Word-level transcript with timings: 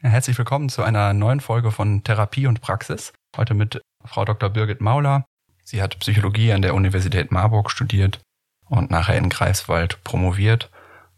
Herzlich 0.00 0.36
willkommen 0.36 0.68
zu 0.68 0.82
einer 0.82 1.12
neuen 1.12 1.40
Folge 1.40 1.70
von 1.70 2.04
Therapie 2.04 2.46
und 2.46 2.60
Praxis. 2.60 3.12
Heute 3.36 3.54
mit 3.54 3.80
Frau 4.04 4.24
Dr. 4.24 4.50
Birgit 4.50 4.80
Mauler. 4.80 5.24
Sie 5.62 5.80
hat 5.80 5.98
Psychologie 5.98 6.52
an 6.52 6.62
der 6.62 6.74
Universität 6.74 7.32
Marburg 7.32 7.70
studiert 7.70 8.20
und 8.68 8.90
nachher 8.90 9.16
in 9.16 9.30
Greifswald 9.30 10.04
promoviert 10.04 10.70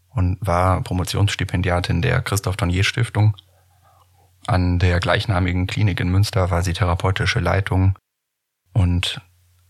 und 0.09 0.37
war 0.39 0.81
Promotionsstipendiatin 0.83 2.01
der 2.01 2.21
Christoph 2.21 2.55
Tonnier 2.55 2.83
Stiftung. 2.83 3.35
An 4.47 4.79
der 4.79 4.99
gleichnamigen 4.99 5.67
Klinik 5.67 5.99
in 5.99 6.09
Münster 6.09 6.49
war 6.49 6.63
sie 6.63 6.73
therapeutische 6.73 7.39
Leitung 7.39 7.97
und 8.73 9.21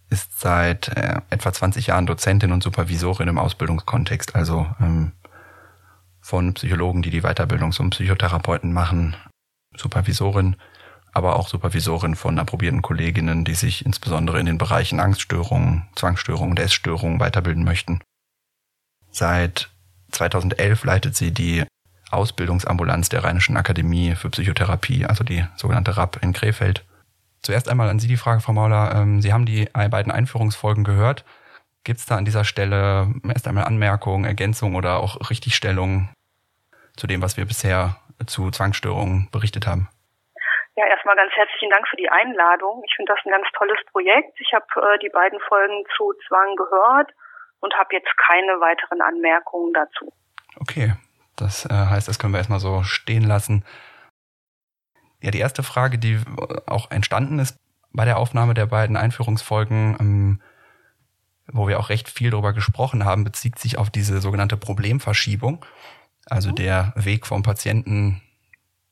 ist 0.09 0.39
seit 0.39 0.89
äh, 0.89 1.21
etwa 1.29 1.51
20 1.51 1.87
Jahren 1.87 2.05
Dozentin 2.05 2.51
und 2.51 2.63
Supervisorin 2.63 3.27
im 3.27 3.39
Ausbildungskontext, 3.39 4.35
also 4.35 4.67
ähm, 4.79 5.13
von 6.27 6.53
Psychologen, 6.55 7.01
die 7.01 7.09
die 7.09 7.21
Weiterbildung 7.21 7.71
zum 7.71 7.89
Psychotherapeuten 7.89 8.73
machen, 8.73 9.15
Supervisorin, 9.77 10.57
aber 11.13 11.37
auch 11.37 11.47
Supervisorin 11.47 12.15
von 12.15 12.37
approbierten 12.37 12.81
Kolleginnen, 12.81 13.45
die 13.45 13.53
sich 13.53 13.85
insbesondere 13.85 14.37
in 14.37 14.45
den 14.45 14.57
Bereichen 14.57 14.99
Angststörungen, 14.99 15.87
Zwangsstörungen 15.95 16.49
und 16.49 16.59
Essstörungen 16.59 17.21
weiterbilden 17.21 17.63
möchten. 17.63 18.01
Seit 19.09 19.69
2011 20.11 20.83
leitet 20.83 21.15
sie 21.15 21.31
die 21.31 21.63
Ausbildungsambulanz 22.11 23.07
der 23.07 23.23
Rheinischen 23.23 23.55
Akademie 23.55 24.13
für 24.15 24.29
Psychotherapie, 24.29 25.05
also 25.05 25.23
die 25.23 25.45
sogenannte 25.55 25.95
RAP 25.95 26.21
in 26.21 26.33
Krefeld. 26.33 26.83
Zuerst 27.41 27.69
einmal 27.69 27.87
an 27.87 27.99
Sie 27.99 28.07
die 28.09 28.17
Frage, 28.17 28.41
Frau 28.41 28.51
Mauler. 28.51 28.93
Ähm, 28.95 29.21
Sie 29.21 29.31
haben 29.31 29.45
die 29.45 29.69
beiden 29.73 30.11
Einführungsfolgen 30.11 30.83
gehört. 30.83 31.23
Gibt 31.85 31.99
es 31.99 32.05
da 32.05 32.17
an 32.17 32.25
dieser 32.25 32.43
Stelle 32.43 33.13
erst 33.23 33.47
einmal 33.47 33.63
Anmerkungen, 33.63 34.25
Ergänzungen 34.25 34.75
oder 34.75 34.97
auch 34.97 35.29
Richtigstellungen 35.29 36.09
zu 36.97 37.07
dem, 37.07 37.21
was 37.21 37.37
wir 37.37 37.45
bisher 37.45 37.95
zu 38.25 38.51
Zwangsstörungen 38.51 39.29
berichtet 39.31 39.65
haben? 39.67 39.89
Ja, 40.75 40.85
erstmal 40.85 41.15
ganz 41.15 41.31
herzlichen 41.33 41.71
Dank 41.71 41.87
für 41.87 41.97
die 41.97 42.09
Einladung. 42.09 42.83
Ich 42.85 42.93
finde 42.95 43.13
das 43.15 43.25
ein 43.25 43.31
ganz 43.31 43.47
tolles 43.57 43.79
Projekt. 43.91 44.39
Ich 44.39 44.53
habe 44.53 44.65
äh, 44.75 44.99
die 44.99 45.09
beiden 45.09 45.39
Folgen 45.47 45.83
zu 45.95 46.13
Zwang 46.27 46.55
gehört 46.55 47.11
und 47.59 47.73
habe 47.75 47.95
jetzt 47.95 48.11
keine 48.17 48.59
weiteren 48.59 49.01
Anmerkungen 49.01 49.73
dazu. 49.73 50.13
Okay, 50.59 50.93
das 51.35 51.65
äh, 51.65 51.73
heißt, 51.73 52.07
das 52.07 52.19
können 52.19 52.33
wir 52.33 52.37
erstmal 52.37 52.59
so 52.59 52.83
stehen 52.83 53.23
lassen. 53.23 53.65
Ja, 55.21 55.31
die 55.31 55.39
erste 55.39 55.63
Frage, 55.63 55.97
die 55.97 56.19
auch 56.67 56.91
entstanden 56.91 57.39
ist 57.39 57.57
bei 57.91 58.05
der 58.05 58.19
Aufnahme 58.19 58.53
der 58.53 58.67
beiden 58.67 58.97
Einführungsfolgen, 58.97 59.97
ähm, 59.99 60.41
wo 61.47 61.67
wir 61.67 61.79
auch 61.79 61.89
recht 61.89 62.09
viel 62.09 62.29
darüber 62.29 62.53
gesprochen 62.53 63.05
haben, 63.05 63.23
bezieht 63.23 63.57
sich 63.57 63.79
auf 63.79 63.89
diese 63.89 64.21
sogenannte 64.21 64.57
Problemverschiebung. 64.57 65.65
Also 66.29 66.49
mhm. 66.49 66.55
der 66.55 66.93
Weg 66.95 67.25
vom 67.25 67.43
Patienten 67.43 68.21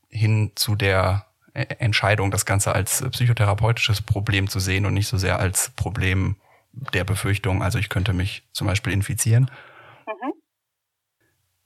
hin 0.10 0.52
zu 0.56 0.76
der 0.76 1.26
e-, 1.54 1.62
Entscheidung, 1.80 2.32
das 2.32 2.46
Ganze 2.46 2.74
als 2.74 3.04
psychotherapeutisches 3.12 4.02
Problem 4.02 4.50
zu 4.50 4.60
sehen 4.60 4.86
und 4.86 4.94
nicht 4.94 5.08
so 5.08 5.18
sehr 5.18 5.40
als 5.40 5.72
Problem 5.72 6.38
der 6.72 7.04
Befürchtung, 7.04 7.64
also 7.64 7.80
ich 7.80 7.90
könnte 7.90 8.14
mich 8.14 8.44
zum 8.52 8.68
Beispiel 8.68 8.94
infizieren. 8.94 9.50
Mhm. 10.08 10.34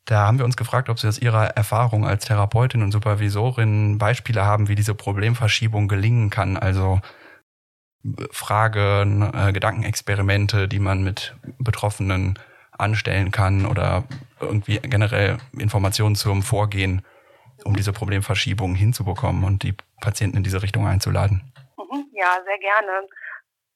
Da 0.06 0.26
haben 0.26 0.38
wir 0.38 0.46
uns 0.46 0.58
gefragt, 0.58 0.90
ob 0.90 1.00
Sie 1.00 1.08
aus 1.08 1.20
Ihrer 1.20 1.48
Erfahrung 1.50 2.06
als 2.06 2.26
Therapeutin 2.26 2.82
und 2.82 2.92
Supervisorin 2.92 3.98
Beispiele 3.98 4.46
haben, 4.46 4.68
wie 4.68 4.76
diese 4.76 4.96
Problemverschiebung 4.96 5.88
gelingen 5.88 6.30
kann. 6.30 6.58
Also 6.58 7.00
Fragen, 8.32 9.22
äh, 9.34 9.52
Gedankenexperimente, 9.52 10.68
die 10.68 10.80
man 10.80 11.04
mit 11.04 11.36
Betroffenen 11.60 12.40
anstellen 12.80 13.32
kann 13.32 13.66
oder 13.66 14.04
irgendwie 14.40 14.80
generell 14.80 15.38
Informationen 15.58 16.16
zum 16.16 16.42
Vorgehen, 16.42 17.06
um 17.66 17.76
diese 17.76 17.94
Problemverschiebung 17.94 18.76
hinzubekommen 18.76 19.44
und 19.44 19.64
die 19.64 19.76
Patienten 20.02 20.38
in 20.38 20.44
diese 20.44 20.64
Richtung 20.64 20.88
einzuladen. 20.88 21.54
Mhm, 21.78 22.06
ja, 22.14 22.40
sehr 22.46 22.60
gerne. 22.60 23.08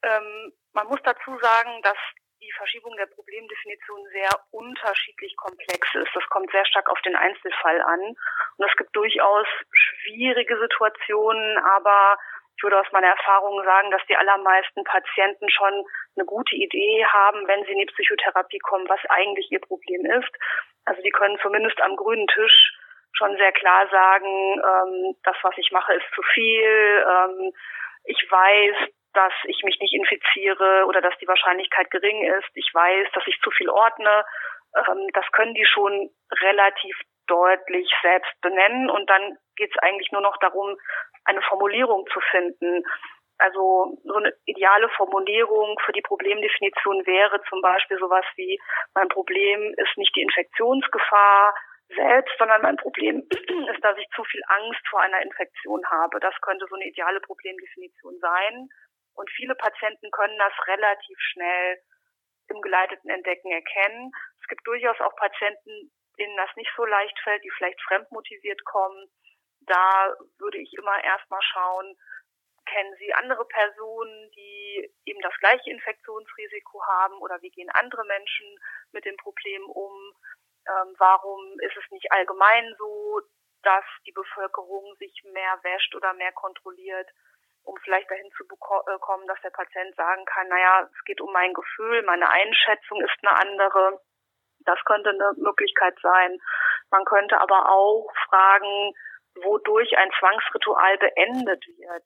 Ähm, 0.04 0.54
man 0.74 0.88
muss 0.88 1.00
dazu 1.04 1.38
sagen, 1.42 1.82
dass 1.84 1.98
die 2.42 2.52
Verschiebung 2.58 2.96
der 2.98 3.06
Problemdefinition 3.08 4.02
sehr 4.12 4.30
unterschiedlich 4.52 5.36
komplex 5.38 5.88
ist. 5.96 6.12
Das 6.14 6.28
kommt 6.30 6.52
sehr 6.52 6.66
stark 6.66 6.90
auf 6.90 7.00
den 7.02 7.16
Einzelfall 7.16 7.82
an. 7.82 8.02
Und 8.58 8.68
es 8.70 8.76
gibt 8.78 8.96
durchaus 8.96 9.48
schwierige 9.72 10.58
Situationen, 10.60 11.58
aber 11.60 12.18
ich 12.56 12.64
würde 12.64 12.80
aus 12.80 12.92
meiner 12.92 13.08
Erfahrung 13.08 13.64
sagen, 13.64 13.92
dass 13.92 14.06
die 14.08 14.16
allermeisten 14.16 14.84
Patienten 14.84 15.50
schon 15.50 15.86
eine 16.16 16.26
gute 16.26 16.56
Idee 16.56 17.06
haben, 17.06 17.48
wenn 17.48 17.64
sie 17.66 17.72
in 17.72 17.80
die 17.80 17.86
Psychotherapie 17.94 18.60
kommen, 18.60 18.88
was 18.88 19.00
eigentlich 19.10 19.52
ihr 19.52 19.60
Problem 19.60 20.06
ist. 20.06 20.32
Also 20.86 21.02
die 21.02 21.12
können 21.12 21.38
zumindest 21.42 21.82
am 21.82 21.96
grünen 21.96 22.28
Tisch 22.28 22.74
schon 23.14 23.36
sehr 23.38 23.52
klar 23.52 23.88
sagen, 23.90 24.60
ähm, 24.60 25.16
das, 25.24 25.36
was 25.42 25.58
ich 25.58 25.72
mache, 25.72 25.94
ist 25.94 26.06
zu 26.16 26.22
viel. 26.34 27.06
Ähm, 27.08 27.54
ich 28.06 28.26
weiß, 28.30 28.76
dass 29.14 29.34
ich 29.46 29.62
mich 29.64 29.80
nicht 29.80 29.94
infiziere 29.94 30.86
oder 30.88 31.02
dass 31.02 31.18
die 31.20 31.28
Wahrscheinlichkeit 31.28 31.90
gering 31.92 32.24
ist. 32.26 32.50
Ich 32.56 32.70
weiß, 32.74 33.08
dass 33.14 33.26
ich 33.28 33.40
zu 33.42 33.52
viel 33.52 33.70
ordne. 33.70 34.26
Ähm, 34.76 35.08
das 35.14 35.26
können 35.32 35.54
die 35.54 35.66
schon 35.66 36.10
relativ 36.42 37.00
deutlich 37.28 37.90
selbst 38.02 38.34
benennen 38.42 38.90
und 38.90 39.10
dann 39.10 39.38
geht 39.56 39.72
es 39.74 39.82
eigentlich 39.82 40.12
nur 40.12 40.22
noch 40.22 40.38
darum, 40.38 40.76
eine 41.26 41.42
Formulierung 41.42 42.06
zu 42.12 42.20
finden. 42.32 42.84
Also 43.38 43.98
so 44.04 44.16
eine 44.16 44.34
ideale 44.46 44.90
Formulierung 44.90 45.78
für 45.86 45.92
die 45.92 46.02
Problemdefinition 46.02 47.06
wäre 47.06 47.42
zum 47.50 47.62
Beispiel 47.62 47.98
sowas 47.98 48.26
wie, 48.36 48.60
mein 48.94 49.10
Problem 49.10 49.74
ist 49.78 49.98
nicht 49.98 50.16
die 50.16 50.22
Infektionsgefahr 50.22 51.54
selbst, 51.96 52.34
sondern 52.38 52.62
mein 52.62 52.78
Problem 52.78 53.24
ist, 53.30 53.84
dass 53.84 53.98
ich 53.98 54.08
zu 54.16 54.24
viel 54.24 54.42
Angst 54.48 54.82
vor 54.90 55.02
einer 55.02 55.22
Infektion 55.22 55.82
habe. 55.90 56.20
Das 56.20 56.34
könnte 56.42 56.66
so 56.70 56.76
eine 56.76 56.88
ideale 56.88 57.20
Problemdefinition 57.22 58.18
sein. 58.20 58.70
Und 59.16 59.30
viele 59.32 59.56
Patienten 59.56 60.10
können 60.12 60.38
das 60.38 60.54
relativ 60.68 61.18
schnell 61.20 61.78
im 62.50 62.62
geleiteten 62.62 63.10
Entdecken 63.10 63.52
erkennen. 63.52 64.12
Es 64.42 64.48
gibt 64.48 64.66
durchaus 64.68 65.00
auch 65.02 65.16
Patienten, 65.16 65.92
denen 66.20 66.38
das 66.38 66.50
nicht 66.56 66.72
so 66.76 66.86
leicht 66.86 67.18
fällt, 67.24 67.44
die 67.44 67.52
vielleicht 67.58 67.82
fremdmotiviert 67.84 68.64
kommen. 68.66 69.08
Da 69.66 70.14
würde 70.40 70.58
ich 70.58 70.74
immer 70.74 71.04
erstmal 71.04 71.42
schauen, 71.42 71.98
kennen 72.66 72.96
Sie 72.98 73.14
andere 73.14 73.46
Personen, 73.46 74.32
die 74.32 74.92
eben 75.06 75.22
das 75.22 75.34
gleiche 75.40 75.70
Infektionsrisiko 75.70 76.82
haben 76.86 77.16
oder 77.20 77.42
wie 77.42 77.52
gehen 77.52 77.70
andere 77.72 78.06
Menschen 78.06 78.48
mit 78.92 79.06
dem 79.06 79.18
Problem 79.18 79.64
um? 79.70 80.14
Ähm, 80.66 80.96
warum 80.98 81.60
ist 81.60 81.76
es 81.76 81.92
nicht 81.92 82.12
allgemein 82.12 82.74
so, 82.78 83.22
dass 83.64 83.84
die 84.06 84.14
Bevölkerung 84.14 84.96
sich 84.98 85.24
mehr 85.26 85.60
wäscht 85.64 85.94
oder 85.96 86.14
mehr 86.14 86.32
kontrolliert? 86.32 87.10
um 87.66 87.76
vielleicht 87.84 88.10
dahin 88.10 88.30
zu 88.32 88.44
äh, 88.44 89.00
kommen, 89.00 89.28
dass 89.28 89.40
der 89.42 89.50
Patient 89.50 89.96
sagen 89.96 90.26
kann, 90.26 90.48
naja, 90.48 90.90
es 90.92 91.04
geht 91.06 91.22
um 91.22 91.32
mein 91.32 91.54
Gefühl, 91.54 92.04
meine 92.04 92.30
Einschätzung 92.30 93.02
ist 93.02 93.18
eine 93.22 93.38
andere. 93.38 94.02
Das 94.60 94.80
könnte 94.86 95.10
eine 95.10 95.32
Möglichkeit 95.38 95.98
sein. 96.02 96.40
Man 96.92 97.06
könnte 97.06 97.40
aber 97.40 97.70
auch 97.72 98.08
fragen, 98.30 98.94
wodurch 99.36 99.98
ein 99.98 100.12
Zwangsritual 100.20 100.98
beendet 100.98 101.66
wird. 101.68 102.04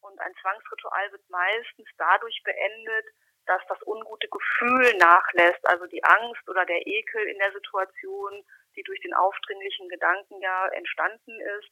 Und 0.00 0.20
ein 0.20 0.34
Zwangsritual 0.40 1.12
wird 1.12 1.28
meistens 1.30 1.88
dadurch 1.98 2.40
beendet, 2.44 3.06
dass 3.46 3.62
das 3.68 3.78
ungute 3.86 4.28
Gefühl 4.28 4.96
nachlässt, 4.98 5.66
also 5.68 5.86
die 5.86 6.02
Angst 6.02 6.48
oder 6.48 6.64
der 6.66 6.86
Ekel 6.86 7.28
in 7.28 7.38
der 7.38 7.52
Situation, 7.52 8.44
die 8.74 8.82
durch 8.82 9.00
den 9.00 9.14
aufdringlichen 9.14 9.88
Gedanken 9.88 10.40
ja 10.40 10.66
entstanden 10.68 11.40
ist, 11.58 11.70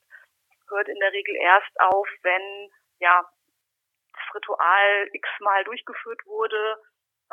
hört 0.68 0.88
in 0.88 0.98
der 0.98 1.12
Regel 1.12 1.36
erst 1.36 1.80
auf, 1.80 2.08
wenn 2.22 2.70
ja, 3.00 3.28
das 4.12 4.34
Ritual 4.34 5.08
x-mal 5.12 5.64
durchgeführt 5.64 6.24
wurde. 6.26 6.82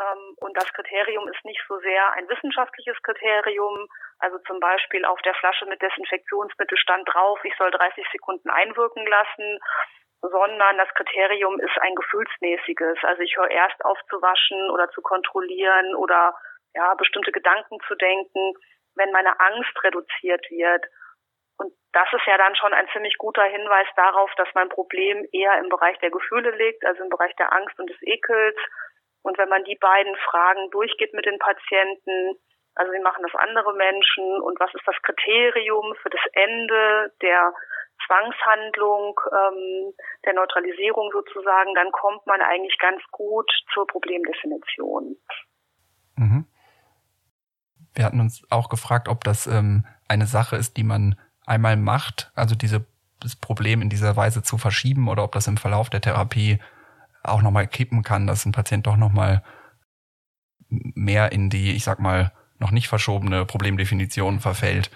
Ähm, 0.02 0.36
und 0.38 0.58
das 0.58 0.72
Kriterium 0.74 1.28
ist 1.28 1.44
nicht 1.46 1.62
so 1.68 1.78
sehr 1.80 2.14
ein 2.14 2.28
wissenschaftliches 2.30 3.02
Kriterium, 3.04 3.88
also 4.20 4.38
zum 4.48 4.60
Beispiel 4.60 5.06
auf 5.06 5.22
der 5.22 5.36
Flasche 5.36 5.66
mit 5.66 5.82
Desinfektionsmittel 5.82 6.78
stand 6.78 7.08
drauf, 7.12 7.40
ich 7.44 7.56
soll 7.58 7.72
30 7.72 8.06
Sekunden 8.12 8.50
einwirken 8.50 9.06
lassen, 9.06 9.60
sondern 10.22 10.78
das 10.78 10.90
Kriterium 10.94 11.60
ist 11.60 11.78
ein 11.82 11.96
gefühlsmäßiges. 11.96 12.98
Also 13.04 13.22
ich 13.22 13.36
höre 13.36 13.50
erst 13.50 13.84
auf 13.84 13.98
zu 14.10 14.22
waschen 14.22 14.70
oder 14.70 14.90
zu 14.92 15.02
kontrollieren 15.02 15.96
oder 15.96 16.36
ja, 16.76 16.94
bestimmte 16.94 17.32
Gedanken 17.32 17.80
zu 17.88 17.96
denken, 17.96 18.54
wenn 18.96 19.12
meine 19.12 19.40
Angst 19.40 19.84
reduziert 19.84 20.46
wird. 20.52 20.86
Und 21.58 21.74
das 21.94 22.08
ist 22.14 22.26
ja 22.26 22.38
dann 22.38 22.56
schon 22.56 22.74
ein 22.74 22.88
ziemlich 22.94 23.18
guter 23.18 23.44
Hinweis 23.44 23.88
darauf, 23.96 24.32
dass 24.36 24.48
mein 24.54 24.70
Problem 24.70 25.28
eher 25.32 25.58
im 25.60 25.70
Bereich 25.70 25.98
der 26.00 26.12
Gefühle 26.12 26.52
liegt, 26.52 26.86
also 26.86 27.04
im 27.04 27.10
Bereich 27.10 27.36
der 27.36 27.52
Angst 27.54 27.78
und 27.80 27.90
des 27.90 28.02
Ekels. 28.02 28.58
Und 29.24 29.38
wenn 29.38 29.50
man 29.50 29.64
die 29.64 29.78
beiden 29.80 30.16
Fragen 30.30 30.70
durchgeht 30.72 31.14
mit 31.14 31.26
den 31.26 31.40
Patienten, 31.40 32.36
also 32.76 32.92
wie 32.94 33.02
machen 33.02 33.24
das 33.24 33.36
andere 33.36 33.74
Menschen 33.74 34.42
und 34.42 34.60
was 34.60 34.74
ist 34.74 34.88
das 34.88 34.96
Kriterium 35.04 35.94
für 36.02 36.10
das 36.10 36.22
Ende 36.34 37.14
der 37.22 37.54
Zwangshandlung, 38.08 39.20
ähm, 39.32 39.94
der 40.26 40.34
Neutralisierung 40.34 41.12
sozusagen, 41.12 41.76
dann 41.76 41.92
kommt 41.92 42.26
man 42.26 42.42
eigentlich 42.42 42.78
ganz 42.80 43.02
gut 43.12 43.52
zur 43.74 43.86
Problemdefinition. 43.88 45.18
Mhm. 46.16 46.46
Wir 47.94 48.06
hatten 48.06 48.22
uns 48.22 48.44
auch 48.50 48.70
gefragt, 48.70 49.08
ob 49.08 49.24
das 49.24 49.48
ähm, 49.48 49.86
eine 50.08 50.26
Sache 50.26 50.56
ist, 50.56 50.78
die 50.78 50.84
man 50.84 51.20
einmal 51.46 51.78
macht, 51.78 52.32
also 52.36 52.56
diese 52.56 52.86
das 53.20 53.36
Problem 53.36 53.82
in 53.82 53.90
dieser 53.90 54.18
Weise 54.18 54.42
zu 54.42 54.58
verschieben 54.58 55.08
oder 55.08 55.24
ob 55.24 55.32
das 55.34 55.48
im 55.48 55.58
Verlauf 55.58 55.90
der 55.90 56.02
Therapie 56.02 56.60
auch 57.24 57.42
nochmal 57.42 57.68
kippen 57.68 58.04
kann, 58.04 58.28
dass 58.28 58.46
ein 58.46 58.52
Patient 58.52 58.88
doch 58.88 58.98
nochmal 58.98 59.44
mehr 60.70 61.32
in 61.32 61.50
die, 61.50 61.76
ich 61.76 61.84
sag 61.84 62.00
mal, 62.00 62.32
noch 62.60 62.72
nicht 62.72 62.88
verschobene 62.88 63.46
Problemdefinition 63.46 64.40
verfällt. 64.40 64.90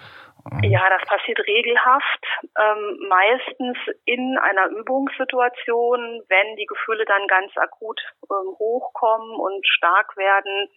Ja, 0.62 0.88
das 0.90 1.02
passiert 1.08 1.40
regelhaft, 1.40 2.24
ähm, 2.56 3.08
meistens 3.08 3.76
in 4.04 4.38
einer 4.38 4.68
Übungssituation, 4.68 6.22
wenn 6.28 6.56
die 6.56 6.66
Gefühle 6.66 7.04
dann 7.04 7.26
ganz 7.26 7.56
akut 7.56 8.00
ähm, 8.30 8.54
hochkommen 8.58 9.34
und 9.34 9.66
stark 9.66 10.16
werden, 10.16 10.68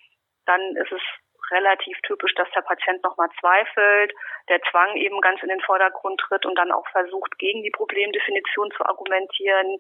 dann 0.46 0.62
ist 0.76 0.92
es 0.92 1.02
relativ 1.52 1.98
typisch, 2.02 2.34
dass 2.36 2.50
der 2.56 2.62
Patient 2.62 3.04
nochmal 3.04 3.30
zweifelt, 3.40 4.14
der 4.50 4.60
Zwang 4.72 4.96
eben 4.96 5.22
ganz 5.22 5.42
in 5.44 5.50
den 5.50 5.62
Vordergrund 5.62 6.20
tritt 6.20 6.46
und 6.46 6.56
dann 6.56 6.72
auch 6.72 6.88
versucht, 6.90 7.38
gegen 7.38 7.62
die 7.62 7.72
Problemdefinition 7.72 8.72
zu 8.76 8.86
argumentieren. 8.86 9.78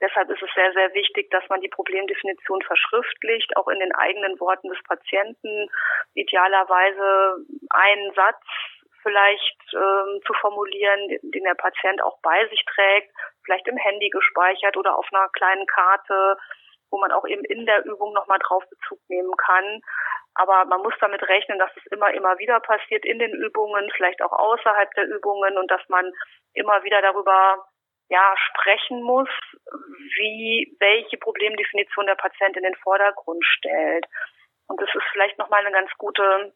Deshalb 0.00 0.28
ist 0.30 0.42
es 0.42 0.50
sehr, 0.54 0.72
sehr 0.72 0.92
wichtig, 0.94 1.30
dass 1.30 1.48
man 1.48 1.60
die 1.60 1.68
Problemdefinition 1.68 2.62
verschriftlicht, 2.62 3.56
auch 3.56 3.68
in 3.68 3.78
den 3.78 3.94
eigenen 3.94 4.38
Worten 4.40 4.68
des 4.68 4.82
Patienten. 4.82 5.68
Idealerweise 6.14 7.44
einen 7.70 8.12
Satz 8.14 8.42
vielleicht 9.02 9.58
ähm, 9.74 10.20
zu 10.26 10.32
formulieren, 10.40 11.08
den 11.22 11.44
der 11.44 11.54
Patient 11.54 12.02
auch 12.02 12.18
bei 12.22 12.46
sich 12.48 12.64
trägt, 12.74 13.12
vielleicht 13.44 13.68
im 13.68 13.76
Handy 13.76 14.08
gespeichert 14.08 14.76
oder 14.76 14.96
auf 14.96 15.06
einer 15.12 15.28
kleinen 15.28 15.66
Karte, 15.66 16.36
wo 16.90 16.98
man 16.98 17.12
auch 17.12 17.26
eben 17.26 17.44
in 17.44 17.66
der 17.66 17.84
Übung 17.84 18.12
nochmal 18.14 18.38
drauf 18.40 18.64
Bezug 18.68 18.98
nehmen 19.08 19.36
kann. 19.36 19.80
Aber 20.34 20.64
man 20.64 20.80
muss 20.80 20.94
damit 21.00 21.22
rechnen, 21.22 21.58
dass 21.58 21.70
es 21.76 21.86
immer, 21.92 22.12
immer 22.12 22.38
wieder 22.38 22.58
passiert 22.60 23.04
in 23.04 23.18
den 23.20 23.32
Übungen, 23.32 23.88
vielleicht 23.94 24.20
auch 24.22 24.32
außerhalb 24.32 24.92
der 24.94 25.06
Übungen 25.06 25.56
und 25.58 25.70
dass 25.70 25.86
man 25.88 26.10
immer 26.54 26.82
wieder 26.82 27.00
darüber 27.02 27.64
ja, 28.08 28.34
sprechen 28.50 29.02
muss, 29.02 29.28
wie, 30.18 30.76
welche 30.78 31.16
Problemdefinition 31.16 32.06
der 32.06 32.16
Patient 32.16 32.56
in 32.56 32.64
den 32.64 32.74
Vordergrund 32.76 33.44
stellt. 33.44 34.06
Und 34.66 34.80
das 34.80 34.88
ist 34.94 35.04
vielleicht 35.12 35.38
nochmal 35.38 35.60
eine 35.60 35.72
ganz 35.72 35.90
gute 35.98 36.52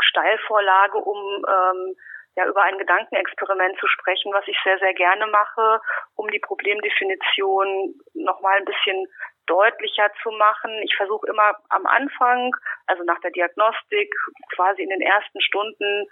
Steilvorlage, 0.00 0.98
um 0.98 1.44
ähm, 1.46 1.96
ja 2.36 2.46
über 2.46 2.62
ein 2.62 2.78
Gedankenexperiment 2.78 3.78
zu 3.78 3.86
sprechen, 3.88 4.32
was 4.32 4.46
ich 4.48 4.56
sehr, 4.64 4.78
sehr 4.78 4.94
gerne 4.94 5.26
mache, 5.26 5.80
um 6.16 6.28
die 6.28 6.40
Problemdefinition 6.40 7.94
nochmal 8.14 8.58
ein 8.58 8.64
bisschen 8.64 9.06
deutlicher 9.46 10.10
zu 10.22 10.30
machen. 10.30 10.70
Ich 10.82 10.96
versuche 10.96 11.26
immer 11.26 11.56
am 11.68 11.86
Anfang, 11.86 12.54
also 12.86 13.02
nach 13.04 13.20
der 13.20 13.32
Diagnostik, 13.32 14.14
quasi 14.54 14.82
in 14.82 14.88
den 14.88 15.02
ersten 15.02 15.40
Stunden 15.40 16.06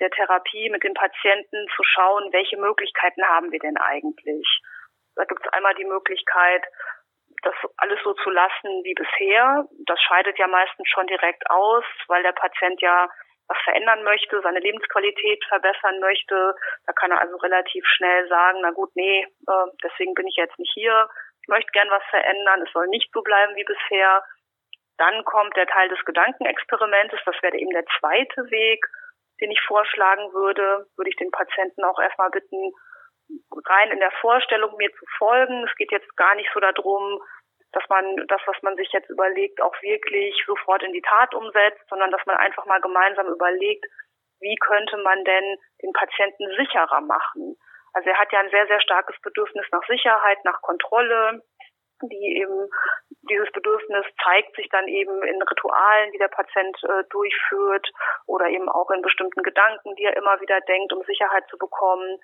der 0.00 0.10
Therapie 0.10 0.70
mit 0.70 0.82
dem 0.82 0.94
Patienten 0.94 1.66
zu 1.76 1.82
schauen, 1.84 2.32
welche 2.32 2.56
Möglichkeiten 2.56 3.24
haben 3.24 3.52
wir 3.52 3.58
denn 3.58 3.76
eigentlich. 3.76 4.46
Da 5.16 5.24
gibt 5.24 5.44
es 5.44 5.52
einmal 5.52 5.74
die 5.74 5.84
Möglichkeit, 5.84 6.64
das 7.42 7.54
alles 7.76 7.98
so 8.04 8.14
zu 8.14 8.30
lassen 8.30 8.84
wie 8.84 8.94
bisher. 8.94 9.66
Das 9.86 10.00
scheidet 10.00 10.38
ja 10.38 10.46
meistens 10.46 10.88
schon 10.88 11.06
direkt 11.06 11.48
aus, 11.50 11.84
weil 12.08 12.22
der 12.22 12.32
Patient 12.32 12.80
ja 12.80 13.08
was 13.48 13.58
verändern 13.64 14.04
möchte, 14.04 14.40
seine 14.42 14.60
Lebensqualität 14.60 15.44
verbessern 15.48 15.98
möchte. 15.98 16.54
Da 16.86 16.92
kann 16.92 17.10
er 17.10 17.20
also 17.20 17.36
relativ 17.36 17.84
schnell 17.86 18.28
sagen, 18.28 18.60
na 18.62 18.70
gut, 18.70 18.90
nee, 18.94 19.22
äh, 19.24 19.66
deswegen 19.82 20.14
bin 20.14 20.28
ich 20.28 20.36
jetzt 20.36 20.58
nicht 20.58 20.72
hier. 20.72 21.08
Ich 21.42 21.48
möchte 21.48 21.70
gern 21.72 21.90
was 21.90 22.04
verändern. 22.10 22.62
Es 22.62 22.72
soll 22.72 22.86
nicht 22.88 23.10
so 23.12 23.22
bleiben 23.22 23.56
wie 23.56 23.64
bisher. 23.64 24.22
Dann 24.98 25.24
kommt 25.24 25.56
der 25.56 25.66
Teil 25.66 25.88
des 25.88 26.04
Gedankenexperimentes. 26.04 27.18
Das 27.24 27.42
wäre 27.42 27.56
eben 27.56 27.70
der 27.70 27.86
zweite 27.98 28.50
Weg, 28.50 28.86
den 29.40 29.50
ich 29.50 29.60
vorschlagen 29.66 30.32
würde. 30.32 30.86
Würde 30.96 31.10
ich 31.10 31.16
den 31.16 31.30
Patienten 31.30 31.84
auch 31.84 31.98
erstmal 31.98 32.30
bitten, 32.30 32.72
rein 33.66 33.90
in 33.90 34.00
der 34.00 34.12
Vorstellung 34.20 34.76
mir 34.76 34.90
zu 34.92 35.04
folgen. 35.18 35.64
Es 35.68 35.74
geht 35.76 35.92
jetzt 35.92 36.16
gar 36.16 36.34
nicht 36.34 36.50
so 36.52 36.60
darum, 36.60 37.20
dass 37.72 37.84
man 37.88 38.26
das, 38.26 38.40
was 38.46 38.56
man 38.62 38.76
sich 38.76 38.90
jetzt 38.92 39.08
überlegt, 39.10 39.60
auch 39.62 39.74
wirklich 39.80 40.34
sofort 40.46 40.82
in 40.82 40.92
die 40.92 41.02
Tat 41.02 41.34
umsetzt, 41.34 41.82
sondern 41.88 42.10
dass 42.10 42.24
man 42.26 42.36
einfach 42.36 42.66
mal 42.66 42.80
gemeinsam 42.80 43.28
überlegt, 43.28 43.84
wie 44.40 44.56
könnte 44.56 44.96
man 44.98 45.24
denn 45.24 45.56
den 45.82 45.92
Patienten 45.92 46.48
sicherer 46.56 47.00
machen. 47.02 47.56
Also 47.92 48.08
er 48.08 48.18
hat 48.18 48.32
ja 48.32 48.40
ein 48.40 48.50
sehr, 48.50 48.66
sehr 48.66 48.80
starkes 48.80 49.20
Bedürfnis 49.22 49.66
nach 49.70 49.86
Sicherheit, 49.86 50.38
nach 50.44 50.60
Kontrolle, 50.62 51.42
die 52.02 52.40
eben 52.40 52.68
dieses 53.28 53.50
Bedürfnis 53.52 54.06
zeigt 54.24 54.56
sich 54.56 54.68
dann 54.70 54.88
eben 54.88 55.22
in 55.22 55.42
Ritualen, 55.42 56.12
die 56.12 56.18
der 56.18 56.28
Patient 56.28 56.76
äh, 56.84 57.04
durchführt 57.10 57.90
oder 58.26 58.48
eben 58.48 58.68
auch 58.68 58.90
in 58.90 59.02
bestimmten 59.02 59.42
Gedanken, 59.42 59.94
die 59.96 60.04
er 60.04 60.16
immer 60.16 60.40
wieder 60.40 60.60
denkt, 60.62 60.92
um 60.92 61.02
Sicherheit 61.04 61.44
zu 61.50 61.58
bekommen. 61.58 62.18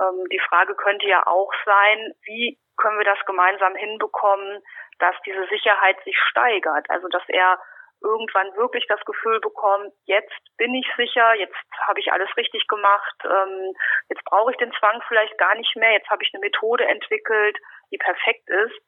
Ähm, 0.00 0.24
die 0.30 0.40
Frage 0.40 0.74
könnte 0.74 1.06
ja 1.06 1.26
auch 1.26 1.52
sein, 1.64 2.12
wie 2.24 2.58
können 2.76 2.98
wir 2.98 3.04
das 3.04 3.24
gemeinsam 3.26 3.74
hinbekommen, 3.74 4.62
dass 4.98 5.14
diese 5.24 5.46
Sicherheit 5.46 5.96
sich 6.04 6.18
steigert, 6.30 6.88
also 6.90 7.08
dass 7.08 7.22
er 7.28 7.58
irgendwann 8.02 8.54
wirklich 8.56 8.84
das 8.88 9.00
Gefühl 9.04 9.40
bekommt, 9.40 9.92
jetzt 10.04 10.42
bin 10.56 10.74
ich 10.74 10.86
sicher, 10.96 11.34
jetzt 11.34 11.54
habe 11.86 12.00
ich 12.00 12.12
alles 12.12 12.28
richtig 12.36 12.66
gemacht, 12.66 13.16
ähm, 13.24 13.74
jetzt 14.08 14.24
brauche 14.24 14.50
ich 14.50 14.56
den 14.58 14.72
Zwang 14.72 15.00
vielleicht 15.08 15.38
gar 15.38 15.54
nicht 15.54 15.74
mehr, 15.76 15.92
jetzt 15.92 16.10
habe 16.10 16.22
ich 16.22 16.30
eine 16.34 16.40
Methode 16.40 16.84
entwickelt, 16.84 17.56
die 17.92 17.98
perfekt 17.98 18.48
ist. 18.48 18.80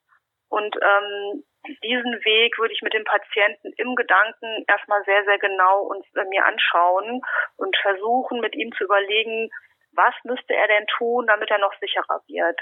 Und 0.55 0.77
ähm, 0.77 1.45
diesen 1.83 2.25
Weg 2.25 2.59
würde 2.59 2.75
ich 2.75 2.83
mit 2.83 2.95
dem 2.95 3.05
Patienten 3.05 3.73
im 3.77 3.97
Gedanken 3.97 4.65
erstmal 4.69 5.03
sehr, 5.05 5.25
sehr 5.25 5.39
genau 5.39 5.83
uns 5.83 6.06
äh, 6.15 6.25
mir 6.29 6.45
anschauen 6.47 7.23
und 7.56 7.77
versuchen, 7.77 8.41
mit 8.41 8.55
ihm 8.55 8.71
zu 8.73 8.85
überlegen, 8.85 9.51
was 9.93 10.15
müsste 10.23 10.55
er 10.55 10.69
denn 10.69 10.87
tun, 10.87 11.27
damit 11.27 11.51
er 11.51 11.59
noch 11.59 11.75
sicherer 11.81 12.21
wird 12.29 12.61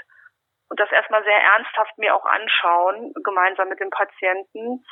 und 0.73 0.79
das 0.79 0.91
erstmal 0.91 1.23
sehr 1.23 1.39
ernsthaft 1.39 1.95
mir 1.99 2.15
auch 2.15 2.25
anschauen, 2.25 3.13
gemeinsam 3.23 3.69
mit 3.69 3.79
dem 3.79 3.91
Patienten, 3.91 4.83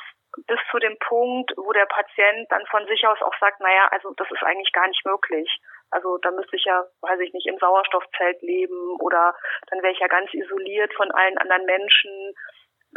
bis 0.46 0.60
zu 0.70 0.78
dem 0.78 0.96
Punkt, 1.00 1.52
wo 1.56 1.72
der 1.72 1.86
Patient 1.86 2.46
dann 2.50 2.64
von 2.66 2.86
sich 2.86 3.04
aus 3.04 3.20
auch 3.20 3.34
sagt, 3.40 3.58
naja, 3.60 3.88
also 3.90 4.14
das 4.16 4.30
ist 4.30 4.44
eigentlich 4.44 4.72
gar 4.72 4.86
nicht 4.86 5.04
möglich. 5.04 5.50
Also 5.90 6.18
da 6.18 6.30
müsste 6.30 6.54
ich 6.54 6.64
ja, 6.64 6.84
weiß 7.00 7.18
ich 7.18 7.32
nicht, 7.32 7.48
im 7.48 7.58
Sauerstoffzelt 7.58 8.40
leben 8.42 8.96
oder 9.00 9.34
dann 9.70 9.82
wäre 9.82 9.92
ich 9.92 9.98
ja 9.98 10.06
ganz 10.06 10.32
isoliert 10.32 10.94
von 10.94 11.10
allen 11.10 11.36
anderen 11.38 11.66
Menschen. 11.66 12.34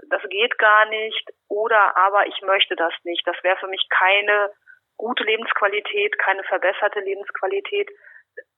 Das 0.09 0.21
geht 0.29 0.57
gar 0.57 0.85
nicht. 0.85 1.29
Oder 1.47 1.95
aber 1.97 2.27
ich 2.27 2.41
möchte 2.41 2.75
das 2.75 2.93
nicht. 3.03 3.25
Das 3.25 3.35
wäre 3.43 3.57
für 3.57 3.67
mich 3.67 3.85
keine 3.89 4.51
gute 4.97 5.23
Lebensqualität, 5.23 6.17
keine 6.19 6.43
verbesserte 6.43 6.99
Lebensqualität. 6.99 7.89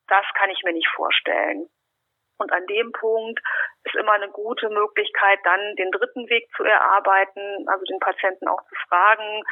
Das 0.07 0.25
kann 0.35 0.49
ich 0.49 0.63
mir 0.63 0.73
nicht 0.73 0.89
vorstellen. 0.95 1.69
Und 2.39 2.51
an 2.51 2.65
dem 2.67 2.91
Punkt 2.91 3.39
ist 3.83 3.95
immer 3.95 4.13
eine 4.13 4.29
gute 4.29 4.69
Möglichkeit, 4.69 5.39
dann 5.43 5.75
den 5.75 5.91
dritten 5.91 6.29
Weg 6.29 6.47
zu 6.55 6.63
erarbeiten, 6.63 7.67
also 7.67 7.83
den 7.85 7.99
Patienten 7.99 8.47
auch 8.47 8.61
zu 8.69 8.75
fragen, 8.87 9.43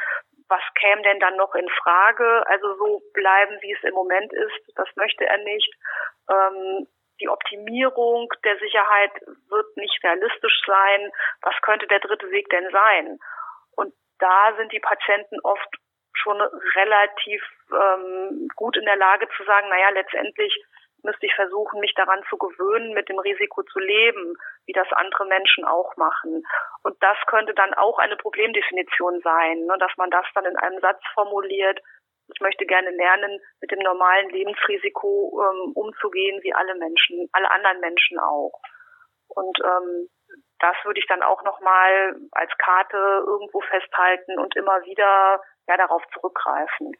was 0.48 0.62
käme 0.78 1.02
denn 1.02 1.18
dann 1.18 1.36
noch 1.36 1.54
in 1.54 1.68
Frage? 1.82 2.46
Also 2.46 2.76
so 2.76 3.02
bleiben, 3.12 3.58
wie 3.60 3.72
es 3.72 3.82
im 3.82 3.94
Moment 3.94 4.32
ist, 4.32 4.60
das 4.76 4.88
möchte 4.94 5.26
er 5.26 5.38
nicht. 5.38 5.74
Ähm, 6.30 6.86
die 7.20 7.28
Optimierung 7.28 8.28
der 8.44 8.58
Sicherheit 8.58 9.12
wird 9.48 9.76
nicht 9.76 10.02
realistisch 10.04 10.60
sein. 10.66 11.10
Was 11.42 11.54
könnte 11.62 11.86
der 11.86 12.00
dritte 12.00 12.30
Weg 12.30 12.48
denn 12.50 12.68
sein? 12.70 13.18
Und 13.76 13.94
da 14.18 14.54
sind 14.56 14.72
die 14.72 14.80
Patienten 14.80 15.40
oft 15.40 15.68
schon 16.14 16.40
relativ 16.40 17.42
ähm, 17.72 18.48
gut 18.56 18.76
in 18.76 18.84
der 18.84 18.96
Lage 18.96 19.28
zu 19.36 19.44
sagen, 19.44 19.68
naja, 19.68 19.90
letztendlich 19.90 20.64
müsste 21.02 21.26
ich 21.26 21.34
versuchen, 21.34 21.80
mich 21.80 21.94
daran 21.94 22.22
zu 22.28 22.36
gewöhnen, 22.36 22.92
mit 22.92 23.08
dem 23.08 23.18
Risiko 23.18 23.62
zu 23.62 23.78
leben, 23.78 24.34
wie 24.66 24.72
das 24.72 24.90
andere 24.92 25.26
Menschen 25.26 25.64
auch 25.64 25.96
machen. 25.96 26.42
Und 26.82 26.96
das 27.02 27.16
könnte 27.26 27.54
dann 27.54 27.74
auch 27.74 27.98
eine 27.98 28.16
Problemdefinition 28.16 29.20
sein, 29.22 29.64
ne, 29.66 29.76
dass 29.78 29.92
man 29.96 30.10
das 30.10 30.26
dann 30.34 30.44
in 30.44 30.56
einem 30.56 30.80
Satz 30.80 31.00
formuliert. 31.14 31.80
Ich 32.34 32.40
möchte 32.40 32.66
gerne 32.66 32.90
lernen, 32.90 33.40
mit 33.60 33.70
dem 33.70 33.78
normalen 33.80 34.28
Lebensrisiko 34.30 35.40
ähm, 35.40 35.72
umzugehen, 35.74 36.42
wie 36.42 36.52
alle 36.52 36.74
Menschen, 36.76 37.28
alle 37.32 37.50
anderen 37.50 37.80
Menschen 37.80 38.18
auch. 38.18 38.60
Und 39.28 39.58
ähm, 39.64 40.08
das 40.58 40.76
würde 40.84 41.00
ich 41.00 41.06
dann 41.06 41.22
auch 41.22 41.42
nochmal 41.44 42.16
als 42.32 42.50
Karte 42.58 42.96
irgendwo 43.26 43.60
festhalten 43.60 44.38
und 44.38 44.56
immer 44.56 44.80
wieder 44.84 45.40
ja 45.68 45.76
darauf 45.76 46.02
zurückgreifen. 46.14 46.92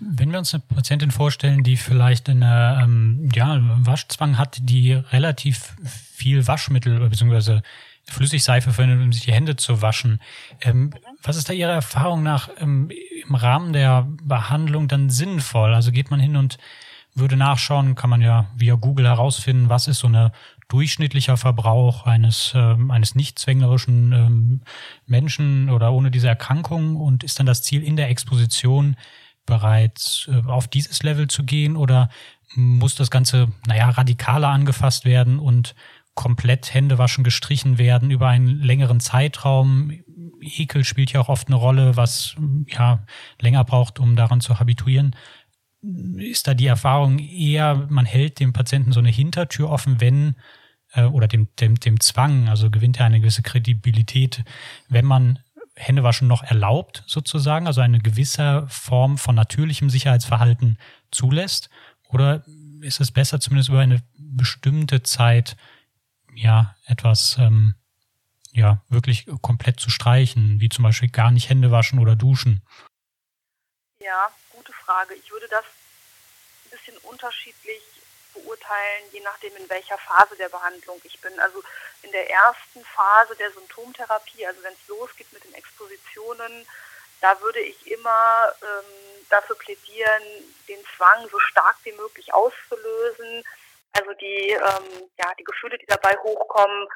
Wenn 0.00 0.30
wir 0.30 0.38
uns 0.38 0.54
eine 0.54 0.62
Patientin 0.74 1.10
vorstellen, 1.10 1.62
die 1.62 1.76
vielleicht 1.76 2.28
eine 2.28 2.80
ähm, 2.82 3.28
ja, 3.34 3.58
Waschzwang 3.84 4.38
hat, 4.38 4.56
die 4.60 4.92
relativ 4.92 5.74
viel 5.84 6.46
Waschmittel 6.46 6.98
bzw. 7.08 7.60
Flüssigseife 8.10 8.72
verwendet, 8.72 9.04
um 9.04 9.12
sich 9.12 9.24
die 9.24 9.32
Hände 9.32 9.56
zu 9.56 9.82
waschen, 9.82 10.20
ähm, 10.60 10.92
was 11.22 11.36
ist 11.36 11.48
da 11.48 11.52
Ihrer 11.52 11.72
Erfahrung 11.72 12.22
nach 12.22 12.48
ähm, 12.58 12.90
im 13.26 13.34
Rahmen 13.34 13.72
der 13.72 14.06
Behandlung 14.22 14.88
dann 14.88 15.10
sinnvoll? 15.10 15.74
Also 15.74 15.92
geht 15.92 16.10
man 16.10 16.20
hin 16.20 16.36
und 16.36 16.58
würde 17.14 17.36
nachschauen, 17.36 17.94
kann 17.94 18.10
man 18.10 18.20
ja 18.20 18.50
via 18.56 18.74
Google 18.74 19.06
herausfinden, 19.06 19.68
was 19.68 19.88
ist 19.88 19.98
so 19.98 20.08
ein 20.08 20.30
durchschnittlicher 20.68 21.36
Verbrauch 21.36 22.06
eines, 22.06 22.52
ähm, 22.54 22.90
eines 22.90 23.14
nicht 23.14 23.38
zwänglerischen 23.38 24.12
ähm, 24.12 24.60
Menschen 25.06 25.70
oder 25.70 25.92
ohne 25.92 26.10
diese 26.10 26.28
Erkrankung? 26.28 26.96
Und 26.96 27.24
ist 27.24 27.38
dann 27.38 27.46
das 27.46 27.62
Ziel 27.62 27.82
in 27.82 27.96
der 27.96 28.08
Exposition 28.08 28.96
bereits 29.46 30.28
äh, 30.30 30.48
auf 30.48 30.68
dieses 30.68 31.02
Level 31.02 31.28
zu 31.28 31.44
gehen? 31.44 31.76
Oder 31.76 32.08
muss 32.54 32.94
das 32.94 33.10
Ganze, 33.10 33.48
naja, 33.66 33.90
radikaler 33.90 34.48
angefasst 34.48 35.04
werden 35.04 35.38
und 35.38 35.74
komplett 36.14 36.72
Händewaschen 36.74 37.24
gestrichen 37.24 37.78
werden 37.78 38.10
über 38.10 38.28
einen 38.28 38.60
längeren 38.60 39.00
Zeitraum. 39.00 39.92
Ekel 40.40 40.84
spielt 40.84 41.12
ja 41.12 41.20
auch 41.20 41.28
oft 41.28 41.48
eine 41.48 41.56
Rolle, 41.56 41.96
was 41.96 42.36
ja 42.66 43.04
länger 43.40 43.64
braucht, 43.64 43.98
um 43.98 44.16
daran 44.16 44.40
zu 44.40 44.58
habituieren. 44.58 45.16
Ist 46.16 46.46
da 46.46 46.54
die 46.54 46.66
Erfahrung 46.66 47.18
eher, 47.18 47.86
man 47.88 48.04
hält 48.04 48.40
dem 48.40 48.52
Patienten 48.52 48.92
so 48.92 49.00
eine 49.00 49.10
Hintertür 49.10 49.70
offen, 49.70 50.00
wenn 50.00 50.36
äh, 50.92 51.04
oder 51.04 51.28
dem, 51.28 51.48
dem, 51.58 51.76
dem 51.76 52.00
Zwang, 52.00 52.48
also 52.48 52.70
gewinnt 52.70 52.98
er 52.98 53.06
eine 53.06 53.20
gewisse 53.20 53.42
Kredibilität, 53.42 54.44
wenn 54.88 55.06
man 55.06 55.38
Händewaschen 55.76 56.28
noch 56.28 56.42
erlaubt, 56.42 57.04
sozusagen, 57.06 57.66
also 57.66 57.80
eine 57.80 58.00
gewisse 58.00 58.66
Form 58.68 59.16
von 59.16 59.34
natürlichem 59.34 59.88
Sicherheitsverhalten 59.88 60.78
zulässt? 61.10 61.70
Oder 62.08 62.44
ist 62.80 63.00
es 63.00 63.10
besser, 63.10 63.40
zumindest 63.40 63.70
über 63.70 63.80
eine 63.80 64.02
bestimmte 64.18 65.02
Zeit, 65.02 65.56
ja, 66.40 66.74
etwas, 66.86 67.36
ähm, 67.38 67.74
ja, 68.52 68.82
wirklich 68.88 69.26
komplett 69.42 69.78
zu 69.78 69.90
streichen, 69.90 70.58
wie 70.60 70.70
zum 70.70 70.84
Beispiel 70.84 71.10
gar 71.10 71.30
nicht 71.30 71.50
Hände 71.50 71.70
waschen 71.70 71.98
oder 71.98 72.16
duschen? 72.16 72.62
Ja, 74.02 74.30
gute 74.50 74.72
Frage. 74.72 75.14
Ich 75.14 75.30
würde 75.30 75.48
das 75.48 75.64
ein 75.64 76.70
bisschen 76.70 76.96
unterschiedlich 76.98 77.82
beurteilen, 78.32 79.04
je 79.12 79.20
nachdem, 79.20 79.54
in 79.56 79.68
welcher 79.68 79.98
Phase 79.98 80.34
der 80.36 80.48
Behandlung 80.48 80.98
ich 81.04 81.20
bin. 81.20 81.38
Also 81.40 81.62
in 82.02 82.10
der 82.12 82.30
ersten 82.30 82.82
Phase 82.84 83.36
der 83.36 83.52
Symptomtherapie, 83.52 84.46
also 84.46 84.62
wenn 84.62 84.72
es 84.72 84.88
losgeht 84.88 85.30
mit 85.32 85.44
den 85.44 85.54
Expositionen, 85.54 86.66
da 87.20 87.38
würde 87.42 87.60
ich 87.60 87.90
immer 87.90 88.48
ähm, 88.62 89.26
dafür 89.28 89.56
plädieren, 89.56 90.22
den 90.68 90.80
Zwang 90.96 91.28
so 91.30 91.38
stark 91.38 91.76
wie 91.84 91.92
möglich 91.92 92.32
auszulösen. 92.32 93.44
Also 93.92 94.12
die, 94.14 94.50
ähm, 94.50 95.10
ja, 95.18 95.32
die 95.38 95.44
Gefühle, 95.44 95.78
die 95.78 95.86
dabei 95.86 96.16
hochkommen, 96.22 96.88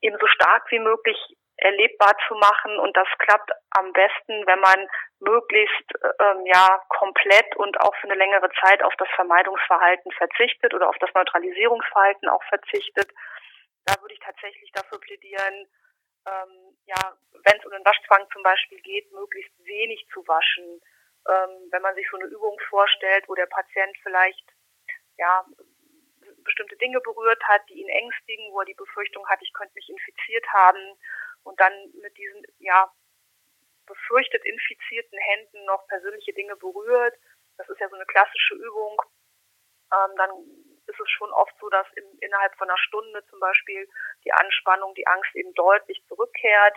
eben 0.00 0.16
so 0.20 0.26
stark 0.26 0.70
wie 0.70 0.78
möglich 0.78 1.16
erlebbar 1.60 2.16
zu 2.26 2.34
machen. 2.34 2.78
Und 2.78 2.96
das 2.96 3.08
klappt 3.18 3.50
am 3.70 3.92
besten, 3.92 4.46
wenn 4.46 4.60
man 4.60 4.88
möglichst 5.20 5.92
ähm, 6.18 6.46
ja 6.46 6.82
komplett 6.88 7.54
und 7.56 7.78
auch 7.80 7.94
für 7.96 8.08
eine 8.08 8.16
längere 8.16 8.50
Zeit 8.60 8.82
auf 8.82 8.94
das 8.96 9.08
Vermeidungsverhalten 9.14 10.10
verzichtet 10.12 10.74
oder 10.74 10.88
auf 10.88 10.96
das 10.98 11.10
Neutralisierungsverhalten 11.14 12.28
auch 12.28 12.42
verzichtet. 12.44 13.10
Da 13.84 14.00
würde 14.00 14.14
ich 14.14 14.20
tatsächlich 14.20 14.70
dafür 14.72 14.98
plädieren, 15.00 15.68
ähm, 16.26 16.76
ja, 16.86 17.16
wenn 17.44 17.58
es 17.58 17.64
um 17.64 17.72
den 17.72 17.84
Waschzwang 17.84 18.26
zum 18.32 18.42
Beispiel 18.42 18.80
geht, 18.80 19.10
möglichst 19.12 19.52
wenig 19.64 20.06
zu 20.12 20.26
waschen. 20.26 20.80
Ähm, 21.28 21.68
wenn 21.70 21.82
man 21.82 21.94
sich 21.94 22.06
so 22.10 22.16
eine 22.16 22.26
Übung 22.26 22.58
vorstellt, 22.68 23.24
wo 23.28 23.34
der 23.34 23.46
Patient 23.46 23.96
vielleicht 24.02 24.46
ja 25.18 25.44
bestimmte 26.44 26.76
Dinge 26.76 27.00
berührt 27.00 27.42
hat, 27.44 27.62
die 27.68 27.80
ihn 27.80 27.88
ängstigen, 27.88 28.52
wo 28.52 28.60
er 28.60 28.66
die 28.66 28.74
Befürchtung 28.74 29.26
hat, 29.28 29.40
ich 29.42 29.52
könnte 29.52 29.74
mich 29.74 29.88
infiziert 29.88 30.46
haben 30.52 30.98
und 31.44 31.58
dann 31.60 31.72
mit 32.00 32.16
diesen 32.16 32.44
ja 32.58 32.90
befürchtet 33.86 34.44
infizierten 34.44 35.18
Händen 35.18 35.64
noch 35.64 35.86
persönliche 35.88 36.32
Dinge 36.32 36.56
berührt. 36.56 37.14
Das 37.56 37.68
ist 37.68 37.80
ja 37.80 37.88
so 37.88 37.96
eine 37.96 38.06
klassische 38.06 38.54
Übung. 38.54 39.02
Ähm, 39.92 40.16
dann 40.16 40.30
ist 40.86 41.00
es 41.00 41.10
schon 41.10 41.32
oft 41.32 41.54
so, 41.60 41.68
dass 41.68 41.86
im, 41.96 42.04
innerhalb 42.20 42.54
von 42.56 42.68
einer 42.68 42.78
Stunde 42.78 43.24
zum 43.26 43.40
Beispiel 43.40 43.88
die 44.24 44.32
Anspannung, 44.32 44.94
die 44.94 45.06
Angst 45.06 45.34
eben 45.34 45.52
deutlich 45.54 46.02
zurückkehrt. 46.06 46.76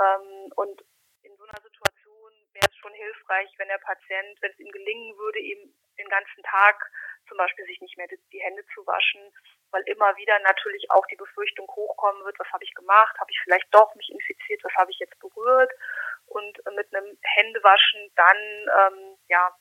Ähm, 0.00 0.52
und 0.56 0.84
in 1.22 1.36
so 1.36 1.44
einer 1.44 1.62
Situation 1.62 2.32
wäre 2.52 2.68
es 2.68 2.76
schon 2.76 2.92
hilfreich, 2.92 3.50
wenn 3.56 3.68
der 3.68 3.78
Patient, 3.78 4.40
wenn 4.42 4.52
es 4.52 4.58
ihm 4.58 4.70
gelingen 4.70 5.16
würde, 5.16 5.40
eben 5.40 5.74
den 5.98 6.08
ganzen 6.08 6.42
Tag 6.42 6.90
zum 7.28 7.38
Beispiel 7.38 7.64
sich 7.66 7.80
nicht 7.80 7.96
mehr 7.96 8.06
die, 8.08 8.40
Hände 8.40 8.64
zu 8.74 8.86
waschen, 8.86 9.32
weil 9.70 9.82
immer 9.86 10.16
wieder 10.16 10.38
natürlich 10.40 10.90
auch 10.90 11.06
die 11.06 11.16
Befürchtung 11.16 11.66
hochkommen 11.68 12.24
wird, 12.24 12.38
was 12.38 12.52
habe 12.52 12.64
ich 12.64 12.74
gemacht, 12.74 13.16
habe 13.18 13.30
ich 13.30 13.40
vielleicht 13.42 13.66
doch 13.72 13.94
mich 13.94 14.10
infiziert, 14.10 14.62
was 14.64 14.74
habe 14.76 14.90
ich 14.90 14.98
jetzt 14.98 15.18
berührt 15.18 15.72
und 16.26 16.58
mit 16.74 16.94
einem 16.94 17.18
Händewaschen 17.22 18.12
dann 18.16 18.36
ähm, 18.36 19.16
ja 19.28 19.54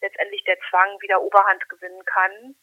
letztendlich 0.00 0.44
der 0.44 0.58
Zwang 0.70 1.00
wieder 1.00 1.20
Oberhand 1.22 1.68
gewinnen 1.68 2.04
kann. 2.04 2.56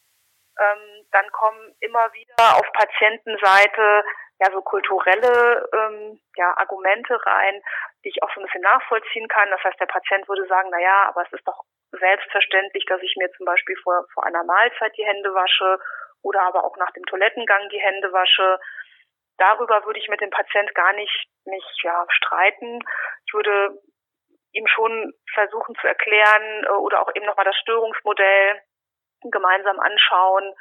Ähm, 0.58 1.06
dann 1.10 1.30
kommen 1.32 1.74
immer 1.80 2.12
wieder 2.12 2.56
auf 2.56 2.72
Patientenseite 2.72 4.04
ja 4.40 4.50
so 4.52 4.62
kulturelle 4.62 5.68
ähm, 5.72 6.20
ja, 6.36 6.56
Argumente 6.56 7.14
rein, 7.26 7.62
die 8.04 8.08
ich 8.08 8.22
auch 8.22 8.32
so 8.34 8.40
ein 8.40 8.46
bisschen 8.46 8.62
nachvollziehen 8.62 9.28
kann. 9.28 9.50
Das 9.50 9.62
heißt, 9.62 9.78
der 9.78 9.86
Patient 9.86 10.28
würde 10.28 10.46
sagen, 10.46 10.70
na 10.72 10.80
ja, 10.80 11.08
aber 11.08 11.22
es 11.22 11.32
ist 11.32 11.46
doch 11.46 11.62
selbstverständlich, 11.92 12.84
dass 12.86 13.02
ich 13.02 13.14
mir 13.16 13.30
zum 13.32 13.46
Beispiel 13.46 13.76
vor, 13.82 14.04
vor 14.14 14.24
einer 14.24 14.44
Mahlzeit 14.44 14.96
die 14.96 15.04
Hände 15.04 15.32
wasche 15.34 15.78
oder 16.22 16.42
aber 16.42 16.64
auch 16.64 16.76
nach 16.76 16.90
dem 16.92 17.04
Toilettengang 17.04 17.68
die 17.70 17.80
Hände 17.80 18.12
wasche. 18.12 18.58
Darüber 19.38 19.84
würde 19.86 19.98
ich 19.98 20.08
mit 20.08 20.20
dem 20.20 20.30
Patient 20.30 20.74
gar 20.74 20.92
nicht 20.92 21.28
mich 21.44 21.64
ja 21.82 22.04
streiten. 22.10 22.80
Ich 23.26 23.34
würde 23.34 23.78
ihm 24.52 24.66
schon 24.66 25.12
versuchen 25.34 25.74
zu 25.80 25.86
erklären 25.86 26.64
äh, 26.64 26.72
oder 26.72 27.02
auch 27.02 27.14
eben 27.14 27.26
nochmal 27.26 27.46
das 27.46 27.56
Störungsmodell 27.56 28.60
gemeinsam 29.30 29.78
anschauen, 29.80 30.54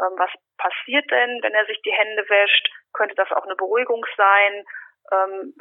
ähm, 0.00 0.14
was 0.16 0.30
passiert 0.58 1.10
denn, 1.10 1.40
wenn 1.42 1.54
er 1.54 1.66
sich 1.66 1.80
die 1.82 1.92
Hände 1.92 2.28
wäscht? 2.28 2.68
Könnte 2.92 3.14
das 3.14 3.30
auch 3.32 3.44
eine 3.44 3.56
Beruhigung 3.56 4.04
sein? 4.16 4.64
Ähm, 5.12 5.54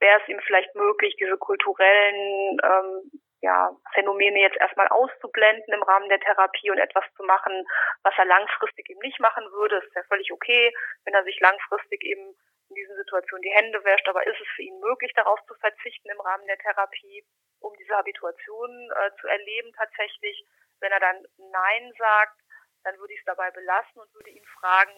Wäre 0.00 0.20
es 0.20 0.28
ihm 0.28 0.40
vielleicht 0.46 0.74
möglich, 0.74 1.16
diese 1.18 1.36
kulturellen 1.38 2.58
ähm, 2.62 3.10
ja, 3.40 3.70
Phänomene 3.94 4.40
jetzt 4.40 4.56
erstmal 4.56 4.88
auszublenden 4.88 5.72
im 5.72 5.82
Rahmen 5.82 6.08
der 6.08 6.20
Therapie 6.20 6.70
und 6.70 6.78
etwas 6.78 7.04
zu 7.16 7.22
machen, 7.22 7.64
was 8.02 8.14
er 8.18 8.24
langfristig 8.24 8.90
eben 8.90 9.00
nicht 9.00 9.20
machen 9.20 9.44
würde. 9.52 9.76
Ist 9.76 9.94
ja 9.94 10.02
völlig 10.04 10.32
okay, 10.32 10.74
wenn 11.04 11.14
er 11.14 11.24
sich 11.24 11.38
langfristig 11.40 12.02
eben 12.02 12.34
in 12.68 12.74
diesen 12.74 12.96
Situationen 12.96 13.42
die 13.42 13.54
Hände 13.54 13.82
wäscht, 13.84 14.08
aber 14.08 14.26
ist 14.26 14.40
es 14.40 14.48
für 14.56 14.62
ihn 14.62 14.78
möglich, 14.80 15.12
darauf 15.14 15.38
zu 15.46 15.54
verzichten 15.54 16.10
im 16.10 16.20
Rahmen 16.20 16.46
der 16.46 16.58
Therapie, 16.58 17.24
um 17.60 17.74
diese 17.76 17.96
Habituation 17.96 18.90
äh, 18.90 19.10
zu 19.20 19.26
erleben 19.28 19.72
tatsächlich? 19.76 20.44
Wenn 20.80 20.92
er 20.92 21.00
dann 21.00 21.24
Nein 21.38 21.92
sagt, 21.96 22.38
dann 22.84 22.98
würde 22.98 23.12
ich 23.12 23.20
es 23.20 23.24
dabei 23.24 23.50
belassen 23.50 24.00
und 24.00 24.12
würde 24.14 24.30
ihn 24.30 24.44
fragen, 24.60 24.94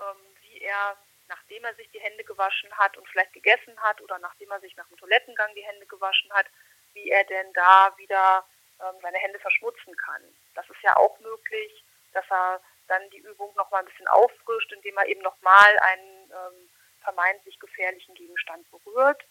ähm, 0.00 0.36
wie 0.40 0.60
er, 0.60 0.96
nachdem 1.28 1.64
er 1.64 1.74
sich 1.74 1.90
die 1.90 2.00
Hände 2.00 2.24
gewaschen 2.24 2.70
hat 2.78 2.96
und 2.96 3.08
vielleicht 3.08 3.32
gegessen 3.32 3.80
hat 3.80 4.00
oder 4.00 4.18
nachdem 4.18 4.50
er 4.50 4.60
sich 4.60 4.76
nach 4.76 4.88
dem 4.88 4.96
Toilettengang 4.98 5.54
die 5.54 5.64
Hände 5.64 5.86
gewaschen 5.86 6.32
hat, 6.32 6.46
wie 6.94 7.10
er 7.10 7.24
denn 7.24 7.52
da 7.52 7.92
wieder 7.96 8.44
ähm, 8.80 8.96
seine 9.00 9.18
Hände 9.18 9.38
verschmutzen 9.38 9.96
kann. 9.96 10.22
Das 10.54 10.68
ist 10.68 10.82
ja 10.82 10.96
auch 10.96 11.18
möglich, 11.20 11.84
dass 12.12 12.24
er 12.30 12.60
dann 12.88 13.08
die 13.10 13.18
Übung 13.20 13.54
nochmal 13.56 13.82
ein 13.82 13.86
bisschen 13.86 14.08
auffrischt, 14.08 14.72
indem 14.72 14.96
er 14.98 15.06
eben 15.06 15.22
nochmal 15.22 15.78
einen 15.80 16.30
ähm, 16.30 16.70
vermeintlich 17.02 17.58
gefährlichen 17.58 18.14
Gegenstand 18.14 18.68
berührt, 18.70 19.24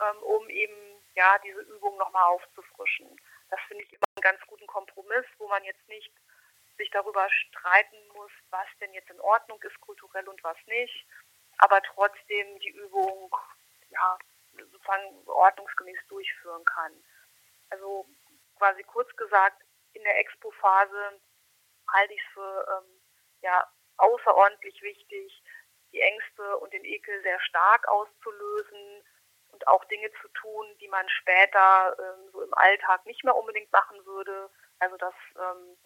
ähm, 0.00 0.22
um 0.22 0.48
eben 0.48 1.02
ja 1.14 1.38
diese 1.44 1.60
Übung 1.60 1.96
nochmal 1.96 2.24
aufzufrischen. 2.24 3.16
Das 3.50 3.60
finde 3.68 3.84
ich 3.84 3.92
immer 3.92 4.06
einen 4.16 4.22
ganz 4.22 4.40
guten 4.46 4.66
Kompromiss, 4.66 5.24
wo 5.38 5.48
man 5.48 5.64
jetzt 5.64 5.86
nicht 5.88 6.12
sich 6.76 6.90
darüber 6.90 7.28
streiten 7.30 7.96
muss, 8.14 8.30
was 8.50 8.66
denn 8.80 8.92
jetzt 8.94 9.10
in 9.10 9.20
Ordnung 9.20 9.60
ist 9.62 9.80
kulturell 9.80 10.28
und 10.28 10.42
was 10.44 10.56
nicht, 10.66 11.06
aber 11.58 11.82
trotzdem 11.82 12.58
die 12.60 12.70
Übung 12.70 13.34
ja 13.90 14.18
sozusagen 14.66 15.26
ordnungsgemäß 15.26 15.98
durchführen 16.08 16.64
kann. 16.64 16.92
Also 17.70 18.06
quasi 18.56 18.82
kurz 18.84 19.14
gesagt, 19.16 19.62
in 19.92 20.02
der 20.02 20.18
Expo-Phase 20.18 21.20
halte 21.92 22.14
ich 22.14 22.20
es 22.20 22.32
für 22.34 22.66
ähm, 22.78 23.00
ja, 23.40 23.66
außerordentlich 23.96 24.80
wichtig, 24.82 25.42
die 25.92 26.00
Ängste 26.00 26.56
und 26.58 26.72
den 26.72 26.84
Ekel 26.84 27.22
sehr 27.22 27.40
stark 27.40 27.88
auszulösen 27.88 29.04
und 29.52 29.66
auch 29.66 29.84
Dinge 29.86 30.10
zu 30.20 30.28
tun, 30.28 30.76
die 30.80 30.88
man 30.88 31.08
später 31.08 31.96
ähm, 31.98 32.30
so 32.32 32.42
im 32.42 32.54
Alltag 32.54 33.04
nicht 33.06 33.24
mehr 33.24 33.34
unbedingt 33.34 33.72
machen 33.72 34.04
würde. 34.04 34.50
Also 34.78 34.96
das 34.96 35.14
ähm, 35.36 35.76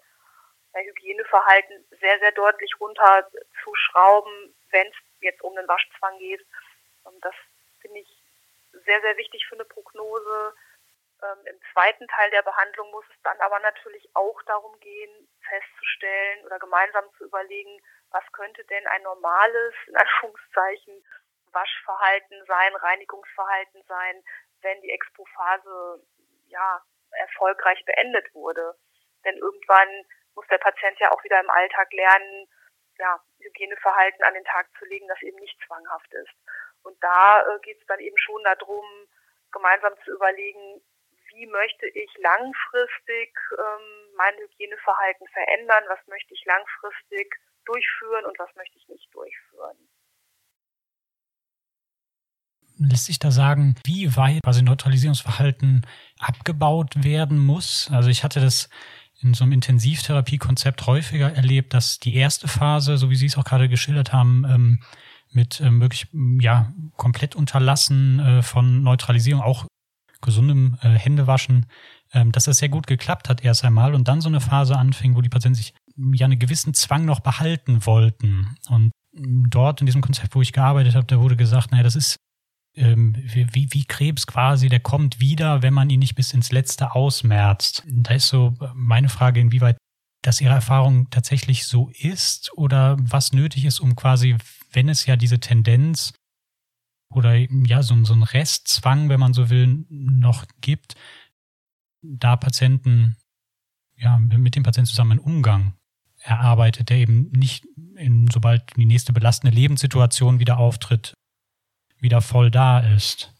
Hygieneverhalten 0.74 1.86
sehr, 2.00 2.18
sehr 2.18 2.32
deutlich 2.32 2.72
runterzuschrauben, 2.80 4.54
wenn 4.70 4.86
es 4.86 4.96
jetzt 5.20 5.42
um 5.42 5.54
den 5.54 5.68
Waschzwang 5.68 6.18
geht. 6.18 6.44
Das 7.20 7.34
finde 7.80 8.00
ich 8.00 8.21
sehr, 8.84 9.00
sehr 9.00 9.16
wichtig 9.16 9.46
für 9.46 9.54
eine 9.54 9.64
Prognose. 9.64 10.54
Ähm, 11.22 11.46
Im 11.46 11.60
zweiten 11.72 12.06
Teil 12.08 12.30
der 12.30 12.42
Behandlung 12.42 12.90
muss 12.90 13.04
es 13.10 13.22
dann 13.22 13.40
aber 13.40 13.58
natürlich 13.60 14.08
auch 14.14 14.40
darum 14.42 14.78
gehen, 14.80 15.28
festzustellen 15.48 16.44
oder 16.44 16.58
gemeinsam 16.58 17.04
zu 17.16 17.24
überlegen, 17.24 17.80
was 18.10 18.24
könnte 18.32 18.64
denn 18.64 18.86
ein 18.86 19.02
normales, 19.02 19.74
in 19.86 19.96
Anführungszeichen, 19.96 21.04
Waschverhalten 21.52 22.44
sein, 22.46 22.74
Reinigungsverhalten 22.76 23.82
sein, 23.86 24.24
wenn 24.62 24.80
die 24.80 24.90
Expo-Phase 24.90 26.02
ja, 26.46 26.82
erfolgreich 27.10 27.84
beendet 27.84 28.32
wurde. 28.34 28.74
Denn 29.24 29.36
irgendwann 29.36 30.04
muss 30.34 30.46
der 30.48 30.58
Patient 30.58 30.98
ja 30.98 31.10
auch 31.10 31.22
wieder 31.24 31.40
im 31.40 31.50
Alltag 31.50 31.92
lernen, 31.92 32.48
ja, 32.98 33.20
Hygieneverhalten 33.38 34.22
an 34.24 34.34
den 34.34 34.44
Tag 34.44 34.68
zu 34.78 34.84
legen, 34.84 35.08
das 35.08 35.20
eben 35.22 35.38
nicht 35.38 35.58
zwanghaft 35.66 36.12
ist. 36.14 36.32
Und 36.82 36.96
da 37.02 37.42
äh, 37.42 37.60
geht 37.62 37.80
es 37.80 37.86
dann 37.86 38.00
eben 38.00 38.16
schon 38.18 38.42
darum, 38.44 38.84
gemeinsam 39.52 39.92
zu 40.04 40.12
überlegen, 40.12 40.80
wie 41.34 41.46
möchte 41.46 41.86
ich 41.86 42.10
langfristig 42.18 43.32
ähm, 43.52 44.14
mein 44.16 44.34
Hygieneverhalten 44.36 45.26
verändern, 45.28 45.84
was 45.88 46.06
möchte 46.06 46.34
ich 46.34 46.44
langfristig 46.44 47.36
durchführen 47.64 48.24
und 48.26 48.38
was 48.38 48.54
möchte 48.56 48.78
ich 48.78 48.88
nicht 48.88 49.08
durchführen. 49.14 49.76
Lässt 52.78 53.06
sich 53.06 53.18
da 53.18 53.30
sagen, 53.30 53.76
wie 53.84 54.16
weit 54.16 54.42
quasi 54.42 54.62
Neutralisierungsverhalten 54.62 55.86
abgebaut 56.18 57.04
werden 57.04 57.38
muss? 57.38 57.88
Also 57.92 58.10
ich 58.10 58.24
hatte 58.24 58.40
das 58.40 58.68
in 59.20 59.34
so 59.34 59.44
einem 59.44 59.52
Intensivtherapiekonzept 59.52 60.86
häufiger 60.86 61.32
erlebt, 61.32 61.74
dass 61.74 61.98
die 61.98 62.16
erste 62.16 62.48
Phase, 62.48 62.96
so 62.96 63.08
wie 63.08 63.14
Sie 63.14 63.26
es 63.26 63.38
auch 63.38 63.44
gerade 63.44 63.68
geschildert 63.68 64.12
haben, 64.12 64.44
ähm, 64.48 64.82
mit 65.34 65.60
ähm, 65.60 65.80
wirklich 65.80 66.08
ja 66.40 66.72
komplett 66.96 67.34
unterlassen 67.34 68.20
äh, 68.20 68.42
von 68.42 68.82
Neutralisierung, 68.82 69.42
auch 69.42 69.66
gesundem 70.20 70.78
äh, 70.82 70.90
Händewaschen, 70.90 71.66
ähm, 72.12 72.32
dass 72.32 72.44
das 72.44 72.58
sehr 72.58 72.68
gut 72.68 72.86
geklappt 72.86 73.28
hat 73.28 73.44
erst 73.44 73.64
einmal 73.64 73.94
und 73.94 74.08
dann 74.08 74.20
so 74.20 74.28
eine 74.28 74.40
Phase 74.40 74.76
anfing, 74.76 75.16
wo 75.16 75.20
die 75.20 75.28
Patienten 75.28 75.56
sich 75.56 75.74
ja 75.96 76.26
einen 76.26 76.38
gewissen 76.38 76.74
Zwang 76.74 77.04
noch 77.04 77.20
behalten 77.20 77.84
wollten. 77.86 78.54
Und 78.68 78.92
dort 79.12 79.80
in 79.80 79.86
diesem 79.86 80.00
Konzept, 80.00 80.34
wo 80.34 80.42
ich 80.42 80.52
gearbeitet 80.52 80.94
habe, 80.94 81.06
da 81.06 81.20
wurde 81.20 81.36
gesagt, 81.36 81.70
naja, 81.70 81.82
das 81.82 81.96
ist 81.96 82.16
ähm, 82.74 83.14
wie, 83.16 83.68
wie 83.70 83.84
Krebs 83.84 84.26
quasi, 84.26 84.68
der 84.68 84.80
kommt 84.80 85.20
wieder, 85.20 85.62
wenn 85.62 85.74
man 85.74 85.90
ihn 85.90 85.98
nicht 85.98 86.14
bis 86.14 86.32
ins 86.32 86.52
Letzte 86.52 86.94
ausmerzt. 86.94 87.84
Da 87.86 88.14
ist 88.14 88.28
so 88.28 88.54
meine 88.74 89.08
Frage, 89.08 89.40
inwieweit 89.40 89.76
das 90.22 90.40
Ihre 90.40 90.54
Erfahrung 90.54 91.10
tatsächlich 91.10 91.66
so 91.66 91.90
ist 91.98 92.52
oder 92.56 92.96
was 92.98 93.32
nötig 93.32 93.64
ist, 93.64 93.80
um 93.80 93.96
quasi, 93.96 94.36
wenn 94.72 94.88
es 94.88 95.06
ja 95.06 95.16
diese 95.16 95.40
Tendenz 95.40 96.14
oder 97.14 97.34
ja, 97.34 97.82
so, 97.82 97.94
so 98.04 98.14
ein 98.14 98.22
Restzwang, 98.22 99.08
wenn 99.08 99.20
man 99.20 99.34
so 99.34 99.50
will, 99.50 99.84
noch 99.88 100.44
gibt, 100.60 100.94
da 102.02 102.36
Patienten, 102.36 103.16
ja, 103.96 104.18
mit 104.18 104.56
dem 104.56 104.62
Patienten 104.62 104.88
zusammen 104.88 105.12
einen 105.12 105.20
Umgang 105.20 105.74
erarbeitet, 106.22 106.90
der 106.90 106.96
eben 106.98 107.30
nicht, 107.32 107.64
in, 107.96 108.28
sobald 108.30 108.62
die 108.76 108.86
nächste 108.86 109.12
belastende 109.12 109.54
Lebenssituation 109.54 110.40
wieder 110.40 110.58
auftritt, 110.58 111.14
wieder 112.00 112.20
voll 112.20 112.50
da 112.50 112.80
ist. 112.80 113.32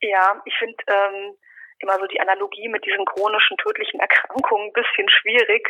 Ja, 0.00 0.40
ich 0.44 0.54
finde 0.58 0.76
ähm, 0.88 1.34
immer 1.78 1.98
so 1.98 2.06
die 2.06 2.20
Analogie 2.20 2.68
mit 2.68 2.84
diesen 2.84 3.04
chronischen 3.04 3.56
tödlichen 3.58 4.00
Erkrankungen 4.00 4.68
ein 4.68 4.72
bisschen 4.72 5.08
schwierig. 5.08 5.68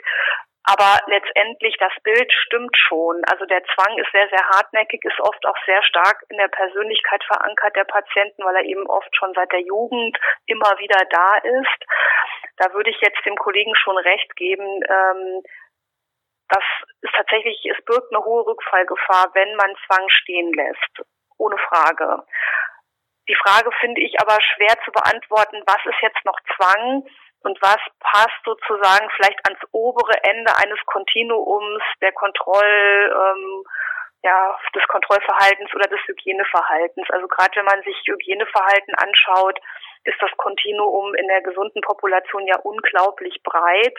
Aber 0.65 0.99
letztendlich 1.07 1.77
das 1.79 1.93
Bild 2.03 2.33
stimmt 2.33 2.75
schon. 2.89 3.23
Also 3.31 3.45
der 3.45 3.63
Zwang 3.65 3.99
ist 3.99 4.11
sehr, 4.13 4.29
sehr 4.31 4.49
hartnäckig, 4.49 5.05
ist 5.05 5.21
oft 5.21 5.45
auch 5.45 5.57
sehr 5.67 5.83
stark 5.83 6.25
in 6.31 6.39
der 6.39 6.49
Persönlichkeit 6.49 7.23
verankert 7.25 7.77
der 7.77 7.85
Patienten, 7.85 8.43
weil 8.45 8.57
er 8.57 8.65
eben 8.65 8.87
oft 8.87 9.15
schon 9.15 9.33
seit 9.35 9.53
der 9.53 9.61
Jugend 9.61 10.19
immer 10.47 10.79
wieder 10.79 11.05
da 11.11 11.37
ist. 11.37 11.85
Da 12.57 12.73
würde 12.73 12.91
ich 12.91 13.01
jetzt 13.03 13.25
dem 13.27 13.37
Kollegen 13.37 13.75
schon 13.77 13.99
recht 13.99 14.35
geben. 14.37 14.81
Ähm, 14.89 15.43
das 16.49 16.65
ist 17.03 17.15
tatsächlich, 17.15 17.61
es 17.71 17.85
birgt 17.85 18.11
eine 18.11 18.25
hohe 18.25 18.47
Rückfallgefahr, 18.47 19.31
wenn 19.35 19.55
man 19.57 19.75
Zwang 19.87 20.09
stehen 20.09 20.53
lässt 20.55 21.05
ohne 21.37 21.59
Frage. 21.59 22.25
Die 23.29 23.37
Frage 23.37 23.71
finde 23.81 24.01
ich 24.01 24.21
aber 24.21 24.39
schwer 24.41 24.77
zu 24.85 24.93
beantworten, 24.93 25.63
was 25.67 25.85
ist 25.85 26.01
jetzt 26.01 26.25
noch 26.25 26.39
Zwang 26.57 27.05
und 27.45 27.61
was 27.61 27.79
passt 28.01 28.41
sozusagen 28.45 29.09
vielleicht 29.17 29.39
ans 29.45 29.61
obere 29.73 30.17
Ende 30.25 30.51
eines 30.57 30.79
Kontinuums 30.87 31.83
der 32.01 32.13
Kontroll, 32.13 32.65
ähm, 32.65 33.65
ja, 34.23 34.59
des 34.75 34.83
Kontrollverhaltens 34.89 35.73
oder 35.75 35.87
des 35.87 36.01
Hygieneverhaltens. 36.07 37.09
Also 37.11 37.29
gerade 37.29 37.57
wenn 37.57 37.67
man 37.67 37.83
sich 37.83 37.97
Hygieneverhalten 38.07 38.95
anschaut, 38.95 39.61
ist 40.05 40.21
das 40.21 40.31
Kontinuum 40.39 41.15
in 41.15 41.29
der 41.29 41.43
gesunden 41.43 41.83
Population 41.83 42.47
ja 42.47 42.57
unglaublich 42.63 43.43
breit 43.43 43.97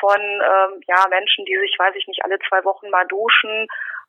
von 0.00 0.20
ähm, 0.20 0.80
ja 0.88 1.06
Menschen, 1.08 1.44
die 1.44 1.58
sich, 1.58 1.76
weiß 1.78 1.94
ich 1.96 2.06
nicht, 2.06 2.24
alle 2.24 2.38
zwei 2.48 2.64
Wochen 2.64 2.88
mal 2.88 3.06
duschen, 3.06 3.66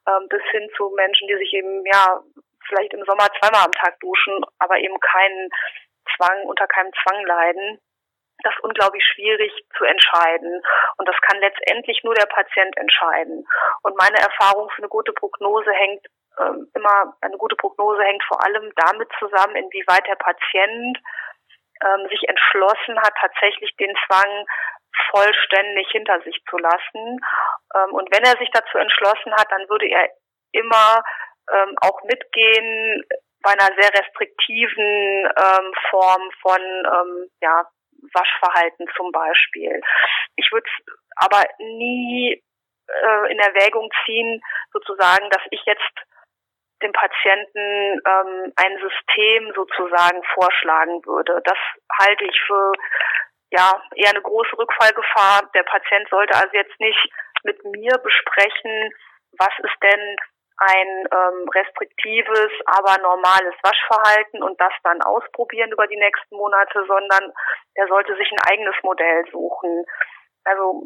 ähm, 0.07 0.27
bis 0.29 0.43
hin 0.51 0.69
zu 0.77 0.91
Menschen, 0.95 1.27
die 1.27 1.37
sich 1.37 1.53
eben 1.53 1.85
ja 1.85 2.21
vielleicht 2.67 2.93
im 2.93 3.03
Sommer 3.03 3.27
zweimal 3.39 3.65
am 3.65 3.71
Tag 3.71 3.99
duschen, 3.99 4.39
aber 4.59 4.77
eben 4.77 4.99
keinen 4.99 5.49
Zwang, 6.15 6.43
unter 6.45 6.67
keinem 6.67 6.91
Zwang 7.03 7.25
leiden. 7.25 7.79
Das 8.43 8.53
ist 8.53 8.63
unglaublich 8.63 9.03
schwierig 9.03 9.51
zu 9.77 9.83
entscheiden. 9.83 10.61
Und 10.97 11.07
das 11.07 11.15
kann 11.21 11.39
letztendlich 11.39 12.03
nur 12.03 12.15
der 12.15 12.25
Patient 12.27 12.75
entscheiden. 12.77 13.45
Und 13.83 13.97
meine 13.97 14.17
Erfahrung 14.17 14.69
für 14.69 14.81
eine 14.81 14.89
gute 14.89 15.11
Prognose 15.13 15.71
hängt 15.71 16.05
ähm, 16.39 16.69
immer, 16.73 17.13
eine 17.21 17.37
gute 17.37 17.55
Prognose 17.55 18.01
hängt 18.03 18.23
vor 18.23 18.43
allem 18.43 18.71
damit 18.75 19.09
zusammen, 19.19 19.55
inwieweit 19.55 20.07
der 20.07 20.15
Patient 20.15 20.97
ähm, 21.83 22.07
sich 22.09 22.27
entschlossen 22.27 22.99
hat, 23.01 23.13
tatsächlich 23.19 23.75
den 23.77 23.93
Zwang 24.07 24.45
vollständig 25.11 25.87
hinter 25.91 26.21
sich 26.21 26.41
zu 26.49 26.57
lassen. 26.57 27.19
Ähm, 27.75 27.93
und 27.93 28.09
wenn 28.11 28.23
er 28.23 28.37
sich 28.37 28.49
dazu 28.51 28.77
entschlossen 28.77 29.33
hat, 29.33 29.51
dann 29.51 29.67
würde 29.69 29.87
er 29.87 30.09
immer 30.51 31.03
ähm, 31.51 31.75
auch 31.81 32.03
mitgehen 32.03 33.03
bei 33.41 33.51
einer 33.51 33.73
sehr 33.79 33.93
restriktiven 33.93 35.29
Form 35.89 36.29
von 36.41 36.61
ja, 37.39 37.65
Waschverhalten 38.13 38.87
zum 38.95 39.11
Beispiel. 39.11 39.81
Ich 40.35 40.51
würde 40.51 40.69
aber 41.15 41.43
nie 41.59 42.41
äh, 42.87 43.31
in 43.31 43.39
Erwägung 43.39 43.89
ziehen, 44.05 44.41
sozusagen, 44.71 45.29
dass 45.29 45.41
ich 45.51 45.61
jetzt 45.65 45.93
dem 46.81 46.93
Patienten 46.93 48.01
ähm, 48.07 48.53
ein 48.55 48.77
System 48.79 49.51
sozusagen 49.53 50.23
vorschlagen 50.33 51.05
würde. 51.05 51.41
Das 51.43 51.57
halte 51.99 52.23
ich 52.25 52.39
für 52.47 52.71
ja 53.51 53.81
eher 53.95 54.11
eine 54.11 54.21
große 54.21 54.57
Rückfallgefahr. 54.57 55.49
Der 55.53 55.63
Patient 55.63 56.07
sollte 56.09 56.35
also 56.35 56.53
jetzt 56.53 56.79
nicht 56.79 57.09
mit 57.43 57.63
mir 57.65 57.97
besprechen, 57.97 58.93
was 59.37 59.53
ist 59.59 59.83
denn 59.83 60.15
ein 60.59 61.07
ähm, 61.11 61.49
restriktives, 61.49 62.51
aber 62.65 63.01
normales 63.01 63.55
Waschverhalten 63.63 64.43
und 64.43 64.59
das 64.59 64.73
dann 64.83 65.01
ausprobieren 65.01 65.71
über 65.71 65.87
die 65.87 65.97
nächsten 65.97 66.35
Monate, 66.35 66.83
sondern 66.85 67.31
er 67.75 67.87
sollte 67.87 68.15
sich 68.17 68.29
ein 68.31 68.51
eigenes 68.51 68.75
Modell 68.83 69.23
suchen. 69.31 69.85
Also 70.43 70.81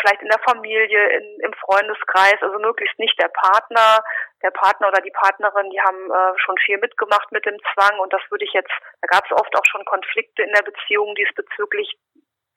vielleicht 0.00 0.22
in 0.22 0.28
der 0.28 0.40
Familie, 0.40 1.06
in, 1.10 1.40
im 1.40 1.52
Freundeskreis, 1.54 2.36
also 2.40 2.58
möglichst 2.58 2.98
nicht 2.98 3.18
der 3.20 3.28
Partner. 3.28 4.02
Der 4.42 4.50
Partner 4.50 4.88
oder 4.88 5.00
die 5.00 5.12
Partnerin, 5.12 5.70
die 5.70 5.80
haben 5.80 6.10
äh, 6.10 6.38
schon 6.38 6.56
viel 6.58 6.78
mitgemacht 6.78 7.30
mit 7.30 7.46
dem 7.46 7.58
Zwang 7.72 8.00
und 8.00 8.12
das 8.12 8.22
würde 8.30 8.44
ich 8.44 8.52
jetzt, 8.52 8.72
da 9.02 9.06
gab 9.06 9.24
es 9.24 9.32
oft 9.32 9.54
auch 9.54 9.66
schon 9.66 9.84
Konflikte 9.84 10.42
in 10.42 10.52
der 10.52 10.62
Beziehung 10.62 11.14
diesbezüglich. 11.14 11.94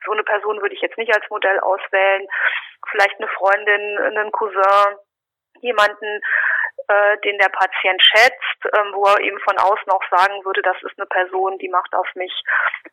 So 0.04 0.12
eine 0.12 0.23
Person 0.23 0.62
würde 0.62 0.73
ich 0.73 0.82
jetzt 0.82 0.97
nicht 0.97 1.13
als 1.13 1.30
Modell 1.30 1.60
auswählen. 1.60 2.28
Vielleicht 2.89 3.17
eine 3.19 3.28
Freundin, 3.30 3.97
einen 3.99 4.32
Cousin, 4.32 4.97
jemanden, 5.65 6.21
äh, 6.88 7.17
den 7.25 7.38
der 7.39 7.49
Patient 7.49 8.01
schätzt, 8.01 8.60
ähm, 8.78 8.93
wo 8.93 9.06
er 9.06 9.19
eben 9.19 9.39
von 9.39 9.58
außen 9.58 9.89
auch 9.91 10.04
sagen 10.12 10.45
würde, 10.45 10.62
das 10.62 10.78
ist 10.84 10.97
eine 10.97 11.08
Person, 11.08 11.58
die 11.58 11.69
macht 11.69 11.93
auf 11.95 12.08
mich 12.15 12.34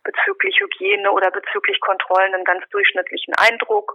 bezüglich 0.03 0.59
Hygiene 0.61 1.11
oder 1.11 1.31
bezüglich 1.31 1.81
Kontrollen 1.81 2.35
einen 2.35 2.45
ganz 2.45 2.65
durchschnittlichen 2.71 3.35
Eindruck. 3.37 3.95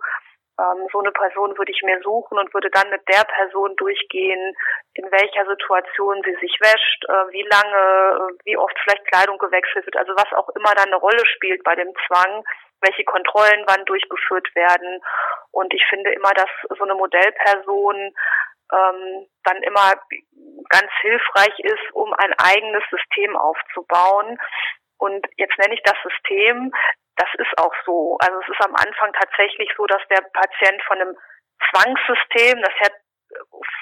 Ähm, 0.60 0.88
so 0.92 1.00
eine 1.00 1.12
Person 1.12 1.58
würde 1.58 1.72
ich 1.72 1.82
mir 1.84 2.00
suchen 2.02 2.38
und 2.38 2.54
würde 2.54 2.70
dann 2.72 2.90
mit 2.90 3.02
der 3.08 3.24
Person 3.26 3.76
durchgehen, 3.76 4.56
in 4.94 5.12
welcher 5.12 5.46
Situation 5.46 6.22
sie 6.26 6.36
sich 6.42 6.58
wäscht, 6.60 7.06
äh, 7.06 7.32
wie 7.32 7.46
lange, 7.50 7.78
äh, 7.78 8.34
wie 8.46 8.58
oft 8.58 8.78
vielleicht 8.84 9.06
Kleidung 9.06 9.38
gewechselt 9.38 9.86
wird, 9.86 9.98
also 9.98 10.14
was 10.16 10.32
auch 10.34 10.50
immer 10.50 10.74
dann 10.76 10.88
eine 10.88 10.98
Rolle 10.98 11.26
spielt 11.26 11.64
bei 11.64 11.76
dem 11.76 11.94
Zwang, 12.08 12.44
welche 12.82 13.04
Kontrollen 13.04 13.66
wann 13.68 13.86
durchgeführt 13.86 14.54
werden. 14.56 15.02
Und 15.52 15.74
ich 15.74 15.84
finde 15.90 16.12
immer, 16.12 16.34
dass 16.34 16.50
so 16.78 16.84
eine 16.84 16.96
Modellperson 16.96 18.14
ähm, 18.74 19.28
dann 19.44 19.64
immer 19.64 19.94
ganz 20.70 20.92
hilfreich 21.02 21.60
ist, 21.60 21.94
um 21.94 22.14
ein 22.14 22.34
eigenes 22.38 22.84
System 22.90 23.36
aufzubauen. 23.36 24.38
Und 24.98 25.26
jetzt 25.38 25.58
nenne 25.58 25.74
ich 25.74 25.84
das 25.84 25.96
System, 26.04 26.72
das 27.16 27.30
ist 27.38 27.58
auch 27.58 27.74
so. 27.86 28.18
Also 28.20 28.40
es 28.42 28.50
ist 28.50 28.66
am 28.66 28.76
Anfang 28.76 29.14
tatsächlich 29.14 29.70
so, 29.78 29.86
dass 29.86 30.02
der 30.10 30.22
Patient 30.34 30.82
von 30.84 31.02
einem 31.02 31.18
Zwangssystem, 31.72 32.62
das 32.62 32.74
ja 32.82 32.90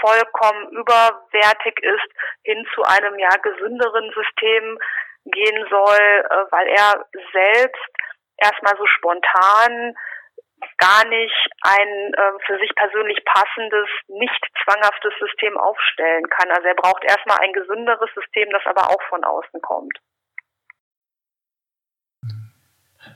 vollkommen 0.01 0.69
überwertig 0.71 1.77
ist, 1.81 2.07
hin 2.43 2.65
zu 2.73 2.83
einem 2.83 3.17
ja 3.19 3.29
gesünderen 3.41 4.11
System 4.13 4.77
gehen 5.25 5.67
soll, 5.69 6.25
äh, 6.29 6.51
weil 6.51 6.67
er 6.67 7.05
selbst 7.33 7.91
erstmal 8.37 8.75
so 8.77 8.85
spontan 8.85 9.95
gar 10.77 11.05
nicht 11.07 11.49
ein 11.61 12.13
äh, 12.13 12.31
für 12.45 12.57
sich 12.59 12.71
persönlich 12.75 13.23
passendes, 13.25 13.87
nicht 14.07 14.41
zwanghaftes 14.63 15.13
System 15.19 15.57
aufstellen 15.57 16.27
kann. 16.29 16.51
Also 16.51 16.67
er 16.67 16.75
braucht 16.75 17.03
erstmal 17.03 17.37
ein 17.39 17.53
gesünderes 17.53 18.09
System, 18.13 18.49
das 18.51 18.63
aber 18.65 18.89
auch 18.89 19.01
von 19.09 19.23
außen 19.23 19.61
kommt. 19.61 19.97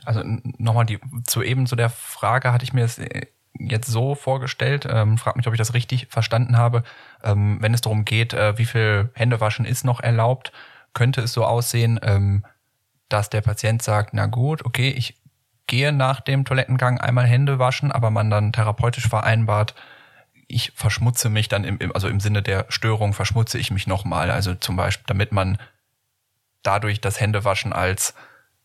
Also 0.04 0.22
nochmal 0.58 0.86
die 0.86 1.00
zu 1.26 1.42
eben 1.42 1.66
zu 1.66 1.76
der 1.76 1.90
Frage 1.90 2.52
hatte 2.52 2.64
ich 2.64 2.72
mir 2.72 2.82
das 2.82 2.98
äh, 2.98 3.26
jetzt 3.58 3.88
so 3.88 4.14
vorgestellt, 4.14 4.86
ähm, 4.88 5.18
frag 5.18 5.36
mich, 5.36 5.46
ob 5.46 5.52
ich 5.52 5.58
das 5.58 5.74
richtig 5.74 6.06
verstanden 6.08 6.56
habe. 6.56 6.82
Ähm, 7.22 7.58
wenn 7.60 7.74
es 7.74 7.80
darum 7.80 8.04
geht, 8.04 8.32
äh, 8.32 8.56
wie 8.56 8.64
viel 8.64 9.10
Händewaschen 9.14 9.64
ist 9.64 9.84
noch 9.84 10.00
erlaubt, 10.00 10.52
könnte 10.94 11.20
es 11.20 11.32
so 11.32 11.44
aussehen, 11.44 12.00
ähm, 12.02 12.44
dass 13.08 13.28
der 13.28 13.42
Patient 13.42 13.82
sagt, 13.82 14.14
na 14.14 14.26
gut, 14.26 14.64
okay, 14.64 14.90
ich 14.96 15.19
gehe 15.70 15.92
nach 15.92 16.20
dem 16.20 16.44
Toilettengang 16.44 16.98
einmal 16.98 17.26
Hände 17.26 17.60
waschen, 17.60 17.92
aber 17.92 18.10
man 18.10 18.28
dann 18.28 18.52
therapeutisch 18.52 19.08
vereinbart, 19.08 19.74
ich 20.48 20.72
verschmutze 20.74 21.30
mich 21.30 21.48
dann 21.48 21.62
im, 21.62 21.94
also 21.94 22.08
im 22.08 22.18
Sinne 22.18 22.42
der 22.42 22.66
Störung 22.68 23.14
verschmutze 23.14 23.56
ich 23.56 23.70
mich 23.70 23.86
nochmal. 23.86 24.32
Also 24.32 24.54
zum 24.56 24.74
Beispiel, 24.74 25.04
damit 25.06 25.30
man 25.30 25.58
dadurch 26.64 27.00
das 27.00 27.20
Händewaschen 27.20 27.72
als 27.72 28.14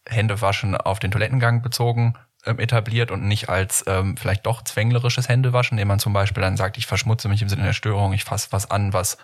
Händewaschen 0.08 0.76
auf 0.76 0.98
den 0.98 1.12
Toilettengang 1.12 1.62
bezogen 1.62 2.16
ähm, 2.44 2.58
etabliert 2.58 3.12
und 3.12 3.28
nicht 3.28 3.50
als 3.50 3.86
ähm, 3.88 4.18
vielleicht 4.18 4.48
doch 4.48 4.64
zwänglerisches 4.64 5.30
Händewaschen, 5.30 5.78
indem 5.78 5.90
man 5.90 6.00
zum 6.00 6.12
Beispiel 6.12 6.42
dann 6.42 6.58
sagt, 6.58 6.78
ich 6.78 6.88
verschmutze 6.88 7.30
mich 7.30 7.44
im 7.44 7.50
Sinne 7.50 7.64
der 7.64 7.74
Störung, 7.74 8.14
ich 8.14 8.24
fasse 8.24 8.48
was 8.50 8.72
an, 8.72 8.94
was 8.94 9.20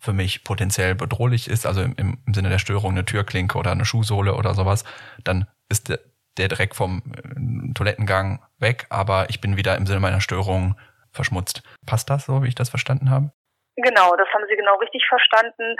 für 0.00 0.12
mich 0.12 0.42
potenziell 0.42 0.96
bedrohlich 0.96 1.48
ist, 1.48 1.66
also 1.66 1.82
im, 1.82 1.94
im 2.26 2.34
Sinne 2.34 2.48
der 2.48 2.58
Störung 2.58 2.90
eine 2.90 3.04
Türklinke 3.04 3.56
oder 3.58 3.70
eine 3.70 3.84
Schuhsohle 3.84 4.34
oder 4.34 4.54
sowas, 4.54 4.82
dann 5.22 5.46
ist 5.68 5.96
der, 6.38 6.48
Dreck 6.48 6.74
vom 6.74 7.02
äh, 7.14 7.74
Toilettengang 7.74 8.44
weg, 8.58 8.86
aber 8.90 9.26
ich 9.28 9.40
bin 9.40 9.56
wieder 9.56 9.76
im 9.76 9.86
Sinne 9.86 10.00
meiner 10.00 10.20
Störung 10.20 10.76
verschmutzt. 11.12 11.62
Passt 11.86 12.10
das 12.10 12.26
so, 12.26 12.42
wie 12.42 12.48
ich 12.48 12.54
das 12.54 12.70
verstanden 12.70 13.10
habe? 13.10 13.32
Genau, 13.76 14.14
das 14.16 14.28
haben 14.34 14.44
Sie 14.48 14.56
genau 14.56 14.76
richtig 14.76 15.06
verstanden. 15.08 15.76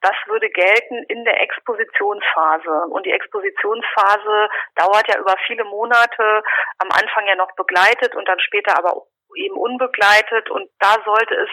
Das 0.00 0.14
würde 0.26 0.48
gelten 0.50 1.02
in 1.08 1.24
der 1.24 1.40
Expositionsphase. 1.40 2.86
Und 2.90 3.06
die 3.06 3.12
Expositionsphase 3.12 4.48
dauert 4.76 5.08
ja 5.08 5.18
über 5.18 5.34
viele 5.46 5.64
Monate, 5.64 6.42
am 6.78 6.88
Anfang 6.90 7.26
ja 7.26 7.34
noch 7.34 7.52
begleitet 7.56 8.14
und 8.14 8.28
dann 8.28 8.38
später 8.40 8.78
aber 8.78 9.02
eben 9.34 9.56
unbegleitet. 9.56 10.50
Und 10.50 10.70
da 10.78 10.96
sollte 11.04 11.34
es 11.34 11.50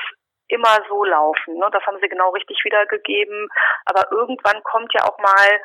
immer 0.48 0.78
so 0.88 1.04
laufen. 1.04 1.58
Ne? 1.58 1.68
Das 1.72 1.84
haben 1.86 1.98
Sie 2.02 2.10
genau 2.10 2.30
richtig 2.32 2.60
wiedergegeben. 2.64 3.50
Aber 3.86 4.12
irgendwann 4.12 4.62
kommt 4.64 4.94
ja 4.94 5.04
auch 5.06 5.18
mal 5.18 5.60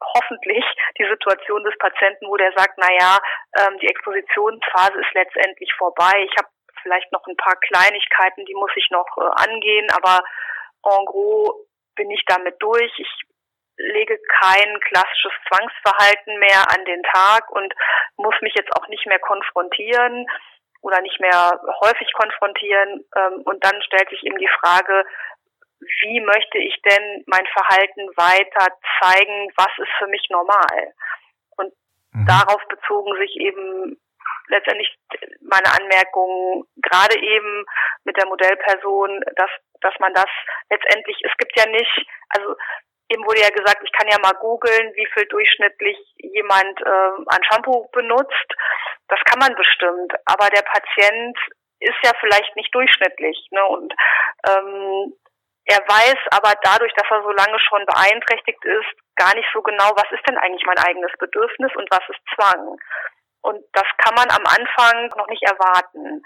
hoffentlich 0.00 0.64
die 0.98 1.08
Situation 1.08 1.64
des 1.64 1.76
Patienten, 1.78 2.26
wo 2.28 2.36
der 2.36 2.52
sagt, 2.56 2.74
na 2.76 2.88
ja, 2.92 3.18
ähm, 3.58 3.78
die 3.78 3.88
Expositionsphase 3.88 5.00
ist 5.00 5.14
letztendlich 5.14 5.72
vorbei. 5.74 6.12
Ich 6.24 6.36
habe 6.38 6.48
vielleicht 6.82 7.10
noch 7.12 7.26
ein 7.26 7.36
paar 7.36 7.56
Kleinigkeiten, 7.56 8.44
die 8.44 8.54
muss 8.54 8.70
ich 8.76 8.88
noch 8.90 9.06
äh, 9.18 9.48
angehen, 9.48 9.88
aber 9.90 10.22
en 10.84 11.04
gros 11.06 11.66
bin 11.96 12.10
ich 12.10 12.22
damit 12.26 12.56
durch. 12.60 12.92
Ich 12.98 13.10
lege 13.78 14.18
kein 14.40 14.80
klassisches 14.80 15.32
Zwangsverhalten 15.48 16.38
mehr 16.38 16.64
an 16.70 16.84
den 16.84 17.02
Tag 17.02 17.50
und 17.50 17.74
muss 18.16 18.34
mich 18.40 18.54
jetzt 18.54 18.70
auch 18.76 18.88
nicht 18.88 19.06
mehr 19.06 19.18
konfrontieren 19.18 20.26
oder 20.82 21.00
nicht 21.00 21.20
mehr 21.20 21.60
häufig 21.80 22.12
konfrontieren. 22.12 23.04
Ähm, 23.16 23.42
und 23.44 23.64
dann 23.64 23.80
stellt 23.82 24.08
sich 24.10 24.22
eben 24.24 24.38
die 24.38 24.50
Frage, 24.60 25.04
wie 25.80 26.20
möchte 26.20 26.58
ich 26.58 26.80
denn 26.82 27.24
mein 27.26 27.46
Verhalten 27.46 28.08
weiter 28.16 28.68
zeigen, 29.00 29.52
was 29.56 29.72
ist 29.78 29.92
für 29.98 30.06
mich 30.06 30.26
normal? 30.30 30.94
Und 31.56 31.72
mhm. 32.12 32.26
darauf 32.26 32.62
bezogen 32.68 33.16
sich 33.18 33.36
eben 33.36 34.00
letztendlich 34.48 34.96
meine 35.40 35.66
Anmerkungen, 35.78 36.64
gerade 36.76 37.18
eben 37.18 37.64
mit 38.04 38.16
der 38.16 38.26
Modellperson, 38.26 39.20
dass, 39.36 39.50
dass 39.80 39.94
man 39.98 40.14
das 40.14 40.30
letztendlich, 40.70 41.16
es 41.24 41.36
gibt 41.36 41.58
ja 41.58 41.66
nicht, 41.66 42.06
also 42.30 42.54
eben 43.08 43.24
wurde 43.24 43.40
ja 43.40 43.50
gesagt, 43.50 43.82
ich 43.84 43.92
kann 43.92 44.08
ja 44.08 44.18
mal 44.22 44.38
googeln, 44.38 44.92
wie 44.94 45.08
viel 45.14 45.26
durchschnittlich 45.26 45.98
jemand 46.18 46.80
äh, 46.80 47.24
an 47.26 47.44
Shampoo 47.50 47.88
benutzt. 47.92 48.54
Das 49.08 49.20
kann 49.24 49.38
man 49.38 49.54
bestimmt, 49.54 50.12
aber 50.26 50.48
der 50.50 50.62
Patient 50.62 51.38
ist 51.80 51.98
ja 52.02 52.12
vielleicht 52.20 52.56
nicht 52.56 52.74
durchschnittlich. 52.74 53.48
Ne? 53.50 53.64
Und 53.64 53.94
ähm, 54.48 55.14
er 55.66 55.82
weiß 55.82 56.18
aber 56.30 56.54
dadurch, 56.62 56.92
dass 56.94 57.10
er 57.10 57.22
so 57.22 57.32
lange 57.32 57.58
schon 57.58 57.84
beeinträchtigt 57.86 58.64
ist, 58.64 58.90
gar 59.16 59.34
nicht 59.34 59.48
so 59.52 59.62
genau, 59.62 59.90
was 59.96 60.06
ist 60.12 60.22
denn 60.28 60.38
eigentlich 60.38 60.64
mein 60.64 60.78
eigenes 60.78 61.10
Bedürfnis 61.18 61.74
und 61.74 61.90
was 61.90 62.02
ist 62.08 62.22
Zwang. 62.34 62.78
Und 63.42 63.62
das 63.72 63.86
kann 63.98 64.14
man 64.14 64.30
am 64.30 64.46
Anfang 64.46 65.10
noch 65.16 65.26
nicht 65.28 65.42
erwarten. 65.42 66.22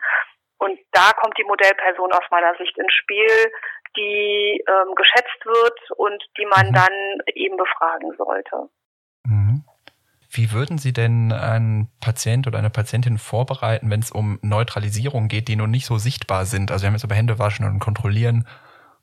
Und 0.59 0.79
da 0.93 1.13
kommt 1.17 1.39
die 1.39 1.45
Modellperson 1.45 2.13
aus 2.13 2.25
meiner 2.31 2.55
Sicht 2.57 2.77
ins 2.77 2.93
Spiel, 2.93 3.53
die 3.97 4.63
ähm, 4.69 4.95
geschätzt 4.95 5.45
wird 5.45 5.91
und 5.97 6.23
die 6.37 6.47
man 6.47 6.69
mhm. 6.69 6.75
dann 6.75 6.93
eben 7.35 7.57
befragen 7.57 8.13
sollte. 8.19 8.69
Mhm. 9.25 9.65
Wie 10.33 10.53
würden 10.53 10.77
Sie 10.77 10.93
denn 10.93 11.33
einen 11.33 11.91
Patient 12.01 12.47
oder 12.47 12.59
eine 12.59 12.71
Patientin 12.71 13.19
vorbereiten, 13.19 13.91
wenn 13.91 14.01
es 14.01 14.13
um 14.13 14.39
Neutralisierung 14.43 15.29
geht, 15.29 15.49
die 15.49 15.57
nun 15.57 15.71
nicht 15.71 15.87
so 15.87 15.97
sichtbar 15.97 16.45
sind? 16.45 16.71
Also 16.71 16.83
wir 16.83 16.89
haben 16.89 16.95
jetzt 16.95 17.05
über 17.05 17.17
Hände 17.17 17.39
waschen 17.39 17.67
und 17.67 17.81
kontrollieren 17.81 18.47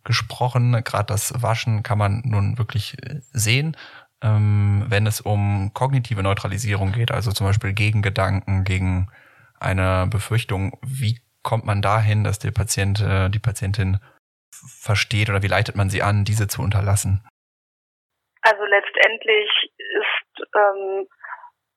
gesprochen. 0.08 0.84
Gerade 0.84 1.14
das 1.14 1.44
Waschen 1.44 1.84
kann 1.84 2.00
man 2.00 2.24
nun 2.26 2.58
wirklich 2.58 2.98
äh, 3.04 3.20
sehen 3.32 3.78
ähm, 4.24 4.86
wenn 4.90 5.06
es 5.06 5.22
um 5.22 5.72
kognitive 5.74 6.24
Neutralisierung 6.24 6.92
geht, 6.92 7.12
also 7.12 7.32
zum 7.32 7.48
Beispiel 7.48 7.74
gegen 7.74 8.02
Gedanken, 8.02 8.64
gegen 8.64 9.12
eine 9.60 10.08
Befürchtung, 10.10 10.80
wie 10.82 11.20
kommt 11.44 11.66
man 11.66 11.82
dahin, 11.82 12.24
dass 12.24 12.40
der 12.40 12.52
Patient, 12.52 13.00
äh, 13.02 13.30
die 13.30 13.40
Patientin 13.40 14.00
versteht 14.82 15.30
oder 15.30 15.44
wie 15.44 15.48
leitet 15.48 15.76
man 15.76 15.90
sie 15.90 16.02
an, 16.02 16.26
diese 16.26 16.48
zu 16.48 16.62
unterlassen? 16.62 17.28
Also 18.42 18.64
letztendlich 18.66 19.50
ist 19.78 20.48
ähm, 20.56 21.08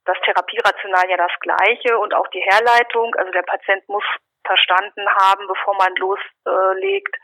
das 0.05 0.17
Therapierational 0.25 1.11
ja 1.11 1.17
das 1.17 1.33
gleiche 1.41 1.99
und 1.99 2.15
auch 2.15 2.27
die 2.29 2.41
Herleitung. 2.41 3.15
Also 3.17 3.31
der 3.33 3.43
Patient 3.43 3.87
muss 3.89 4.05
verstanden 4.51 5.07
haben, 5.23 5.47
bevor 5.47 5.77
man 5.77 5.95
loslegt, 5.95 7.15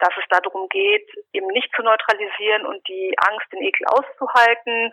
dass 0.00 0.10
es 0.18 0.26
darum 0.28 0.68
geht, 0.68 1.08
eben 1.32 1.46
nicht 1.48 1.70
zu 1.76 1.82
neutralisieren 1.82 2.66
und 2.66 2.86
die 2.88 3.14
Angst, 3.30 3.46
den 3.52 3.62
Ekel 3.62 3.86
auszuhalten. 3.86 4.90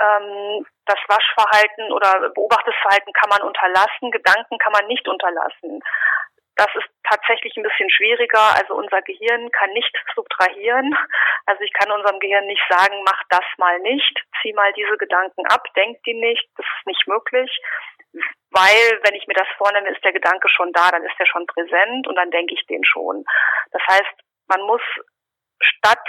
Ähm, 0.00 0.66
das 0.86 1.00
Waschverhalten 1.08 1.92
oder 1.92 2.30
Beobachtungsverhalten 2.30 3.12
kann 3.12 3.30
man 3.30 3.42
unterlassen, 3.42 4.12
Gedanken 4.12 4.58
kann 4.58 4.72
man 4.72 4.86
nicht 4.86 5.08
unterlassen. 5.08 5.82
Das 6.56 6.68
ist 6.74 6.88
tatsächlich 7.08 7.56
ein 7.56 7.62
bisschen 7.62 7.90
schwieriger. 7.90 8.54
Also 8.54 8.74
unser 8.74 9.02
Gehirn 9.02 9.50
kann 9.50 9.70
nicht 9.70 9.96
subtrahieren. 10.14 10.94
Also 11.46 11.62
ich 11.62 11.72
kann 11.72 11.90
unserem 11.90 12.20
Gehirn 12.20 12.46
nicht 12.46 12.62
sagen, 12.68 13.02
mach 13.04 13.22
das 13.30 13.46
mal 13.56 13.78
nicht, 13.80 14.22
zieh 14.42 14.52
mal 14.52 14.72
diese 14.74 14.96
Gedanken 14.98 15.46
ab, 15.46 15.64
denk 15.74 16.02
die 16.04 16.14
nicht. 16.14 16.46
Das 16.56 16.66
ist 16.66 16.86
nicht 16.86 17.08
möglich 17.08 17.50
weil 18.50 19.00
wenn 19.04 19.14
ich 19.14 19.26
mir 19.26 19.34
das 19.34 19.48
vornehme, 19.56 19.90
ist 19.90 20.04
der 20.04 20.12
Gedanke 20.12 20.48
schon 20.48 20.72
da, 20.72 20.90
dann 20.90 21.04
ist 21.04 21.14
er 21.18 21.26
schon 21.26 21.46
präsent 21.46 22.06
und 22.06 22.16
dann 22.16 22.30
denke 22.30 22.54
ich 22.54 22.66
den 22.66 22.84
schon. 22.84 23.24
Das 23.72 23.82
heißt, 23.88 24.14
man 24.48 24.62
muss 24.62 24.82
statt 25.60 26.06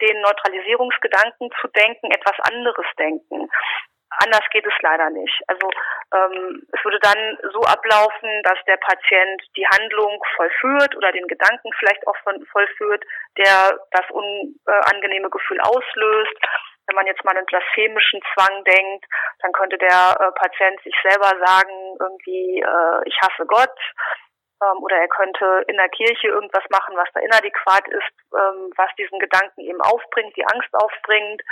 den 0.00 0.20
Neutralisierungsgedanken 0.22 1.50
zu 1.60 1.68
denken, 1.68 2.10
etwas 2.10 2.38
anderes 2.50 2.86
denken. 2.98 3.48
Anders 4.10 4.44
geht 4.52 4.66
es 4.66 4.72
leider 4.80 5.10
nicht. 5.10 5.42
Also 5.48 5.68
ähm, 6.14 6.62
es 6.72 6.84
würde 6.84 7.00
dann 7.00 7.38
so 7.52 7.60
ablaufen, 7.62 8.42
dass 8.44 8.58
der 8.66 8.76
Patient 8.76 9.42
die 9.56 9.66
Handlung 9.66 10.22
vollführt 10.36 10.96
oder 10.96 11.10
den 11.12 11.26
Gedanken 11.26 11.70
vielleicht 11.78 12.06
auch 12.06 12.16
vollführt, 12.52 13.04
der 13.36 13.78
das 13.90 14.06
unangenehme 14.10 15.30
Gefühl 15.30 15.60
auslöst 15.60 16.38
wenn 16.86 16.96
man 16.96 17.06
jetzt 17.06 17.24
mal 17.24 17.36
einen 17.36 17.46
blasphemischen 17.46 18.20
Zwang 18.32 18.64
denkt, 18.64 19.06
dann 19.40 19.52
könnte 19.52 19.78
der 19.78 20.16
äh, 20.20 20.32
Patient 20.32 20.80
sich 20.82 20.94
selber 21.02 21.32
sagen, 21.44 21.96
irgendwie, 22.00 22.60
äh, 22.60 23.00
ich 23.08 23.16
hasse 23.20 23.46
Gott. 23.46 23.76
Ähm, 24.62 24.82
oder 24.82 24.96
er 24.96 25.08
könnte 25.08 25.64
in 25.68 25.76
der 25.76 25.88
Kirche 25.88 26.28
irgendwas 26.28 26.64
machen, 26.70 26.96
was 26.96 27.08
da 27.14 27.20
inadäquat 27.20 27.88
ist, 27.88 28.14
ähm, 28.32 28.70
was 28.76 28.90
diesen 28.98 29.18
Gedanken 29.18 29.60
eben 29.60 29.80
aufbringt, 29.80 30.36
die 30.36 30.46
Angst 30.46 30.72
aufbringt. 30.72 31.42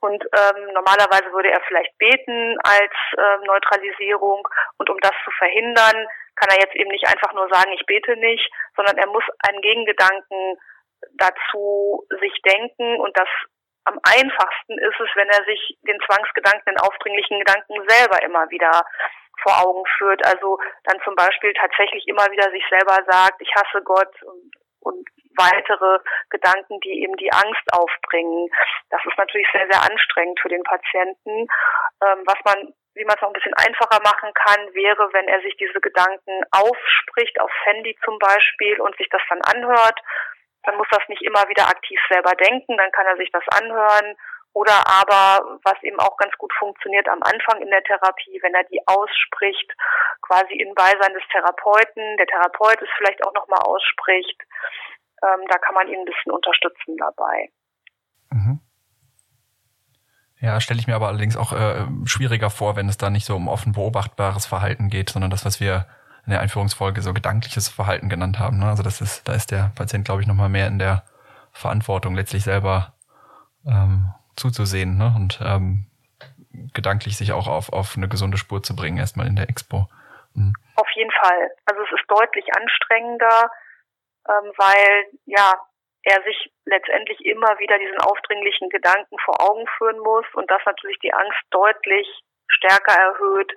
Und 0.00 0.24
ähm, 0.34 0.72
normalerweise 0.74 1.30
würde 1.32 1.50
er 1.50 1.60
vielleicht 1.68 1.96
beten 1.98 2.58
als 2.64 2.94
ähm, 3.18 3.42
Neutralisierung. 3.46 4.46
Und 4.78 4.90
um 4.90 4.98
das 4.98 5.14
zu 5.24 5.30
verhindern, 5.38 6.06
kann 6.34 6.50
er 6.50 6.58
jetzt 6.58 6.74
eben 6.74 6.90
nicht 6.90 7.06
einfach 7.06 7.32
nur 7.34 7.48
sagen, 7.52 7.72
ich 7.72 7.86
bete 7.86 8.16
nicht, 8.16 8.50
sondern 8.74 8.96
er 8.98 9.06
muss 9.06 9.24
einen 9.46 9.60
Gegengedanken 9.60 10.58
dazu 11.14 12.06
sich 12.20 12.32
denken 12.42 13.00
und 13.00 13.16
das 13.16 13.28
am 13.84 13.98
einfachsten 14.02 14.78
ist 14.78 15.00
es, 15.00 15.10
wenn 15.14 15.28
er 15.28 15.44
sich 15.44 15.76
den 15.82 15.98
Zwangsgedanken, 16.06 16.74
den 16.74 16.80
aufdringlichen 16.80 17.38
Gedanken 17.40 17.74
selber 17.88 18.22
immer 18.22 18.48
wieder 18.50 18.82
vor 19.42 19.66
Augen 19.66 19.82
führt. 19.98 20.24
Also 20.24 20.58
dann 20.84 21.00
zum 21.04 21.14
Beispiel 21.14 21.52
tatsächlich 21.54 22.06
immer 22.06 22.30
wieder 22.30 22.50
sich 22.50 22.64
selber 22.68 22.98
sagt, 23.10 23.40
ich 23.40 23.50
hasse 23.54 23.82
Gott 23.82 24.22
und, 24.22 24.52
und 24.80 25.08
weitere 25.36 25.98
Gedanken, 26.30 26.80
die 26.80 27.02
eben 27.02 27.16
die 27.16 27.32
Angst 27.32 27.66
aufbringen. 27.72 28.48
Das 28.90 29.00
ist 29.04 29.18
natürlich 29.18 29.48
sehr, 29.52 29.66
sehr 29.70 29.82
anstrengend 29.82 30.38
für 30.40 30.48
den 30.48 30.62
Patienten. 30.62 31.48
Ähm, 32.02 32.22
was 32.26 32.38
man, 32.44 32.74
wie 32.94 33.04
man 33.04 33.16
es 33.16 33.22
noch 33.22 33.30
ein 33.30 33.38
bisschen 33.38 33.54
einfacher 33.54 34.00
machen 34.04 34.32
kann, 34.34 34.74
wäre, 34.74 35.12
wenn 35.12 35.28
er 35.28 35.40
sich 35.40 35.56
diese 35.56 35.80
Gedanken 35.80 36.42
aufspricht, 36.50 37.40
aufs 37.40 37.64
Handy 37.64 37.96
zum 38.04 38.18
Beispiel, 38.18 38.80
und 38.80 38.96
sich 38.96 39.08
das 39.08 39.22
dann 39.28 39.40
anhört 39.42 39.98
dann 40.64 40.76
muss 40.76 40.88
das 40.90 41.02
nicht 41.08 41.22
immer 41.22 41.48
wieder 41.48 41.68
aktiv 41.68 41.98
selber 42.08 42.32
denken, 42.32 42.76
dann 42.76 42.92
kann 42.92 43.06
er 43.06 43.16
sich 43.16 43.30
das 43.32 43.44
anhören. 43.48 44.16
Oder 44.54 44.86
aber, 44.86 45.58
was 45.64 45.82
eben 45.82 45.98
auch 45.98 46.16
ganz 46.18 46.36
gut 46.36 46.52
funktioniert 46.58 47.08
am 47.08 47.22
Anfang 47.22 47.62
in 47.62 47.70
der 47.70 47.82
Therapie, 47.84 48.38
wenn 48.42 48.54
er 48.54 48.64
die 48.64 48.80
ausspricht, 48.86 49.72
quasi 50.20 50.52
in 50.54 50.74
Beisein 50.74 51.14
des 51.14 51.22
Therapeuten, 51.32 52.16
der 52.18 52.26
Therapeut 52.26 52.80
es 52.82 52.88
vielleicht 52.98 53.24
auch 53.26 53.32
nochmal 53.32 53.60
ausspricht, 53.60 54.38
ähm, 55.22 55.46
da 55.48 55.56
kann 55.58 55.74
man 55.74 55.88
ihn 55.88 56.00
ein 56.00 56.04
bisschen 56.04 56.32
unterstützen 56.32 56.96
dabei. 56.98 57.48
Mhm. 58.30 58.60
Ja, 60.40 60.60
stelle 60.60 60.80
ich 60.80 60.86
mir 60.86 60.96
aber 60.96 61.08
allerdings 61.08 61.36
auch 61.36 61.52
äh, 61.52 61.86
schwieriger 62.04 62.50
vor, 62.50 62.76
wenn 62.76 62.88
es 62.88 62.98
da 62.98 63.08
nicht 63.08 63.24
so 63.24 63.36
um 63.36 63.48
offen 63.48 63.72
beobachtbares 63.72 64.44
Verhalten 64.44 64.90
geht, 64.90 65.08
sondern 65.08 65.30
das, 65.30 65.46
was 65.46 65.60
wir 65.60 65.86
in 66.26 66.30
der 66.30 66.40
Einführungsfolge 66.40 67.02
so 67.02 67.12
gedankliches 67.12 67.68
Verhalten 67.68 68.08
genannt 68.08 68.38
haben. 68.38 68.58
Ne? 68.58 68.66
Also 68.66 68.82
das 68.82 69.00
ist, 69.00 69.26
da 69.28 69.34
ist 69.34 69.50
der 69.50 69.72
Patient, 69.74 70.04
glaube 70.04 70.20
ich, 70.20 70.26
nochmal 70.28 70.48
mehr 70.48 70.68
in 70.68 70.78
der 70.78 71.04
Verantwortung, 71.52 72.14
letztlich 72.14 72.44
selber 72.44 72.94
ähm, 73.66 74.12
zuzusehen 74.36 74.96
ne? 74.96 75.12
und 75.16 75.40
ähm, 75.44 75.86
gedanklich 76.72 77.16
sich 77.16 77.32
auch 77.32 77.48
auf, 77.48 77.72
auf 77.72 77.96
eine 77.96 78.08
gesunde 78.08 78.38
Spur 78.38 78.62
zu 78.62 78.76
bringen, 78.76 78.98
erstmal 78.98 79.26
in 79.26 79.36
der 79.36 79.48
Expo. 79.48 79.88
Mhm. 80.34 80.54
Auf 80.76 80.88
jeden 80.94 81.10
Fall. 81.10 81.50
Also 81.66 81.82
es 81.82 82.00
ist 82.00 82.08
deutlich 82.08 82.44
anstrengender, 82.56 83.50
ähm, 84.28 84.52
weil 84.56 85.06
ja 85.26 85.52
er 86.04 86.22
sich 86.22 86.52
letztendlich 86.64 87.24
immer 87.24 87.58
wieder 87.58 87.78
diesen 87.78 87.98
aufdringlichen 87.98 88.68
Gedanken 88.70 89.16
vor 89.24 89.40
Augen 89.40 89.66
führen 89.78 89.98
muss 90.00 90.26
und 90.34 90.50
das 90.50 90.60
natürlich 90.66 90.98
die 90.98 91.14
Angst 91.14 91.38
deutlich 91.50 92.08
stärker 92.48 92.98
erhöht, 92.98 93.52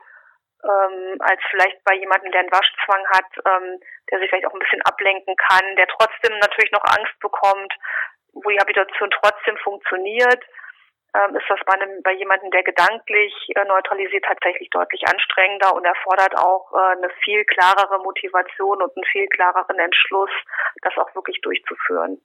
ähm, 0.64 1.18
als 1.20 1.42
vielleicht 1.50 1.84
bei 1.84 1.96
jemandem, 1.96 2.32
der 2.32 2.42
einen 2.42 2.52
Waschzwang 2.52 3.06
hat, 3.10 3.30
ähm, 3.46 3.80
der 4.12 4.20
sich 4.20 4.30
vielleicht 4.30 4.48
auch 4.48 4.54
ein 4.54 4.60
bisschen 4.60 4.82
ablenken 4.84 5.36
kann, 5.36 5.76
der 5.76 5.88
trotzdem 5.88 6.38
natürlich 6.40 6.72
noch 6.72 6.84
Angst 6.84 7.20
bekommt, 7.20 7.74
wo 8.34 8.50
die 8.50 8.60
Habitation 8.60 9.10
trotzdem 9.12 9.58
funktioniert, 9.58 10.44
ähm, 11.16 11.36
ist 11.36 11.48
das 11.48 11.60
bei, 11.66 11.74
einem, 11.74 12.02
bei 12.04 12.14
jemandem, 12.14 12.52
der 12.52 12.64
gedanklich 12.64 13.34
äh, 13.56 13.66
neutralisiert, 13.66 14.26
tatsächlich 14.26 14.70
deutlich 14.70 15.08
anstrengender 15.08 15.74
und 15.74 15.86
erfordert 15.86 16.38
auch 16.38 16.72
äh, 16.74 16.98
eine 16.98 17.10
viel 17.24 17.46
klarere 17.46 18.00
Motivation 18.04 18.82
und 18.82 18.92
einen 18.96 19.06
viel 19.12 19.28
klareren 19.28 19.80
Entschluss, 19.80 20.32
das 20.82 20.94
auch 20.98 21.14
wirklich 21.16 21.40
durchzuführen. 21.42 22.20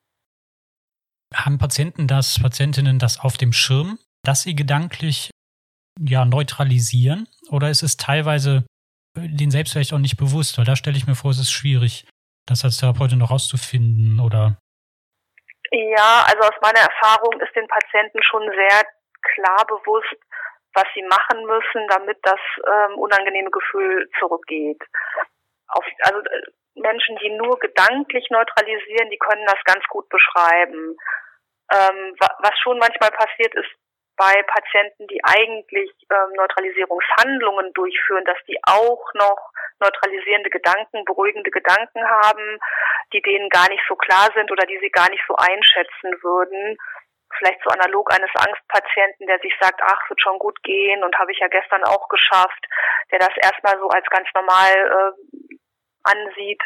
Haben 1.35 1.59
Patienten 1.59 2.09
das, 2.09 2.41
Patientinnen 2.43 2.99
das 2.99 3.21
auf 3.23 3.37
dem 3.37 3.53
Schirm, 3.53 3.99
dass 4.25 4.43
sie 4.43 4.57
gedanklich 4.57 5.31
ja 6.01 6.25
neutralisieren? 6.25 7.29
Oder 7.51 7.71
ist 7.71 7.83
es 7.83 7.97
teilweise 7.97 8.65
den 9.17 9.51
selbst 9.51 9.73
vielleicht 9.73 9.93
auch 9.93 9.99
nicht 9.99 10.17
bewusst? 10.17 10.59
Weil 10.59 10.65
da 10.65 10.77
stelle 10.77 10.97
ich 10.97 11.07
mir 11.07 11.15
vor, 11.15 11.31
es 11.31 11.39
ist 11.39 11.51
schwierig, 11.51 12.07
das 12.47 12.65
als 12.65 12.79
Therapeutin 12.79 13.19
noch 13.19 13.31
rauszufinden 13.31 14.21
oder 14.21 14.57
ja, 15.73 16.27
also 16.27 16.49
aus 16.49 16.61
meiner 16.63 16.81
Erfahrung 16.81 17.41
ist 17.41 17.55
den 17.55 17.69
Patienten 17.69 18.21
schon 18.25 18.43
sehr 18.43 18.83
klar 19.23 19.65
bewusst, 19.69 20.17
was 20.75 20.85
sie 20.95 21.03
machen 21.03 21.47
müssen, 21.47 21.87
damit 21.89 22.19
das 22.23 22.41
ähm, 22.67 22.99
unangenehme 22.99 23.51
Gefühl 23.51 24.11
zurückgeht. 24.19 24.83
Auf, 25.69 25.85
also 26.03 26.19
äh, 26.19 26.43
Menschen, 26.75 27.17
die 27.23 27.31
nur 27.31 27.57
gedanklich 27.61 28.27
neutralisieren, 28.31 29.11
die 29.11 29.19
können 29.19 29.47
das 29.47 29.63
ganz 29.65 29.85
gut 29.89 30.09
beschreiben. 30.09 30.97
Ähm, 31.73 32.15
was 32.19 32.59
schon 32.63 32.79
manchmal 32.79 33.11
passiert 33.11 33.55
ist 33.55 33.71
bei 34.21 34.43
Patienten, 34.43 35.07
die 35.09 35.25
eigentlich 35.25 35.91
ähm, 36.13 36.33
Neutralisierungshandlungen 36.37 37.73
durchführen, 37.73 38.25
dass 38.27 38.37
die 38.47 38.59
auch 38.69 39.03
noch 39.15 39.51
neutralisierende 39.81 40.51
Gedanken, 40.51 41.07
beruhigende 41.07 41.51
Gedanken 41.51 42.05
haben, 42.07 42.59
die 43.15 43.23
denen 43.23 43.49
gar 43.49 43.67
nicht 43.71 43.83
so 43.89 43.97
klar 43.97 44.29
sind 44.35 44.53
oder 44.53 44.67
die 44.67 44.79
sie 44.83 44.91
gar 44.91 45.09
nicht 45.09 45.25
so 45.27 45.35
einschätzen 45.37 46.13
würden. 46.21 46.77
Vielleicht 47.39 47.63
so 47.65 47.71
analog 47.71 48.13
eines 48.13 48.31
Angstpatienten, 48.37 49.27
der 49.27 49.39
sich 49.39 49.55
sagt, 49.59 49.81
ach, 49.83 50.11
wird 50.11 50.21
schon 50.21 50.39
gut 50.39 50.63
gehen 50.65 51.03
und 51.03 51.17
habe 51.17 51.33
ich 51.33 51.39
ja 51.39 51.49
gestern 51.49 51.83
auch 51.85 52.07
geschafft, 52.11 52.67
der 53.11 53.21
das 53.21 53.33
erstmal 53.41 53.79
so 53.79 53.89
als 53.89 54.05
ganz 54.11 54.29
normal 54.35 55.17
äh, 55.17 55.57
ansieht. 56.05 56.61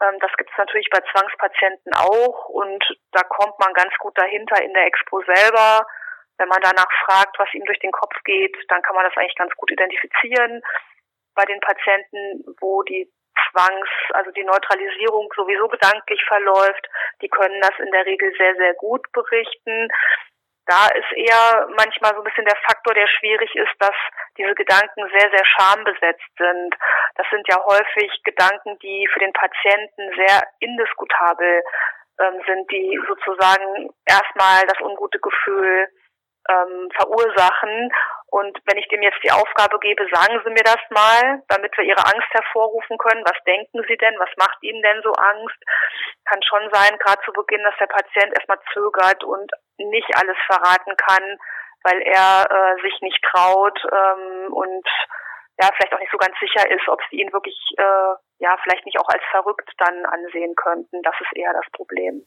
Ähm, 0.00 0.16
das 0.20 0.32
gibt 0.38 0.50
es 0.50 0.56
natürlich 0.56 0.88
bei 0.88 1.00
Zwangspatienten 1.12 1.92
auch 1.92 2.48
und 2.48 2.82
da 3.12 3.20
kommt 3.24 3.58
man 3.58 3.74
ganz 3.74 3.92
gut 3.98 4.16
dahinter 4.16 4.62
in 4.62 4.72
der 4.72 4.86
Expo 4.86 5.20
selber. 5.26 5.84
Wenn 6.40 6.48
man 6.48 6.62
danach 6.62 6.90
fragt, 7.04 7.38
was 7.38 7.52
ihm 7.52 7.64
durch 7.66 7.78
den 7.80 7.92
Kopf 7.92 8.16
geht, 8.24 8.56
dann 8.68 8.80
kann 8.80 8.96
man 8.96 9.04
das 9.04 9.14
eigentlich 9.16 9.36
ganz 9.36 9.54
gut 9.56 9.70
identifizieren. 9.70 10.62
Bei 11.34 11.44
den 11.44 11.60
Patienten, 11.60 12.42
wo 12.60 12.82
die 12.82 13.12
Zwangs, 13.50 13.88
also 14.14 14.30
die 14.30 14.44
Neutralisierung 14.44 15.30
sowieso 15.36 15.68
gedanklich 15.68 16.24
verläuft, 16.26 16.88
die 17.20 17.28
können 17.28 17.60
das 17.60 17.78
in 17.78 17.92
der 17.92 18.06
Regel 18.06 18.32
sehr, 18.38 18.54
sehr 18.56 18.72
gut 18.74 19.04
berichten. 19.12 19.88
Da 20.64 20.88
ist 20.88 21.12
eher 21.12 21.68
manchmal 21.76 22.12
so 22.14 22.22
ein 22.22 22.24
bisschen 22.24 22.46
der 22.46 22.56
Faktor, 22.64 22.94
der 22.94 23.06
schwierig 23.06 23.54
ist, 23.54 23.74
dass 23.78 23.96
diese 24.38 24.54
Gedanken 24.54 25.08
sehr, 25.12 25.30
sehr 25.30 25.44
schambesetzt 25.44 26.32
sind. 26.38 26.74
Das 27.16 27.26
sind 27.28 27.46
ja 27.48 27.62
häufig 27.66 28.10
Gedanken, 28.24 28.78
die 28.78 29.06
für 29.12 29.20
den 29.20 29.32
Patienten 29.34 30.08
sehr 30.16 30.40
indiskutabel 30.60 31.62
ähm, 32.18 32.40
sind, 32.46 32.70
die 32.70 32.98
sozusagen 33.08 33.90
erstmal 34.06 34.64
das 34.66 34.80
ungute 34.80 35.18
Gefühl 35.20 35.88
ähm, 36.48 36.88
verursachen. 36.94 37.92
Und 38.30 38.58
wenn 38.64 38.78
ich 38.78 38.86
dem 38.88 39.02
jetzt 39.02 39.22
die 39.24 39.32
Aufgabe 39.32 39.78
gebe, 39.80 40.06
sagen 40.12 40.40
Sie 40.44 40.50
mir 40.50 40.62
das 40.62 40.80
mal, 40.90 41.42
damit 41.48 41.76
wir 41.76 41.84
Ihre 41.84 42.06
Angst 42.06 42.30
hervorrufen 42.30 42.96
können. 42.98 43.24
Was 43.24 43.42
denken 43.44 43.82
Sie 43.88 43.96
denn? 43.96 44.14
Was 44.18 44.30
macht 44.38 44.62
Ihnen 44.62 44.82
denn 44.82 45.02
so 45.02 45.12
Angst? 45.12 45.58
Kann 46.24 46.40
schon 46.42 46.70
sein, 46.72 46.96
gerade 46.98 47.20
zu 47.24 47.32
Beginn, 47.32 47.62
dass 47.64 47.76
der 47.78 47.90
Patient 47.90 48.32
erstmal 48.34 48.60
zögert 48.72 49.24
und 49.24 49.50
nicht 49.78 50.08
alles 50.14 50.36
verraten 50.46 50.96
kann, 50.96 51.38
weil 51.82 52.02
er 52.02 52.46
äh, 52.50 52.82
sich 52.82 53.00
nicht 53.00 53.20
traut 53.32 53.78
ähm, 53.90 54.52
und 54.52 54.86
ja 55.60 55.68
vielleicht 55.74 55.92
auch 55.92 55.98
nicht 55.98 56.12
so 56.12 56.18
ganz 56.18 56.36
sicher 56.38 56.70
ist, 56.70 56.88
ob 56.88 57.00
sie 57.10 57.20
ihn 57.20 57.32
wirklich 57.32 57.58
äh, 57.76 58.14
ja 58.38 58.56
vielleicht 58.62 58.86
nicht 58.86 58.98
auch 58.98 59.08
als 59.08 59.22
verrückt 59.30 59.68
dann 59.78 60.06
ansehen 60.06 60.54
könnten. 60.54 61.02
Das 61.02 61.14
ist 61.20 61.36
eher 61.36 61.52
das 61.52 61.68
Problem. 61.72 62.24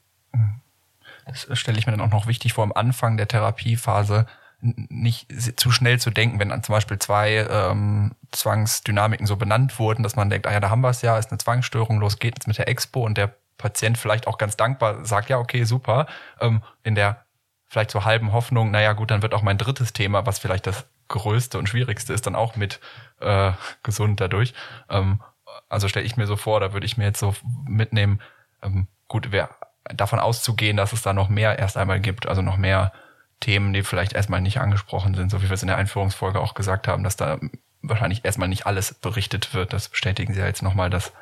Das 1.25 1.47
stelle 1.57 1.77
ich 1.77 1.85
mir 1.85 1.91
dann 1.91 2.01
auch 2.01 2.11
noch 2.11 2.27
wichtig 2.27 2.53
vor, 2.53 2.63
am 2.63 2.73
Anfang 2.73 3.17
der 3.17 3.27
Therapiephase 3.27 4.25
nicht 4.63 5.59
zu 5.59 5.71
schnell 5.71 5.99
zu 5.99 6.09
denken, 6.09 6.39
wenn 6.39 6.63
zum 6.63 6.73
Beispiel 6.73 6.97
zwei 6.97 7.45
ähm, 7.49 8.15
Zwangsdynamiken 8.31 9.27
so 9.27 9.35
benannt 9.35 9.77
wurden, 9.77 10.03
dass 10.03 10.15
man 10.15 10.29
denkt, 10.29 10.47
ah 10.47 10.53
ja, 10.53 10.61
da 10.61 10.69
haben 10.69 10.81
wir 10.81 10.89
es 10.89 11.01
ja, 11.01 11.17
ist 11.17 11.31
eine 11.31 11.37
Zwangsstörung, 11.37 11.99
los 11.99 12.17
geht's 12.17 12.47
mit 12.47 12.57
der 12.57 12.69
Expo 12.69 13.05
und 13.05 13.17
der 13.17 13.35
Patient 13.57 13.97
vielleicht 13.97 14.25
auch 14.25 14.37
ganz 14.37 14.55
dankbar 14.55 15.05
sagt, 15.05 15.29
ja, 15.29 15.37
okay, 15.37 15.65
super, 15.65 16.07
ähm, 16.39 16.61
in 16.83 16.95
der 16.95 17.25
vielleicht 17.67 17.91
zur 17.91 18.05
halben 18.05 18.31
Hoffnung, 18.31 18.71
naja 18.71 18.93
gut, 18.93 19.11
dann 19.11 19.21
wird 19.21 19.33
auch 19.33 19.41
mein 19.41 19.57
drittes 19.57 19.93
Thema, 19.93 20.25
was 20.25 20.39
vielleicht 20.39 20.67
das 20.67 20.85
größte 21.09 21.57
und 21.57 21.67
schwierigste 21.67 22.13
ist, 22.13 22.25
dann 22.25 22.35
auch 22.35 22.55
mit 22.55 22.79
äh, 23.19 23.51
gesund 23.83 24.21
dadurch. 24.21 24.53
Ähm, 24.89 25.21
also 25.69 25.87
stelle 25.87 26.05
ich 26.05 26.15
mir 26.15 26.27
so 26.27 26.35
vor, 26.35 26.59
da 26.59 26.73
würde 26.73 26.85
ich 26.85 26.97
mir 26.97 27.05
jetzt 27.05 27.19
so 27.19 27.35
mitnehmen, 27.67 28.21
ähm, 28.61 28.87
gut, 29.07 29.31
wer 29.31 29.49
davon 29.85 30.19
auszugehen, 30.19 30.77
dass 30.77 30.93
es 30.93 31.01
da 31.01 31.13
noch 31.13 31.29
mehr 31.29 31.59
erst 31.59 31.77
einmal 31.77 31.99
gibt, 31.99 32.27
also 32.27 32.41
noch 32.41 32.57
mehr 32.57 32.93
Themen, 33.39 33.73
die 33.73 33.83
vielleicht 33.83 34.13
erstmal 34.13 34.41
nicht 34.41 34.59
angesprochen 34.59 35.13
sind, 35.15 35.29
so 35.29 35.41
wie 35.41 35.49
wir 35.49 35.53
es 35.53 35.63
in 35.63 35.67
der 35.67 35.77
Einführungsfolge 35.77 36.39
auch 36.39 36.53
gesagt 36.53 36.87
haben, 36.87 37.03
dass 37.03 37.17
da 37.17 37.39
wahrscheinlich 37.81 38.23
erstmal 38.23 38.47
nicht 38.47 38.65
alles 38.65 38.93
berichtet 38.93 39.53
wird. 39.53 39.73
Das 39.73 39.89
bestätigen 39.89 40.33
Sie 40.33 40.39
ja 40.39 40.47
jetzt 40.47 40.63
nochmal, 40.63 40.89
dass 40.89 41.13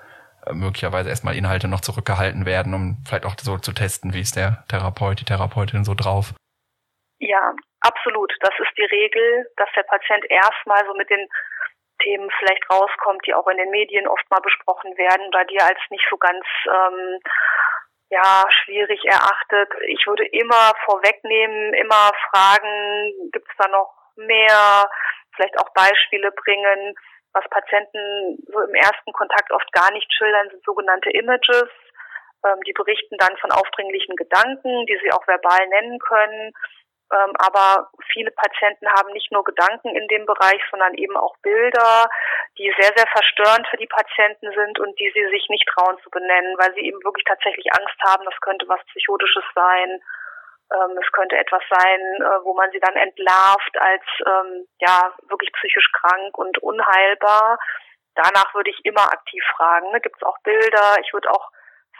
äh, 0.45 0.53
möglicherweise 0.53 1.09
erstmal 1.09 1.35
Inhalte 1.35 1.67
noch 1.67 1.81
zurückgehalten 1.81 2.45
werden, 2.45 2.73
um 2.73 2.97
vielleicht 3.07 3.25
auch 3.25 3.35
so 3.39 3.57
zu 3.57 3.73
testen, 3.73 4.13
wie 4.13 4.21
ist 4.21 4.35
der 4.35 4.63
Therapeut, 4.69 5.19
die 5.19 5.25
Therapeutin 5.25 5.83
so 5.83 5.95
drauf. 5.95 6.33
Ja, 7.17 7.53
absolut. 7.81 8.31
Das 8.41 8.53
ist 8.59 8.77
die 8.77 8.85
Regel, 8.85 9.47
dass 9.57 9.69
der 9.75 9.83
Patient 9.83 10.23
erstmal 10.29 10.85
so 10.85 10.93
mit 10.93 11.09
den 11.09 11.27
Themen 12.03 12.29
vielleicht 12.39 12.69
rauskommt, 12.69 13.25
die 13.25 13.33
auch 13.33 13.47
in 13.47 13.57
den 13.57 13.69
Medien 13.69 14.07
oft 14.07 14.29
mal 14.29 14.41
besprochen 14.41 14.97
werden 14.97 15.27
oder 15.27 15.45
die 15.45 15.59
als 15.59 15.79
nicht 15.89 16.05
so 16.09 16.17
ganz 16.17 16.45
ähm, 16.65 17.19
ja, 18.11 18.43
schwierig 18.63 18.99
erachtet. 19.05 19.71
Ich 19.87 20.05
würde 20.05 20.25
immer 20.27 20.73
vorwegnehmen, 20.85 21.73
immer 21.73 22.11
fragen, 22.29 23.31
gibt 23.31 23.49
es 23.49 23.57
da 23.57 23.67
noch 23.69 23.89
mehr, 24.17 24.89
vielleicht 25.35 25.57
auch 25.57 25.69
Beispiele 25.73 26.31
bringen. 26.31 26.93
Was 27.33 27.47
Patienten 27.49 28.37
so 28.51 28.59
im 28.59 28.75
ersten 28.75 29.13
Kontakt 29.13 29.51
oft 29.53 29.71
gar 29.71 29.91
nicht 29.93 30.11
schildern, 30.13 30.49
sind 30.49 30.63
sogenannte 30.65 31.09
Images. 31.11 31.69
Ähm, 32.45 32.59
die 32.67 32.73
berichten 32.73 33.15
dann 33.17 33.37
von 33.37 33.51
aufdringlichen 33.51 34.17
Gedanken, 34.17 34.85
die 34.87 34.99
sie 35.01 35.11
auch 35.13 35.25
verbal 35.25 35.65
nennen 35.69 35.97
können. 35.99 36.51
Ähm, 37.11 37.33
aber 37.39 37.89
viele 38.11 38.31
Patienten 38.31 38.87
haben 38.87 39.11
nicht 39.11 39.31
nur 39.31 39.43
Gedanken 39.43 39.95
in 39.95 40.07
dem 40.07 40.25
Bereich, 40.25 40.61
sondern 40.69 40.93
eben 40.95 41.17
auch 41.17 41.35
Bilder, 41.41 42.09
die 42.57 42.73
sehr, 42.79 42.91
sehr 42.95 43.07
verstörend 43.07 43.67
für 43.67 43.77
die 43.77 43.87
Patienten 43.87 44.51
sind 44.51 44.79
und 44.79 44.97
die 44.99 45.11
sie 45.13 45.27
sich 45.29 45.47
nicht 45.49 45.67
trauen 45.67 45.97
zu 46.03 46.09
benennen, 46.09 46.55
weil 46.57 46.73
sie 46.73 46.87
eben 46.87 47.03
wirklich 47.03 47.25
tatsächlich 47.25 47.67
Angst 47.73 47.97
haben, 48.05 48.23
das 48.23 48.39
könnte 48.41 48.67
was 48.67 48.79
Psychotisches 48.85 49.43
sein. 49.53 50.01
Ähm, 50.71 50.97
es 51.03 51.11
könnte 51.11 51.37
etwas 51.37 51.63
sein, 51.69 51.99
äh, 51.99 52.43
wo 52.43 52.53
man 52.53 52.71
sie 52.71 52.79
dann 52.79 52.95
entlarvt 52.95 53.77
als 53.77 54.03
ähm, 54.25 54.67
ja 54.79 55.13
wirklich 55.27 55.51
psychisch 55.51 55.91
krank 55.91 56.37
und 56.37 56.57
unheilbar. 56.59 57.59
Danach 58.15 58.53
würde 58.53 58.69
ich 58.69 58.79
immer 58.85 59.03
aktiv 59.03 59.43
fragen. 59.57 59.91
Ne? 59.91 59.99
Gibt 59.99 60.15
es 60.15 60.23
auch 60.23 60.37
Bilder? 60.43 60.95
Ich 61.03 61.11
würde 61.13 61.29
auch 61.31 61.51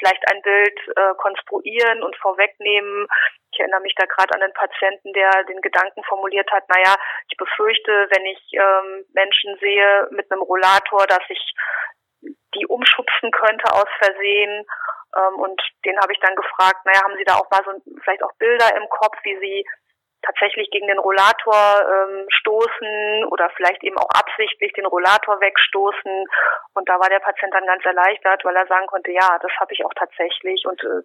vielleicht 0.02 0.24
ein 0.32 0.42
Bild 0.42 0.80
äh, 0.96 1.14
konstruieren 1.18 2.02
und 2.02 2.16
vorwegnehmen. 2.18 3.08
Ich 3.54 3.60
erinnere 3.60 3.82
mich 3.82 3.94
da 3.96 4.06
gerade 4.06 4.34
an 4.34 4.42
einen 4.42 4.54
Patienten, 4.54 5.14
der 5.14 5.44
den 5.44 5.62
Gedanken 5.62 6.04
formuliert 6.04 6.50
hat, 6.52 6.68
naja, 6.70 6.96
ich 7.30 7.38
befürchte, 7.38 8.08
wenn 8.10 8.26
ich 8.26 8.42
ähm, 8.54 9.06
Menschen 9.14 9.58
sehe 9.60 10.08
mit 10.12 10.32
einem 10.32 10.42
Rollator, 10.42 11.06
dass 11.06 11.24
ich 11.30 11.54
die 12.56 12.66
umschubsen 12.66 13.32
könnte 13.32 13.72
aus 13.74 13.88
Versehen. 14.00 14.66
Ähm, 15.16 15.36
und 15.40 15.62
den 15.86 16.00
habe 16.00 16.14
ich 16.14 16.20
dann 16.20 16.36
gefragt, 16.36 16.86
naja, 16.86 17.04
haben 17.04 17.18
Sie 17.18 17.26
da 17.26 17.36
auch 17.36 17.50
mal 17.52 17.64
so 17.64 17.72
vielleicht 18.04 18.24
auch 18.24 18.34
Bilder 18.40 18.76
im 18.76 18.88
Kopf, 18.90 19.18
wie 19.24 19.38
Sie 19.38 19.66
tatsächlich 20.22 20.70
gegen 20.72 20.88
den 20.88 21.00
Rollator 21.00 21.56
ähm, 21.56 22.26
stoßen 22.30 23.26
oder 23.30 23.50
vielleicht 23.56 23.84
eben 23.84 23.98
auch 23.98 24.10
absichtlich 24.14 24.72
den 24.74 24.86
Rollator 24.86 25.40
wegstoßen. 25.42 26.26
Und 26.74 26.90
da 26.90 27.00
war 27.00 27.10
der 27.10 27.20
Patient 27.20 27.54
dann 27.54 27.66
ganz 27.66 27.84
erleichtert, 27.86 28.44
weil 28.46 28.56
er 28.56 28.68
sagen 28.68 28.88
konnte, 28.88 29.12
ja, 29.12 29.38
das 29.42 29.52
habe 29.60 29.74
ich 29.74 29.84
auch 29.86 29.94
tatsächlich 29.96 30.66
und 30.66 30.82
äh, 30.84 31.02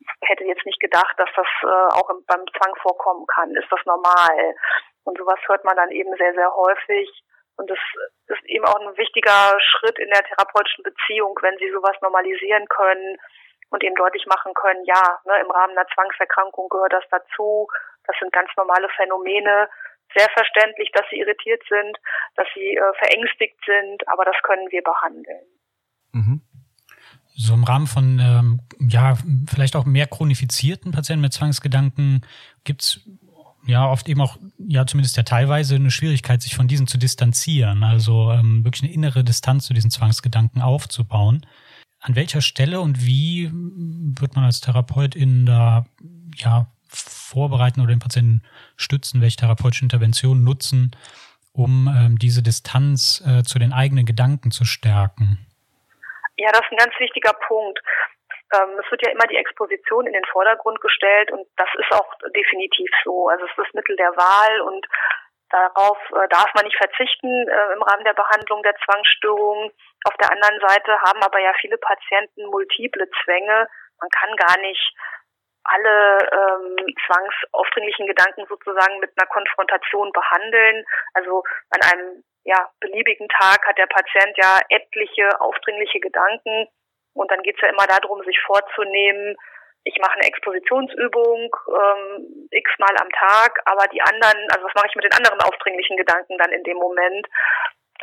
ich 0.00 0.28
hätte 0.28 0.44
jetzt 0.44 0.64
nicht 0.66 0.80
gedacht, 0.80 1.14
dass 1.18 1.30
das 1.36 1.46
äh, 1.62 1.94
auch 1.96 2.08
im, 2.10 2.24
beim 2.26 2.44
Zwang 2.56 2.74
vorkommen 2.82 3.26
kann. 3.26 3.54
Ist 3.54 3.70
das 3.70 3.80
normal? 3.84 4.54
Und 5.04 5.18
sowas 5.18 5.38
hört 5.46 5.64
man 5.64 5.76
dann 5.76 5.90
eben 5.90 6.14
sehr, 6.16 6.34
sehr 6.34 6.54
häufig. 6.54 7.08
Und 7.56 7.68
das 7.70 7.78
ist 8.28 8.44
eben 8.44 8.64
auch 8.66 8.78
ein 8.80 8.96
wichtiger 8.96 9.58
Schritt 9.58 9.98
in 9.98 10.10
der 10.10 10.22
therapeutischen 10.22 10.84
Beziehung, 10.84 11.36
wenn 11.42 11.58
sie 11.58 11.70
sowas 11.70 11.96
normalisieren 12.02 12.66
können 12.68 13.18
und 13.70 13.82
eben 13.82 13.96
deutlich 13.96 14.26
machen 14.26 14.54
können, 14.54 14.84
ja, 14.84 15.18
ne, 15.24 15.40
im 15.40 15.50
Rahmen 15.50 15.76
einer 15.76 15.88
Zwangserkrankung 15.94 16.68
gehört 16.68 16.92
das 16.92 17.04
dazu. 17.10 17.68
Das 18.08 18.16
sind 18.18 18.32
ganz 18.32 18.50
normale 18.56 18.88
Phänomene. 18.96 19.68
Sehr 20.16 20.28
verständlich, 20.30 20.90
dass 20.94 21.04
sie 21.10 21.20
irritiert 21.20 21.62
sind, 21.68 21.96
dass 22.34 22.48
sie 22.54 22.74
äh, 22.74 22.82
verängstigt 22.98 23.58
sind, 23.64 24.08
aber 24.08 24.24
das 24.24 24.36
können 24.42 24.66
wir 24.70 24.82
behandeln. 24.82 25.46
Mhm. 26.12 26.42
So 27.36 27.54
im 27.54 27.64
Rahmen 27.64 27.86
von 27.86 28.18
ähm, 28.18 28.60
ja 28.80 29.16
vielleicht 29.46 29.76
auch 29.76 29.84
mehr 29.84 30.06
chronifizierten 30.06 30.90
Patienten 30.90 31.20
mit 31.20 31.32
Zwangsgedanken 31.32 32.26
gibt's 32.64 33.06
ja 33.66 33.86
oft 33.86 34.08
eben 34.08 34.22
auch, 34.22 34.38
ja 34.58 34.86
zumindest 34.86 35.16
ja 35.16 35.22
teilweise 35.22 35.76
eine 35.76 35.90
Schwierigkeit, 35.90 36.40
sich 36.40 36.56
von 36.56 36.68
diesen 36.68 36.86
zu 36.86 36.98
distanzieren, 36.98 37.84
also 37.84 38.32
ähm, 38.32 38.64
wirklich 38.64 38.82
eine 38.82 38.92
innere 38.92 39.22
Distanz 39.22 39.66
zu 39.66 39.74
diesen 39.74 39.90
Zwangsgedanken 39.90 40.62
aufzubauen. 40.62 41.46
An 42.00 42.16
welcher 42.16 42.40
Stelle 42.40 42.80
und 42.80 43.04
wie 43.04 43.50
wird 43.52 44.34
man 44.36 44.44
als 44.44 44.60
Therapeutin 44.60 45.44
da 45.46 45.84
ja 46.34 46.72
vorbereiten 46.88 47.80
oder 47.80 47.90
den 47.90 48.00
Patienten 48.00 48.42
stützen, 48.76 49.20
welche 49.20 49.36
therapeutische 49.36 49.84
Interventionen 49.84 50.44
nutzen, 50.44 50.96
um 51.52 51.88
ähm, 51.88 52.18
diese 52.18 52.42
Distanz 52.42 53.22
äh, 53.26 53.42
zu 53.42 53.58
den 53.58 53.72
eigenen 53.72 54.06
Gedanken 54.06 54.50
zu 54.50 54.64
stärken? 54.64 55.38
Ja, 56.36 56.52
das 56.52 56.62
ist 56.62 56.72
ein 56.72 56.78
ganz 56.78 56.94
wichtiger 56.98 57.32
Punkt. 57.46 57.80
Ähm, 58.54 58.80
es 58.82 58.90
wird 58.90 59.02
ja 59.04 59.12
immer 59.12 59.26
die 59.26 59.36
Exposition 59.36 60.06
in 60.06 60.12
den 60.12 60.24
Vordergrund 60.32 60.80
gestellt 60.80 61.30
und 61.32 61.46
das 61.56 61.68
ist 61.74 61.92
auch 61.92 62.08
definitiv 62.34 62.88
so. 63.04 63.28
Also 63.28 63.44
es 63.44 63.50
ist 63.50 63.58
das 63.58 63.74
Mittel 63.74 63.96
der 63.96 64.14
Wahl 64.16 64.60
und 64.62 64.86
darauf 65.50 65.98
äh, 66.14 66.28
darf 66.28 66.52
man 66.54 66.64
nicht 66.64 66.76
verzichten 66.76 67.48
äh, 67.48 67.72
im 67.74 67.82
Rahmen 67.82 68.04
der 68.04 68.14
Behandlung 68.14 68.62
der 68.62 68.74
Zwangsstörungen. 68.84 69.70
Auf 70.04 70.16
der 70.16 70.30
anderen 70.30 70.60
Seite 70.60 70.92
haben 71.04 71.22
aber 71.22 71.40
ja 71.40 71.52
viele 71.60 71.76
Patienten 71.76 72.46
multiple 72.46 73.08
Zwänge. 73.24 73.68
Man 74.00 74.10
kann 74.10 74.36
gar 74.36 74.58
nicht 74.60 74.94
alle 75.68 76.18
ähm, 76.32 76.76
zwangsaufdringlichen 77.06 78.06
Gedanken 78.06 78.46
sozusagen 78.48 78.98
mit 79.00 79.10
einer 79.16 79.28
Konfrontation 79.28 80.12
behandeln. 80.12 80.84
Also 81.14 81.42
an 81.70 81.80
einem 81.92 82.24
ja, 82.44 82.70
beliebigen 82.80 83.28
Tag 83.28 83.66
hat 83.66 83.78
der 83.78 83.86
Patient 83.86 84.36
ja 84.36 84.60
etliche 84.70 85.40
aufdringliche 85.40 86.00
Gedanken 86.00 86.66
und 87.14 87.30
dann 87.30 87.42
geht's 87.42 87.60
ja 87.60 87.68
immer 87.68 87.86
darum, 87.86 88.22
sich 88.24 88.38
vorzunehmen, 88.46 89.36
ich 89.84 89.96
mache 90.00 90.14
eine 90.14 90.28
Expositionsübung 90.28 91.48
ähm, 91.48 92.48
x-mal 92.50 92.94
am 93.00 93.10
Tag, 93.10 93.60
aber 93.64 93.86
die 93.88 94.02
anderen, 94.02 94.48
also 94.52 94.66
was 94.66 94.74
mache 94.74 94.88
ich 94.88 94.96
mit 94.96 95.04
den 95.04 95.16
anderen 95.16 95.40
aufdringlichen 95.40 95.96
Gedanken 95.96 96.36
dann 96.36 96.52
in 96.52 96.62
dem 96.64 96.76
Moment? 96.76 97.26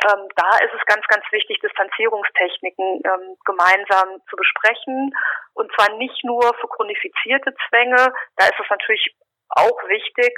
Ähm, 0.04 0.28
da 0.36 0.50
ist 0.58 0.74
es 0.74 0.84
ganz, 0.86 1.06
ganz 1.08 1.24
wichtig, 1.30 1.58
Distanzierungstechniken 1.60 3.00
ähm, 3.04 3.36
gemeinsam 3.44 4.20
zu 4.28 4.36
besprechen. 4.36 5.12
Und 5.54 5.72
zwar 5.74 5.96
nicht 5.96 6.22
nur 6.24 6.42
für 6.60 6.68
chronifizierte 6.68 7.54
Zwänge, 7.68 8.12
da 8.36 8.44
ist 8.44 8.60
es 8.60 8.68
natürlich 8.68 9.16
auch 9.48 9.78
wichtig, 9.88 10.36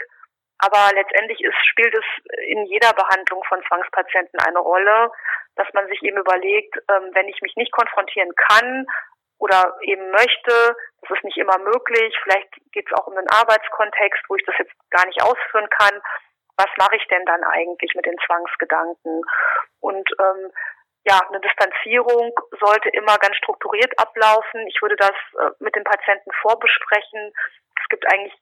aber 0.59 0.91
letztendlich 0.95 1.41
ist, 1.41 1.57
spielt 1.71 1.95
es 1.95 2.05
in 2.47 2.67
jeder 2.67 2.93
Behandlung 2.93 3.43
von 3.45 3.63
Zwangspatienten 3.67 4.41
eine 4.41 4.59
Rolle, 4.59 5.11
dass 5.57 5.69
man 5.73 5.87
sich 5.89 6.03
eben 6.03 6.19
überlegt, 6.19 6.77
ähm, 6.91 7.11
wenn 7.15 7.29
ich 7.29 7.41
mich 7.43 7.55
nicht 7.57 7.73
konfrontieren 7.73 8.35
kann 8.35 8.87
oder 9.39 9.77
eben 9.83 10.11
möchte, 10.11 10.77
das 11.03 11.11
ist 11.17 11.25
nicht 11.25 11.37
immer 11.37 11.59
möglich, 11.59 12.15
vielleicht 12.23 12.51
geht 12.73 12.87
es 12.87 12.99
auch 12.99 13.07
um 13.07 13.17
einen 13.17 13.31
Arbeitskontext, 13.31 14.23
wo 14.29 14.35
ich 14.35 14.45
das 14.47 14.57
jetzt 14.59 14.73
gar 14.91 15.07
nicht 15.07 15.23
ausführen 15.23 15.69
kann, 15.71 16.01
was 16.59 16.71
mache 16.77 16.97
ich 16.97 17.07
denn 17.09 17.25
dann 17.25 17.45
eigentlich 17.45 17.95
mit 17.95 18.05
den 18.05 18.19
Zwangsgedanken? 18.27 19.23
Und 19.81 20.09
ähm, 20.21 20.53
ja, 21.07 21.21
eine 21.29 21.41
Distanzierung 21.41 22.35
sollte 22.61 22.91
immer 22.91 23.17
ganz 23.19 23.37
strukturiert 23.37 23.97
ablaufen. 23.99 24.67
Ich 24.67 24.83
würde 24.83 24.97
das 24.97 25.17
äh, 25.39 25.51
mit 25.61 25.75
dem 25.77 25.85
Patienten 25.85 26.31
vorbesprechen. 26.43 27.33
Es 27.81 27.89
gibt 27.89 28.05
eigentlich 28.13 28.35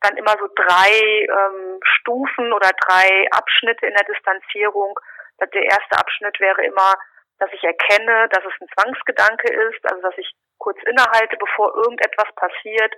dann 0.00 0.16
immer 0.16 0.36
so 0.38 0.48
drei 0.54 1.26
ähm, 1.26 1.80
Stufen 1.82 2.52
oder 2.52 2.70
drei 2.86 3.26
Abschnitte 3.32 3.86
in 3.86 3.94
der 3.94 4.06
Distanzierung. 4.06 4.98
Der 5.40 5.62
erste 5.62 5.98
Abschnitt 5.98 6.38
wäre 6.40 6.64
immer, 6.64 6.94
dass 7.38 7.50
ich 7.52 7.62
erkenne, 7.64 8.28
dass 8.30 8.44
es 8.44 8.60
ein 8.60 8.68
Zwangsgedanke 8.78 9.52
ist, 9.52 9.84
also 9.84 10.00
dass 10.00 10.16
ich 10.16 10.32
kurz 10.58 10.78
innehalte, 10.84 11.36
bevor 11.36 11.74
irgendetwas 11.76 12.32
passiert 12.36 12.94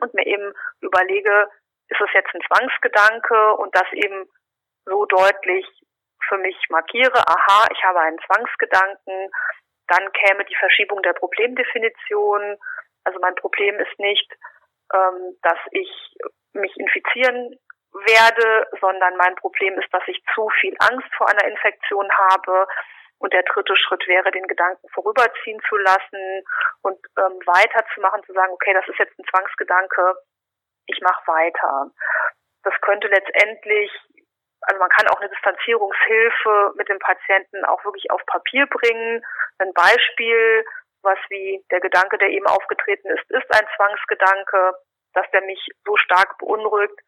und 0.00 0.14
mir 0.14 0.26
eben 0.26 0.52
überlege, 0.80 1.48
ist 1.90 2.00
es 2.00 2.12
jetzt 2.14 2.34
ein 2.34 2.40
Zwangsgedanke 2.46 3.54
und 3.56 3.74
das 3.74 3.86
eben 3.92 4.28
so 4.86 5.04
deutlich 5.06 5.66
für 6.28 6.38
mich 6.38 6.56
markiere, 6.68 7.26
aha, 7.26 7.66
ich 7.72 7.82
habe 7.84 8.00
einen 8.00 8.18
Zwangsgedanken, 8.26 9.30
dann 9.88 10.12
käme 10.12 10.44
die 10.44 10.56
Verschiebung 10.56 11.02
der 11.02 11.14
Problemdefinition. 11.14 12.56
Also 13.04 13.18
mein 13.20 13.34
Problem 13.34 13.78
ist 13.80 13.98
nicht, 13.98 14.30
ähm, 14.94 15.36
dass 15.42 15.58
ich 15.72 15.90
mich 16.52 16.76
infizieren 16.76 17.58
werde, 17.92 18.68
sondern 18.80 19.16
mein 19.16 19.34
Problem 19.34 19.78
ist, 19.78 19.92
dass 19.92 20.06
ich 20.06 20.22
zu 20.34 20.48
viel 20.60 20.76
Angst 20.78 21.08
vor 21.16 21.28
einer 21.28 21.44
Infektion 21.44 22.08
habe. 22.30 22.66
Und 23.18 23.34
der 23.34 23.42
dritte 23.42 23.76
Schritt 23.76 24.06
wäre, 24.06 24.30
den 24.30 24.46
Gedanken 24.46 24.88
vorüberziehen 24.94 25.60
zu 25.68 25.76
lassen 25.76 26.42
und 26.82 26.98
ähm, 27.18 27.36
weiterzumachen, 27.44 28.24
zu 28.24 28.32
sagen, 28.32 28.52
okay, 28.52 28.72
das 28.72 28.88
ist 28.88 28.98
jetzt 28.98 29.18
ein 29.18 29.26
Zwangsgedanke, 29.28 30.14
ich 30.92 31.00
mache 31.00 31.26
weiter. 31.26 31.90
Das 32.62 32.74
könnte 32.82 33.08
letztendlich, 33.08 33.90
also 34.62 34.78
man 34.78 34.90
kann 34.90 35.08
auch 35.08 35.20
eine 35.20 35.30
Distanzierungshilfe 35.30 36.72
mit 36.76 36.88
dem 36.88 36.98
Patienten 36.98 37.64
auch 37.64 37.84
wirklich 37.84 38.10
auf 38.10 38.24
Papier 38.26 38.66
bringen. 38.66 39.24
Ein 39.58 39.72
Beispiel, 39.72 40.64
was 41.02 41.18
wie 41.28 41.64
der 41.70 41.80
Gedanke, 41.80 42.18
der 42.18 42.28
eben 42.28 42.46
aufgetreten 42.46 43.08
ist, 43.08 43.30
ist 43.30 43.50
ein 43.54 43.66
Zwangsgedanke, 43.76 44.74
dass 45.14 45.30
der 45.32 45.42
mich 45.42 45.66
so 45.84 45.96
stark 45.96 46.36
beunruhigt, 46.38 46.98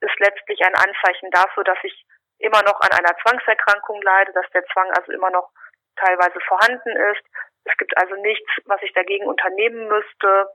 ist 0.00 0.18
letztlich 0.18 0.60
ein 0.64 0.74
Anzeichen 0.74 1.30
dafür, 1.30 1.64
dass 1.64 1.78
ich 1.82 2.04
immer 2.38 2.62
noch 2.62 2.80
an 2.80 2.90
einer 2.90 3.16
Zwangserkrankung 3.22 4.02
leide, 4.02 4.32
dass 4.32 4.48
der 4.50 4.64
Zwang 4.66 4.90
also 4.92 5.12
immer 5.12 5.30
noch 5.30 5.50
teilweise 5.96 6.40
vorhanden 6.40 6.96
ist. 7.12 7.22
Es 7.64 7.76
gibt 7.76 7.96
also 7.96 8.16
nichts, 8.16 8.50
was 8.66 8.82
ich 8.82 8.92
dagegen 8.94 9.26
unternehmen 9.26 9.86
müsste. 9.88 10.48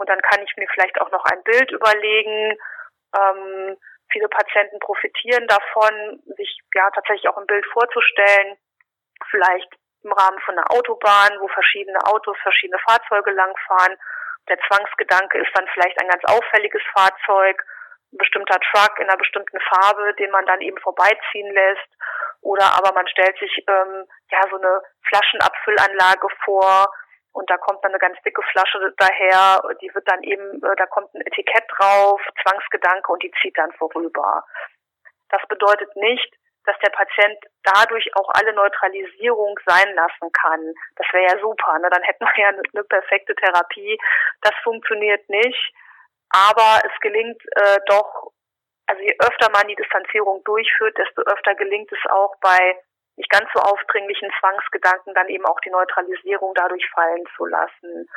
Und 0.00 0.08
dann 0.08 0.22
kann 0.22 0.40
ich 0.42 0.56
mir 0.56 0.66
vielleicht 0.72 0.98
auch 0.98 1.10
noch 1.10 1.24
ein 1.26 1.42
Bild 1.42 1.70
überlegen. 1.72 2.56
Ähm, 3.14 3.76
viele 4.10 4.28
Patienten 4.28 4.78
profitieren 4.78 5.46
davon, 5.46 6.22
sich 6.38 6.58
ja 6.74 6.88
tatsächlich 6.90 7.28
auch 7.28 7.36
ein 7.36 7.46
Bild 7.46 7.66
vorzustellen. 7.66 8.56
Vielleicht 9.30 9.68
im 10.02 10.12
Rahmen 10.12 10.40
von 10.40 10.56
einer 10.56 10.72
Autobahn, 10.72 11.36
wo 11.40 11.48
verschiedene 11.48 11.98
Autos, 12.06 12.34
verschiedene 12.42 12.78
Fahrzeuge 12.88 13.30
langfahren. 13.32 13.98
Der 14.48 14.58
Zwangsgedanke 14.66 15.36
ist 15.36 15.52
dann 15.52 15.68
vielleicht 15.74 16.00
ein 16.00 16.08
ganz 16.08 16.24
auffälliges 16.24 16.82
Fahrzeug, 16.96 17.62
ein 18.14 18.16
bestimmter 18.16 18.58
Truck 18.72 18.98
in 19.00 19.04
einer 19.06 19.18
bestimmten 19.18 19.60
Farbe, 19.60 20.14
den 20.14 20.30
man 20.30 20.46
dann 20.46 20.62
eben 20.62 20.78
vorbeiziehen 20.78 21.52
lässt. 21.52 21.92
Oder 22.40 22.72
aber 22.72 22.94
man 22.94 23.06
stellt 23.06 23.38
sich 23.38 23.52
ähm, 23.68 24.08
ja 24.30 24.40
so 24.48 24.56
eine 24.56 24.80
Flaschenabfüllanlage 25.10 26.26
vor, 26.42 26.88
und 27.32 27.48
da 27.48 27.56
kommt 27.58 27.84
dann 27.84 27.92
eine 27.92 27.98
ganz 27.98 28.20
dicke 28.22 28.42
Flasche 28.50 28.92
daher, 28.98 29.62
die 29.80 29.94
wird 29.94 30.08
dann 30.08 30.22
eben, 30.22 30.62
äh, 30.62 30.76
da 30.76 30.86
kommt 30.86 31.14
ein 31.14 31.20
Etikett 31.22 31.64
drauf, 31.76 32.20
Zwangsgedanke 32.42 33.12
und 33.12 33.22
die 33.22 33.32
zieht 33.40 33.56
dann 33.56 33.72
vorüber. 33.72 34.44
Das 35.28 35.42
bedeutet 35.48 35.94
nicht, 35.96 36.34
dass 36.64 36.76
der 36.80 36.90
Patient 36.90 37.38
dadurch 37.62 38.14
auch 38.16 38.28
alle 38.34 38.52
Neutralisierung 38.52 39.58
sein 39.64 39.94
lassen 39.94 40.30
kann. 40.32 40.74
Das 40.96 41.06
wäre 41.12 41.32
ja 41.34 41.40
super, 41.40 41.78
ne? 41.78 41.88
dann 41.90 42.02
hätten 42.02 42.24
wir 42.24 42.42
ja 42.42 42.48
eine, 42.48 42.84
perfekte 42.84 43.34
Therapie. 43.34 43.98
Das 44.42 44.54
funktioniert 44.62 45.26
nicht, 45.28 45.72
aber 46.30 46.82
es 46.84 47.00
gelingt 47.00 47.40
äh, 47.56 47.78
doch, 47.86 48.32
also 48.86 49.02
je 49.02 49.16
öfter 49.20 49.50
man 49.52 49.68
die 49.68 49.76
Distanzierung 49.76 50.42
durchführt, 50.44 50.98
desto 50.98 51.22
öfter 51.22 51.54
gelingt 51.54 51.90
es 51.92 52.10
auch 52.10 52.34
bei 52.40 52.76
nicht 53.20 53.30
ganz 53.30 53.48
so 53.52 53.60
aufdringlichen 53.60 54.30
Zwangsgedanken 54.40 55.12
dann 55.12 55.28
eben 55.28 55.44
auch 55.44 55.60
die 55.60 55.70
Neutralisierung 55.70 56.54
dadurch 56.54 56.88
fallen 56.94 57.24
zu 57.36 57.44
lassen. 57.44 58.08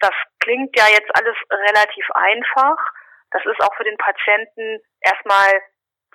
Das 0.00 0.14
klingt 0.40 0.76
ja 0.76 0.86
jetzt 0.90 1.10
alles 1.14 1.36
relativ 1.50 2.10
einfach. 2.10 2.76
Das 3.30 3.46
ist 3.46 3.62
auch 3.62 3.74
für 3.76 3.84
den 3.84 3.96
Patienten 3.96 4.82
erstmal 5.00 5.62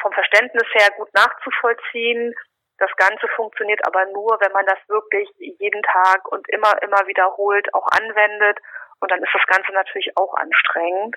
vom 0.02 0.12
Verständnis 0.12 0.68
her 0.74 0.92
gut 0.98 1.08
nachzuvollziehen. 1.14 2.36
Das 2.78 2.92
Ganze 2.98 3.28
funktioniert 3.36 3.80
aber 3.88 4.06
nur, 4.12 4.38
wenn 4.42 4.52
man 4.52 4.66
das 4.66 4.78
wirklich 4.90 5.30
jeden 5.40 5.82
Tag 5.84 6.28
und 6.30 6.48
immer, 6.50 6.76
immer 6.84 7.08
wiederholt 7.08 7.74
auch 7.74 7.88
anwendet. 7.98 8.60
Und 9.00 9.10
dann 9.12 9.24
ist 9.24 9.34
das 9.34 9.48
Ganze 9.48 9.72
natürlich 9.72 10.12
auch 10.18 10.34
anstrengend. 10.36 11.16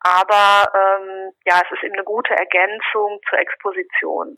Aber 0.00 0.68
ähm, 0.74 1.32
ja, 1.46 1.62
es 1.64 1.72
ist 1.72 1.82
eben 1.84 1.94
eine 1.94 2.04
gute 2.04 2.34
Ergänzung 2.34 3.20
zur 3.30 3.38
Exposition. 3.38 4.36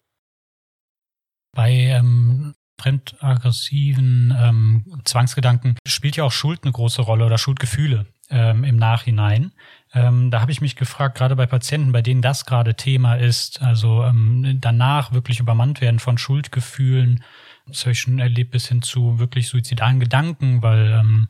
Bei 1.54 1.70
ähm, 1.70 2.54
fremdaggressiven 2.78 4.34
ähm, 4.38 5.00
Zwangsgedanken 5.04 5.76
spielt 5.86 6.16
ja 6.16 6.24
auch 6.24 6.32
Schuld 6.32 6.64
eine 6.64 6.72
große 6.72 7.02
Rolle 7.02 7.24
oder 7.24 7.38
Schuldgefühle 7.38 8.06
ähm, 8.30 8.64
im 8.64 8.76
Nachhinein. 8.76 9.52
Ähm, 9.92 10.30
da 10.30 10.40
habe 10.40 10.52
ich 10.52 10.60
mich 10.60 10.76
gefragt, 10.76 11.16
gerade 11.16 11.36
bei 11.36 11.46
Patienten, 11.46 11.92
bei 11.92 12.02
denen 12.02 12.22
das 12.22 12.46
gerade 12.46 12.74
Thema 12.74 13.14
ist, 13.14 13.62
also 13.62 14.02
ähm, 14.02 14.58
danach 14.60 15.12
wirklich 15.12 15.40
übermannt 15.40 15.80
werden 15.80 16.00
von 16.00 16.18
Schuldgefühlen, 16.18 17.22
das 17.66 17.82
habe 17.82 17.92
ich 17.92 18.00
schon 18.00 18.18
erlebt, 18.18 18.50
bis 18.50 18.68
hin 18.68 18.82
zu 18.82 19.18
wirklich 19.18 19.48
suizidalen 19.48 20.00
Gedanken, 20.00 20.62
weil 20.62 20.90
ähm, 21.00 21.28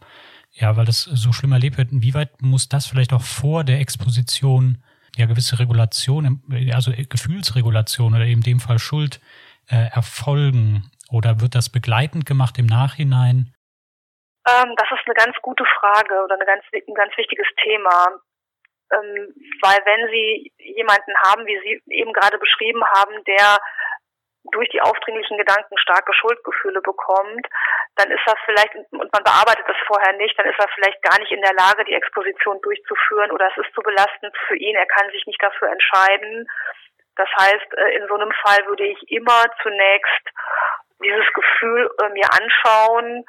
ja, 0.53 0.77
weil 0.77 0.85
das 0.85 1.03
so 1.03 1.33
schlimm 1.33 1.53
erlebt 1.53 1.79
wird. 1.79 1.93
Inwieweit 1.93 2.41
muss 2.41 2.69
das 2.69 2.87
vielleicht 2.87 3.13
auch 3.13 3.23
vor 3.23 3.65
der 3.65 3.81
Exposition 3.81 4.79
ja 5.17 5.27
gewisse 5.27 5.59
Regulation, 5.59 6.43
also 6.73 6.93
Gefühlsregulation 6.93 8.15
oder 8.15 8.27
eben 8.27 8.43
dem 8.43 8.61
Fall 8.61 8.79
Schuld 8.79 9.21
äh, 9.71 9.91
erfolgen? 9.95 10.91
Oder 11.11 11.41
wird 11.41 11.55
das 11.55 11.71
begleitend 11.71 12.27
gemacht 12.27 12.59
im 12.59 12.67
Nachhinein? 12.67 13.55
Ähm, 14.49 14.75
das 14.77 14.89
ist 14.93 15.07
eine 15.07 15.15
ganz 15.15 15.37
gute 15.43 15.65
Frage 15.65 16.23
oder 16.25 16.35
eine 16.35 16.45
ganz, 16.45 16.65
ein 16.73 16.95
ganz 16.95 17.17
wichtiges 17.17 17.47
Thema. 17.63 18.21
Ähm, 18.93 19.33
weil 19.63 19.81
wenn 19.85 20.11
Sie 20.11 20.53
jemanden 20.59 21.13
haben, 21.25 21.47
wie 21.47 21.59
Sie 21.65 21.83
eben 21.95 22.13
gerade 22.13 22.39
beschrieben 22.39 22.85
haben, 22.85 23.25
der 23.25 23.59
durch 24.53 24.69
die 24.69 24.81
aufdringlichen 24.83 25.39
Gedanken 25.39 25.79
starke 25.79 26.13
Schuldgefühle 26.13 26.83
bekommt, 26.83 27.47
dann 27.97 28.11
ist 28.11 28.21
er 28.27 28.37
vielleicht, 28.45 28.75
und 28.75 29.13
man 29.13 29.25
bearbeitet 29.25 29.65
das 29.67 29.77
vorher 29.87 30.13
nicht, 30.15 30.39
dann 30.39 30.47
ist 30.47 30.59
er 30.59 30.69
vielleicht 30.75 31.01
gar 31.03 31.19
nicht 31.19 31.33
in 31.33 31.41
der 31.41 31.55
Lage, 31.55 31.85
die 31.85 31.95
Exposition 31.95 32.61
durchzuführen 32.61 33.31
oder 33.31 33.49
es 33.49 33.65
ist 33.65 33.75
zu 33.75 33.81
belastend 33.81 34.37
für 34.47 34.57
ihn, 34.57 34.77
er 34.77 34.87
kann 34.87 35.11
sich 35.11 35.25
nicht 35.27 35.43
dafür 35.43 35.71
entscheiden. 35.71 36.47
Das 37.17 37.29
heißt, 37.39 37.75
äh, 37.77 37.97
in 37.97 38.09
so 38.09 38.15
einem 38.15 38.33
Fall 38.45 38.67
würde 38.67 38.87
ich 38.87 39.11
immer 39.11 39.45
zunächst 39.63 40.25
dieses 41.03 41.27
Gefühl 41.35 41.91
äh, 42.03 42.09
mir 42.11 42.27
anschauen 42.33 43.25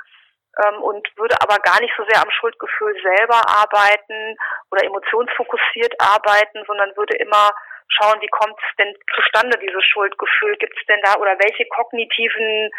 ähm, 0.63 0.81
und 0.81 1.07
würde 1.17 1.35
aber 1.41 1.57
gar 1.59 1.79
nicht 1.81 1.93
so 1.97 2.05
sehr 2.07 2.21
am 2.21 2.31
Schuldgefühl 2.31 2.95
selber 3.01 3.41
arbeiten 3.47 4.37
oder 4.71 4.83
emotionsfokussiert 4.85 5.93
arbeiten, 5.99 6.63
sondern 6.65 6.95
würde 6.95 7.17
immer 7.17 7.51
schauen, 7.87 8.21
wie 8.21 8.27
kommt 8.27 8.57
es 8.57 8.75
denn 8.77 8.95
zustande, 9.15 9.57
dieses 9.59 9.83
Schuldgefühl? 9.85 10.55
Gibt 10.57 10.77
es 10.77 10.85
denn 10.87 11.01
da 11.03 11.15
oder 11.15 11.37
welche 11.39 11.65
kognitiven 11.67 12.71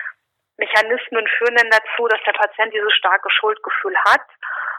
Mechanismen 0.59 1.27
führen 1.39 1.57
denn 1.57 1.71
dazu, 1.71 2.09
dass 2.09 2.21
der 2.27 2.33
Patient 2.33 2.73
dieses 2.73 2.93
starke 2.95 3.31
Schuldgefühl 3.31 3.97
hat? 4.07 4.25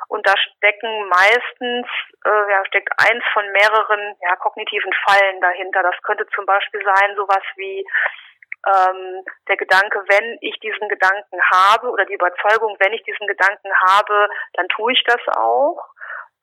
Und 0.07 0.25
da 0.25 0.33
stecken 0.37 1.09
meistens, 1.09 1.87
äh, 2.25 2.51
ja, 2.51 2.63
steckt 2.67 2.91
eins 2.97 3.23
von 3.33 3.45
mehreren 3.51 4.15
ja, 4.21 4.35
kognitiven 4.37 4.93
Fallen 5.05 5.41
dahinter. 5.41 5.83
Das 5.83 5.95
könnte 6.03 6.25
zum 6.33 6.45
Beispiel 6.45 6.81
sein, 6.83 7.15
sowas 7.15 7.43
wie 7.57 7.85
ähm, 8.65 9.23
der 9.47 9.57
Gedanke, 9.57 10.03
wenn 10.07 10.37
ich 10.41 10.57
diesen 10.59 10.87
Gedanken 10.89 11.39
habe 11.51 11.89
oder 11.89 12.05
die 12.05 12.13
Überzeugung, 12.13 12.75
wenn 12.79 12.93
ich 12.93 13.03
diesen 13.03 13.27
Gedanken 13.27 13.71
habe, 13.87 14.29
dann 14.53 14.67
tue 14.69 14.93
ich 14.93 15.03
das 15.03 15.21
auch. 15.35 15.77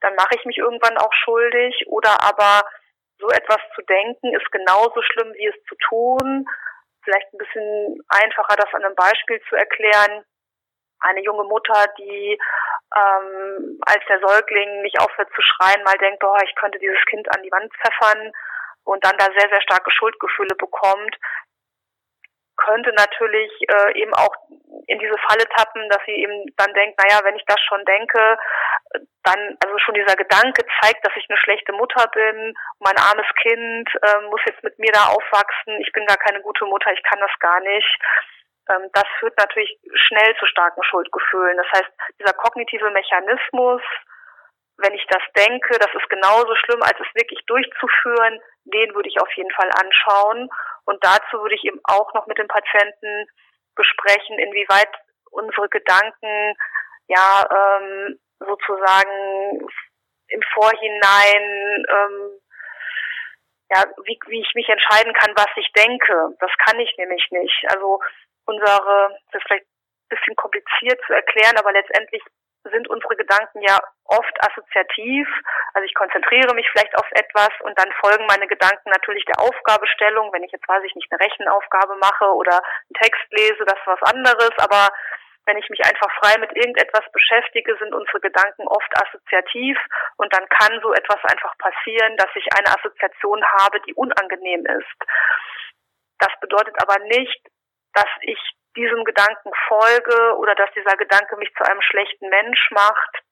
Dann 0.01 0.15
mache 0.15 0.37
ich 0.37 0.45
mich 0.45 0.59
irgendwann 0.59 0.99
auch 0.99 1.13
schuldig. 1.25 1.87
Oder 1.89 2.21
aber 2.23 2.63
so 3.19 3.29
etwas 3.29 3.61
zu 3.75 3.83
denken 3.83 4.35
ist 4.35 4.51
genauso 4.53 5.01
schlimm 5.03 5.33
wie 5.35 5.47
es 5.47 5.65
zu 5.69 5.75
tun. 5.89 6.47
Vielleicht 7.05 7.33
ein 7.33 7.39
bisschen 7.39 8.05
einfacher, 8.09 8.57
das 8.57 8.73
an 8.75 8.85
einem 8.85 8.95
Beispiel 8.95 9.41
zu 9.49 9.57
erklären. 9.57 10.25
Eine 11.05 11.23
junge 11.23 11.45
Mutter, 11.45 11.87
die 11.99 12.39
ähm, 12.97 13.81
als 13.87 14.05
der 14.09 14.21
Säugling 14.21 14.83
nicht 14.83 15.01
aufhört 15.01 15.29
zu 15.35 15.43
schreien, 15.43 15.83
mal 15.85 15.99
denkt, 15.99 16.21
boah, 16.21 16.39
ich 16.45 16.55
könnte 16.57 16.79
dieses 16.79 17.03
Kind 17.07 17.29
an 17.35 17.43
die 17.43 17.51
Wand 17.51 17.73
pfeffern 17.75 18.33
und 18.85 19.05
dann 19.05 19.17
da 19.19 19.27
sehr, 19.27 19.49
sehr 19.49 19.63
starke 19.63 19.91
Schuldgefühle 19.91 20.55
bekommt, 20.57 21.17
könnte 22.57 22.93
natürlich 22.93 23.51
äh, 23.69 24.01
eben 24.01 24.15
auch 24.15 24.35
in 24.87 24.99
diese 24.99 25.19
Falle 25.27 25.45
tappen, 25.57 25.89
dass 25.89 26.01
sie 26.07 26.15
eben 26.15 26.47
dann 26.57 26.73
denkt, 26.75 26.99
naja, 26.99 27.21
wenn 27.25 27.37
ich 27.37 27.45
das 27.47 27.61
schon 27.61 27.85
denke, 27.85 28.39
dann, 29.25 29.57
also 29.65 29.79
schon 29.79 29.95
dieser 29.95 30.15
Gedanke 30.15 30.65
zeigt, 30.81 31.05
dass 31.05 31.17
ich 31.17 31.27
eine 31.29 31.39
schlechte 31.39 31.73
Mutter 31.73 32.07
bin, 32.15 32.55
mein 32.79 32.97
armes 32.97 33.27
Kind 33.43 33.89
äh, 34.03 34.21
muss 34.31 34.41
jetzt 34.47 34.63
mit 34.63 34.79
mir 34.79 34.93
da 34.93 35.07
aufwachsen, 35.07 35.81
ich 35.81 35.91
bin 35.93 36.07
gar 36.07 36.19
keine 36.19 36.41
gute 36.43 36.65
Mutter, 36.67 36.93
ich 36.93 37.03
kann 37.03 37.19
das 37.21 37.33
gar 37.41 37.61
nicht. 37.61 37.99
Ähm, 38.69 38.89
das 38.93 39.05
führt 39.19 39.37
natürlich 39.39 39.79
schnell 39.95 40.37
zu 40.39 40.47
starken 40.47 40.83
Schuldgefühlen. 40.83 41.57
Das 41.57 41.67
heißt, 41.73 41.93
dieser 42.19 42.33
kognitive 42.35 42.91
Mechanismus, 42.91 43.83
wenn 44.79 44.95
ich 44.95 45.07
das 45.09 45.23
denke, 45.37 45.79
das 45.79 45.93
ist 45.95 46.09
genauso 46.09 46.55
schlimm, 46.57 46.83
als 46.83 46.99
es 46.99 47.15
wirklich 47.15 47.41
durchzuführen, 47.47 48.41
den 48.65 48.95
würde 48.95 49.09
ich 49.09 49.21
auf 49.21 49.33
jeden 49.35 49.53
Fall 49.53 49.71
anschauen. 49.71 50.49
Und 50.87 51.03
dazu 51.05 51.41
würde 51.41 51.55
ich 51.55 51.65
eben 51.65 51.81
auch 51.85 52.13
noch 52.15 52.27
mit 52.27 52.39
dem 52.39 52.49
Patienten 52.49 53.27
besprechen, 53.77 54.39
inwieweit 54.39 54.91
unsere 55.31 55.69
Gedanken 55.69 56.55
ja 57.09 57.45
ähm, 57.51 58.19
sozusagen 58.39 59.69
im 60.29 60.43
Vorhinein 60.55 61.85
ähm, 61.89 62.41
ja, 63.71 63.85
wie, 64.05 64.19
wie 64.27 64.41
ich 64.41 64.55
mich 64.55 64.69
entscheiden 64.69 65.13
kann, 65.15 65.33
was 65.37 65.51
ich 65.57 65.71
denke. 65.73 66.37
Das 66.39 66.51
kann 66.67 66.79
ich 66.81 66.95
nämlich 66.99 67.27
nicht. 67.31 67.65
Also 67.69 68.01
unsere, 68.47 69.17
das 69.33 69.41
ist 69.41 69.47
vielleicht 69.47 69.67
ein 69.67 70.17
bisschen 70.17 70.37
kompliziert 70.37 71.01
zu 71.07 71.13
erklären, 71.13 71.57
aber 71.59 71.73
letztendlich 71.73 72.23
sind 72.71 72.89
unsere 72.89 73.17
Gedanken 73.17 73.61
ja 73.61 73.79
oft 74.05 74.37
assoziativ. 74.41 75.29
Also 75.75 75.85
ich 75.85 75.95
konzentriere 75.95 76.55
mich 76.55 76.69
vielleicht 76.71 76.97
auf 76.97 77.11
etwas 77.13 77.51
und 77.61 77.79
dann 77.79 77.93
folgen 78.01 78.27
meine 78.27 78.47
Gedanken 78.47 78.91
natürlich 78.91 79.25
der 79.27 79.41
Aufgabestellung. 79.41 80.33
Wenn 80.33 80.45
ich 80.45 80.53
jetzt 80.53 80.69
weiß 80.69 80.83
ich 80.85 80.95
nicht 80.95 81.11
eine 81.13 81.21
Rechenaufgabe 81.21 81.97
mache 81.97 82.27
oder 82.33 82.63
einen 82.63 83.01
Text 83.01 83.25
lese, 83.31 83.65
das 83.67 83.79
ist 83.79 83.87
was 83.87 84.03
anderes. 84.15 84.53
Aber 84.59 84.89
wenn 85.47 85.59
ich 85.59 85.69
mich 85.69 85.85
einfach 85.85 86.11
frei 86.21 86.39
mit 86.41 86.57
irgendetwas 86.57 87.05
beschäftige, 87.13 87.77
sind 87.77 87.95
unsere 87.95 88.21
Gedanken 88.21 88.67
oft 88.67 88.91
assoziativ 88.97 89.77
und 90.17 90.33
dann 90.33 90.49
kann 90.49 90.81
so 90.81 90.93
etwas 90.95 91.21
einfach 91.25 91.57
passieren, 91.59 92.17
dass 92.17 92.31
ich 92.35 92.49
eine 92.57 92.69
Assoziation 92.69 93.45
habe, 93.61 93.81
die 93.83 93.95
unangenehm 93.95 94.65
ist. 94.65 94.99
Das 96.19 96.33
bedeutet 96.41 96.75
aber 96.81 96.99
nicht, 97.05 97.41
dass 97.95 98.11
ich 98.23 98.39
diesem 98.77 99.05
Gedanken 99.05 99.51
folge 99.69 100.37
oder 100.39 100.55
dass 100.55 100.71
dieser 100.75 100.97
Gedanke 100.97 101.37
mich 101.37 101.53
zu 101.57 101.65
einem 101.65 101.81
schlechten 101.83 102.29
Mensch 102.29 102.71
macht 102.73 103.23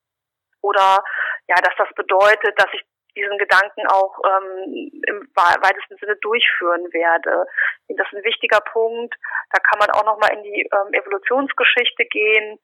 oder 0.60 1.02
ja, 1.48 1.56
dass 1.56 1.74
das 1.76 1.92
bedeutet, 1.94 2.58
dass 2.58 2.68
ich 2.72 2.82
diesen 3.16 3.36
Gedanken 3.38 3.86
auch 3.88 4.18
ähm, 4.24 4.90
im 5.06 5.28
weitesten 5.34 5.96
Sinne 5.98 6.16
durchführen 6.22 6.92
werde. 6.92 7.44
Das 7.88 8.06
ist 8.06 8.18
ein 8.18 8.24
wichtiger 8.24 8.60
Punkt. 8.60 9.14
Da 9.50 9.58
kann 9.60 9.78
man 9.78 9.90
auch 9.90 10.04
nochmal 10.04 10.32
in 10.32 10.42
die 10.42 10.62
ähm, 10.72 10.94
Evolutionsgeschichte 10.94 12.06
gehen. 12.06 12.58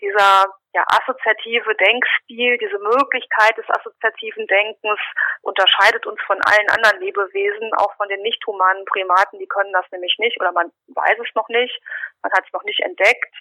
Dieser 0.00 0.46
ja, 0.72 0.84
assoziative 0.86 1.74
Denkstil, 1.74 2.56
diese 2.58 2.78
Möglichkeit 2.78 3.56
des 3.56 3.68
assoziativen 3.68 4.46
Denkens 4.46 5.00
unterscheidet 5.42 6.06
uns 6.06 6.20
von 6.26 6.40
allen 6.42 6.70
anderen 6.70 7.00
Lebewesen, 7.00 7.74
auch 7.74 7.94
von 7.96 8.08
den 8.08 8.22
nicht 8.22 8.44
humanen 8.46 8.84
Primaten, 8.84 9.38
die 9.38 9.48
können 9.48 9.72
das 9.72 9.84
nämlich 9.90 10.14
nicht 10.18 10.40
oder 10.40 10.52
man 10.52 10.70
weiß 10.88 11.18
es 11.18 11.34
noch 11.34 11.48
nicht, 11.48 11.80
man 12.22 12.32
hat 12.32 12.44
es 12.46 12.52
noch 12.52 12.62
nicht 12.64 12.80
entdeckt. 12.80 13.34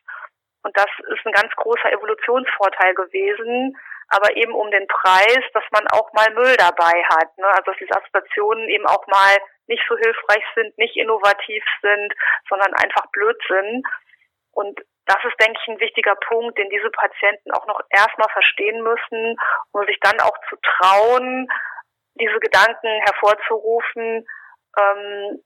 Und 0.63 0.75
das 0.75 0.89
ist 1.13 1.25
ein 1.25 1.33
ganz 1.33 1.53
großer 1.55 1.91
Evolutionsvorteil 1.93 2.93
gewesen, 2.95 3.77
aber 4.09 4.35
eben 4.35 4.53
um 4.53 4.69
den 4.71 4.87
Preis, 4.87 5.43
dass 5.53 5.63
man 5.71 5.87
auch 5.91 6.11
mal 6.13 6.33
Müll 6.33 6.55
dabei 6.57 7.03
hat. 7.09 7.37
Ne? 7.37 7.45
Also 7.45 7.71
dass 7.71 7.77
diese 7.77 7.95
Assoziationen 7.95 8.67
eben 8.69 8.85
auch 8.87 9.05
mal 9.07 9.37
nicht 9.67 9.83
so 9.87 9.95
hilfreich 9.95 10.43
sind, 10.55 10.75
nicht 10.77 10.97
innovativ 10.97 11.63
sind, 11.81 12.13
sondern 12.49 12.73
einfach 12.73 13.05
Blödsinn. 13.11 13.83
Und 14.51 14.79
das 15.09 15.17
ist, 15.25 15.39
denke 15.41 15.59
ich, 15.59 15.67
ein 15.67 15.79
wichtiger 15.79 16.15
Punkt, 16.15 16.57
den 16.57 16.69
diese 16.69 16.89
Patienten 16.91 17.51
auch 17.51 17.65
noch 17.65 17.81
erstmal 17.89 18.29
verstehen 18.29 18.83
müssen, 18.83 19.35
um 19.71 19.85
sich 19.87 19.97
dann 20.01 20.19
auch 20.21 20.37
zu 20.49 20.55
trauen, 20.61 21.47
diese 22.13 22.39
Gedanken 22.39 22.87
hervorzurufen, 23.09 24.27
ähm, 24.77 25.41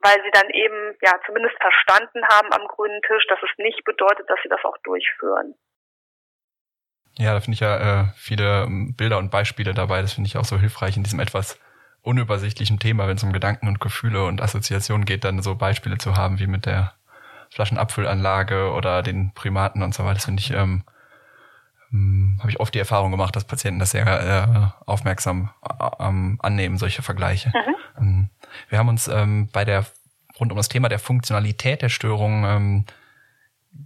weil 0.00 0.22
sie 0.22 0.30
dann 0.30 0.48
eben 0.50 0.94
ja 1.02 1.18
zumindest 1.26 1.56
verstanden 1.60 2.22
haben 2.30 2.52
am 2.52 2.68
grünen 2.68 3.02
Tisch, 3.02 3.26
dass 3.28 3.40
es 3.42 3.50
nicht 3.58 3.82
bedeutet, 3.84 4.30
dass 4.30 4.38
sie 4.42 4.48
das 4.48 4.64
auch 4.64 4.78
durchführen. 4.84 5.54
Ja, 7.18 7.34
da 7.34 7.40
finde 7.40 7.54
ich 7.54 7.60
ja 7.60 7.74
äh, 7.76 8.04
viele 8.14 8.62
ähm, 8.62 8.94
Bilder 8.96 9.18
und 9.18 9.32
Beispiele 9.32 9.74
dabei. 9.74 10.00
Das 10.00 10.12
finde 10.12 10.28
ich 10.28 10.36
auch 10.36 10.44
so 10.44 10.58
hilfreich 10.58 10.96
in 10.96 11.02
diesem 11.02 11.18
etwas 11.18 11.58
unübersichtlichen 12.02 12.78
Thema, 12.78 13.08
wenn 13.08 13.16
es 13.16 13.24
um 13.24 13.32
Gedanken 13.32 13.66
und 13.66 13.80
Gefühle 13.80 14.24
und 14.24 14.40
Assoziationen 14.40 15.04
geht, 15.04 15.24
dann 15.24 15.42
so 15.42 15.56
Beispiele 15.56 15.98
zu 15.98 16.16
haben 16.16 16.38
wie 16.38 16.46
mit 16.46 16.64
der 16.64 16.97
Flaschenabfüllanlage 17.50 18.72
oder 18.72 19.02
den 19.02 19.32
Primaten 19.34 19.82
und 19.82 19.94
so 19.94 20.04
weiter. 20.04 20.14
Das 20.14 20.24
finde 20.26 20.40
ich, 20.40 20.50
ähm, 20.50 20.84
ähm, 21.92 22.36
habe 22.40 22.50
ich 22.50 22.60
oft 22.60 22.74
die 22.74 22.78
Erfahrung 22.78 23.10
gemacht, 23.10 23.34
dass 23.36 23.44
Patienten 23.44 23.80
das 23.80 23.92
sehr 23.92 24.06
äh, 24.06 24.86
aufmerksam 24.86 25.50
äh, 25.62 26.36
annehmen, 26.38 26.78
solche 26.78 27.02
Vergleiche. 27.02 27.48
Mhm. 27.48 27.74
Ähm, 28.00 28.30
wir 28.68 28.78
haben 28.78 28.88
uns 28.88 29.08
ähm, 29.08 29.48
bei 29.52 29.64
der 29.64 29.86
rund 30.38 30.52
um 30.52 30.56
das 30.56 30.68
Thema 30.68 30.88
der 30.88 30.98
Funktionalität 30.98 31.82
der 31.82 31.88
Störung 31.88 32.44
ähm, 32.44 32.84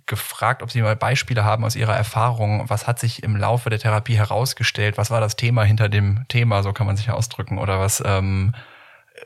gefragt, 0.07 0.63
ob 0.63 0.71
Sie 0.71 0.83
mal 0.83 0.97
Beispiele 0.97 1.45
haben 1.45 1.65
aus 1.65 1.77
Ihrer 1.77 1.97
Erfahrung. 1.97 2.69
Was 2.69 2.87
hat 2.87 2.99
sich 2.99 3.23
im 3.23 3.37
Laufe 3.37 3.71
der 3.71 3.79
Therapie 3.79 4.17
herausgestellt? 4.17 4.99
Was 4.99 5.11
war 5.11 5.21
das 5.21 5.37
Thema 5.37 5.65
hinter 5.65 5.89
dem 5.89 6.27
Thema? 6.29 6.63
So 6.63 6.73
kann 6.73 6.87
man 6.87 6.97
sich 6.97 7.11
ausdrücken. 7.11 7.59
Oder 7.59 7.81
was, 7.81 8.03
ähm, 8.05 8.55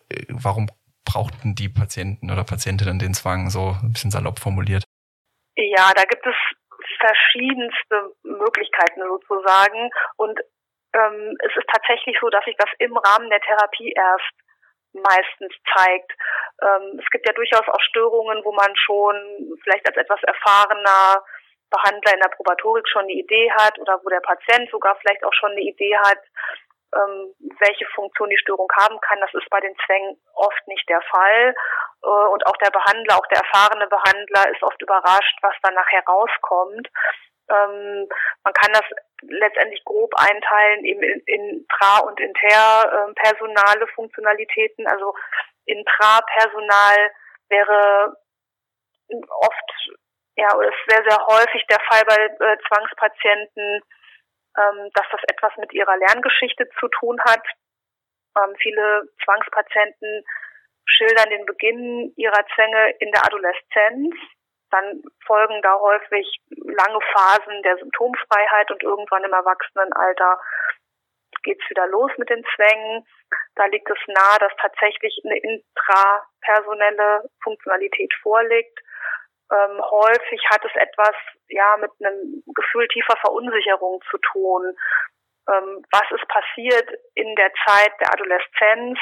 äh, 0.08 0.24
warum 0.28 0.68
brauchten 1.06 1.54
die 1.54 1.70
Patienten 1.70 2.30
oder 2.30 2.44
Patientinnen 2.44 2.98
den 2.98 3.14
Zwang 3.14 3.48
so 3.48 3.76
ein 3.82 3.92
bisschen 3.92 4.10
salopp 4.10 4.38
formuliert? 4.38 4.84
Ja, 5.56 5.92
da 5.96 6.04
gibt 6.04 6.26
es 6.26 6.34
verschiedenste 7.00 8.12
Möglichkeiten 8.24 9.00
sozusagen. 9.00 9.90
Und 10.16 10.38
ähm, 10.92 11.36
es 11.40 11.56
ist 11.56 11.68
tatsächlich 11.72 12.16
so, 12.20 12.28
dass 12.28 12.44
sich 12.44 12.56
das 12.58 12.70
im 12.78 12.96
Rahmen 12.96 13.30
der 13.30 13.40
Therapie 13.40 13.92
erst 13.92 14.34
meistens 14.92 15.52
zeigt. 15.76 16.12
Ähm, 16.62 16.98
es 16.98 17.08
gibt 17.10 17.26
ja 17.26 17.34
durchaus 17.34 17.68
auch 17.68 17.80
Störungen, 17.80 18.42
wo 18.44 18.52
man 18.52 18.74
schon 18.76 19.16
vielleicht 19.62 19.86
als 19.86 19.96
etwas 19.96 20.22
erfahrener 20.22 21.22
Behandler 21.70 22.14
in 22.14 22.20
der 22.20 22.34
Probatorik 22.36 22.88
schon 22.88 23.02
eine 23.02 23.12
Idee 23.12 23.50
hat 23.52 23.78
oder 23.78 24.00
wo 24.02 24.08
der 24.08 24.20
Patient 24.20 24.70
sogar 24.70 24.96
vielleicht 25.00 25.24
auch 25.24 25.34
schon 25.34 25.50
eine 25.50 25.60
Idee 25.60 25.96
hat, 25.98 26.20
ähm, 26.96 27.34
welche 27.60 27.86
Funktion 27.94 28.30
die 28.30 28.38
Störung 28.38 28.68
haben 28.80 28.98
kann. 29.00 29.20
Das 29.20 29.32
ist 29.34 29.48
bei 29.50 29.60
den 29.60 29.76
Zwängen 29.84 30.16
oft 30.34 30.66
nicht 30.66 30.88
der 30.88 31.00
Fall. 31.02 31.54
Äh, 32.02 32.28
und 32.32 32.46
auch 32.46 32.56
der 32.56 32.70
Behandler, 32.70 33.16
auch 33.18 33.26
der 33.26 33.38
erfahrene 33.38 33.86
Behandler 33.86 34.50
ist 34.50 34.62
oft 34.62 34.80
überrascht, 34.80 35.38
was 35.42 35.54
dann 35.62 35.74
nachher 35.74 36.02
rauskommt. 36.08 36.88
Ähm, 37.48 38.08
man 38.42 38.54
kann 38.54 38.72
das 38.72 38.84
letztendlich 39.22 39.84
grob 39.84 40.12
einteilen 40.16 40.84
eben 40.84 41.02
in, 41.02 41.20
in 41.26 41.66
Tra- 41.68 42.02
und 42.02 42.18
Interpersonale 42.18 43.82
ähm, 43.82 43.94
Funktionalitäten. 43.94 44.86
Also 44.86 45.14
Intrapersonal 45.66 47.10
wäre 47.48 48.16
oft, 49.08 49.96
ja, 50.36 50.48
ist 50.60 50.88
sehr, 50.88 51.04
sehr 51.08 51.26
häufig 51.26 51.64
der 51.68 51.80
Fall 51.88 52.02
bei 52.06 52.16
äh, 52.16 52.58
Zwangspatienten, 52.66 53.82
ähm, 54.56 54.90
dass 54.94 55.06
das 55.10 55.20
etwas 55.28 55.52
mit 55.56 55.72
ihrer 55.72 55.96
Lerngeschichte 55.96 56.68
zu 56.80 56.88
tun 56.88 57.20
hat. 57.20 57.42
Ähm, 58.36 58.54
viele 58.58 59.08
Zwangspatienten 59.24 60.24
schildern 60.86 61.30
den 61.30 61.44
Beginn 61.46 62.12
ihrer 62.16 62.44
Zwänge 62.54 62.90
in 63.00 63.10
der 63.12 63.24
Adoleszenz. 63.24 64.14
Dann 64.70 65.02
folgen 65.24 65.62
da 65.62 65.78
häufig 65.78 66.26
lange 66.50 66.98
Phasen 67.12 67.62
der 67.62 67.76
Symptomfreiheit 67.78 68.70
und 68.70 68.82
irgendwann 68.82 69.24
im 69.24 69.32
Erwachsenenalter 69.32 70.38
geht's 71.46 71.70
wieder 71.70 71.86
los 71.86 72.10
mit 72.18 72.28
den 72.28 72.44
Zwängen. 72.54 73.06
Da 73.54 73.66
liegt 73.66 73.88
es 73.88 73.98
nahe, 74.08 74.38
dass 74.40 74.52
tatsächlich 74.60 75.18
eine 75.24 75.38
intrapersonelle 75.38 77.30
Funktionalität 77.42 78.12
vorliegt. 78.22 78.80
Ähm, 79.52 79.80
häufig 79.90 80.40
hat 80.50 80.64
es 80.64 80.74
etwas 80.74 81.14
ja 81.48 81.76
mit 81.80 81.90
einem 82.00 82.42
Gefühl 82.54 82.88
tiefer 82.88 83.16
Verunsicherung 83.20 84.02
zu 84.10 84.18
tun. 84.18 84.74
Ähm, 85.48 85.84
was 85.92 86.10
ist 86.10 86.26
passiert 86.28 86.90
in 87.14 87.34
der 87.36 87.52
Zeit 87.66 87.92
der 88.00 88.12
Adoleszenz? 88.12 88.98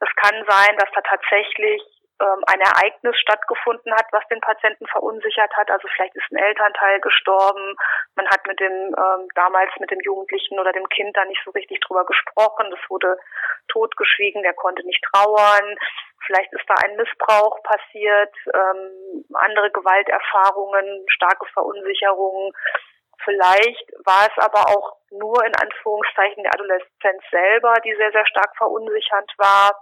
Es 0.00 0.08
kann 0.16 0.44
sein, 0.46 0.76
dass 0.76 0.90
da 0.94 1.00
tatsächlich 1.00 1.82
ähm, 2.20 2.42
ein 2.46 2.60
Ereignis 2.60 3.16
stattgefunden 3.18 3.92
hat, 3.94 4.06
was 4.12 4.26
den 4.28 4.40
Patienten 4.40 4.86
verunsichert 4.86 5.54
hat. 5.56 5.70
Also 5.70 5.88
vielleicht 5.94 6.14
ist 6.16 6.30
ein 6.30 6.38
Elternteil 6.38 7.00
gestorben, 7.00 7.76
man 8.14 8.26
hat 8.28 8.46
mit 8.46 8.58
dem 8.60 8.72
ähm, 8.72 9.28
damals 9.34 9.70
mit 9.78 9.90
dem 9.90 10.00
Jugendlichen 10.00 10.58
oder 10.58 10.72
dem 10.72 10.88
Kind 10.88 11.16
da 11.16 11.24
nicht 11.24 11.42
so 11.44 11.50
richtig 11.50 11.80
drüber 11.80 12.04
gesprochen, 12.06 12.70
das 12.70 12.80
wurde 12.88 13.18
totgeschwiegen, 13.68 14.42
der 14.42 14.54
konnte 14.54 14.84
nicht 14.86 15.02
trauern. 15.12 15.76
Vielleicht 16.24 16.52
ist 16.52 16.64
da 16.66 16.74
ein 16.84 16.96
Missbrauch 16.96 17.62
passiert, 17.62 18.34
ähm, 18.52 19.24
andere 19.34 19.70
Gewalterfahrungen, 19.70 21.04
starke 21.08 21.46
Verunsicherungen. 21.52 22.52
Vielleicht 23.24 23.92
war 24.04 24.26
es 24.26 24.44
aber 24.44 24.68
auch 24.68 24.96
nur 25.10 25.44
in 25.44 25.54
Anführungszeichen 25.54 26.42
der 26.42 26.54
Adoleszenz 26.54 27.22
selber, 27.30 27.74
die 27.84 27.94
sehr, 27.94 28.12
sehr 28.12 28.26
stark 28.26 28.56
verunsichernd 28.56 29.32
war, 29.38 29.72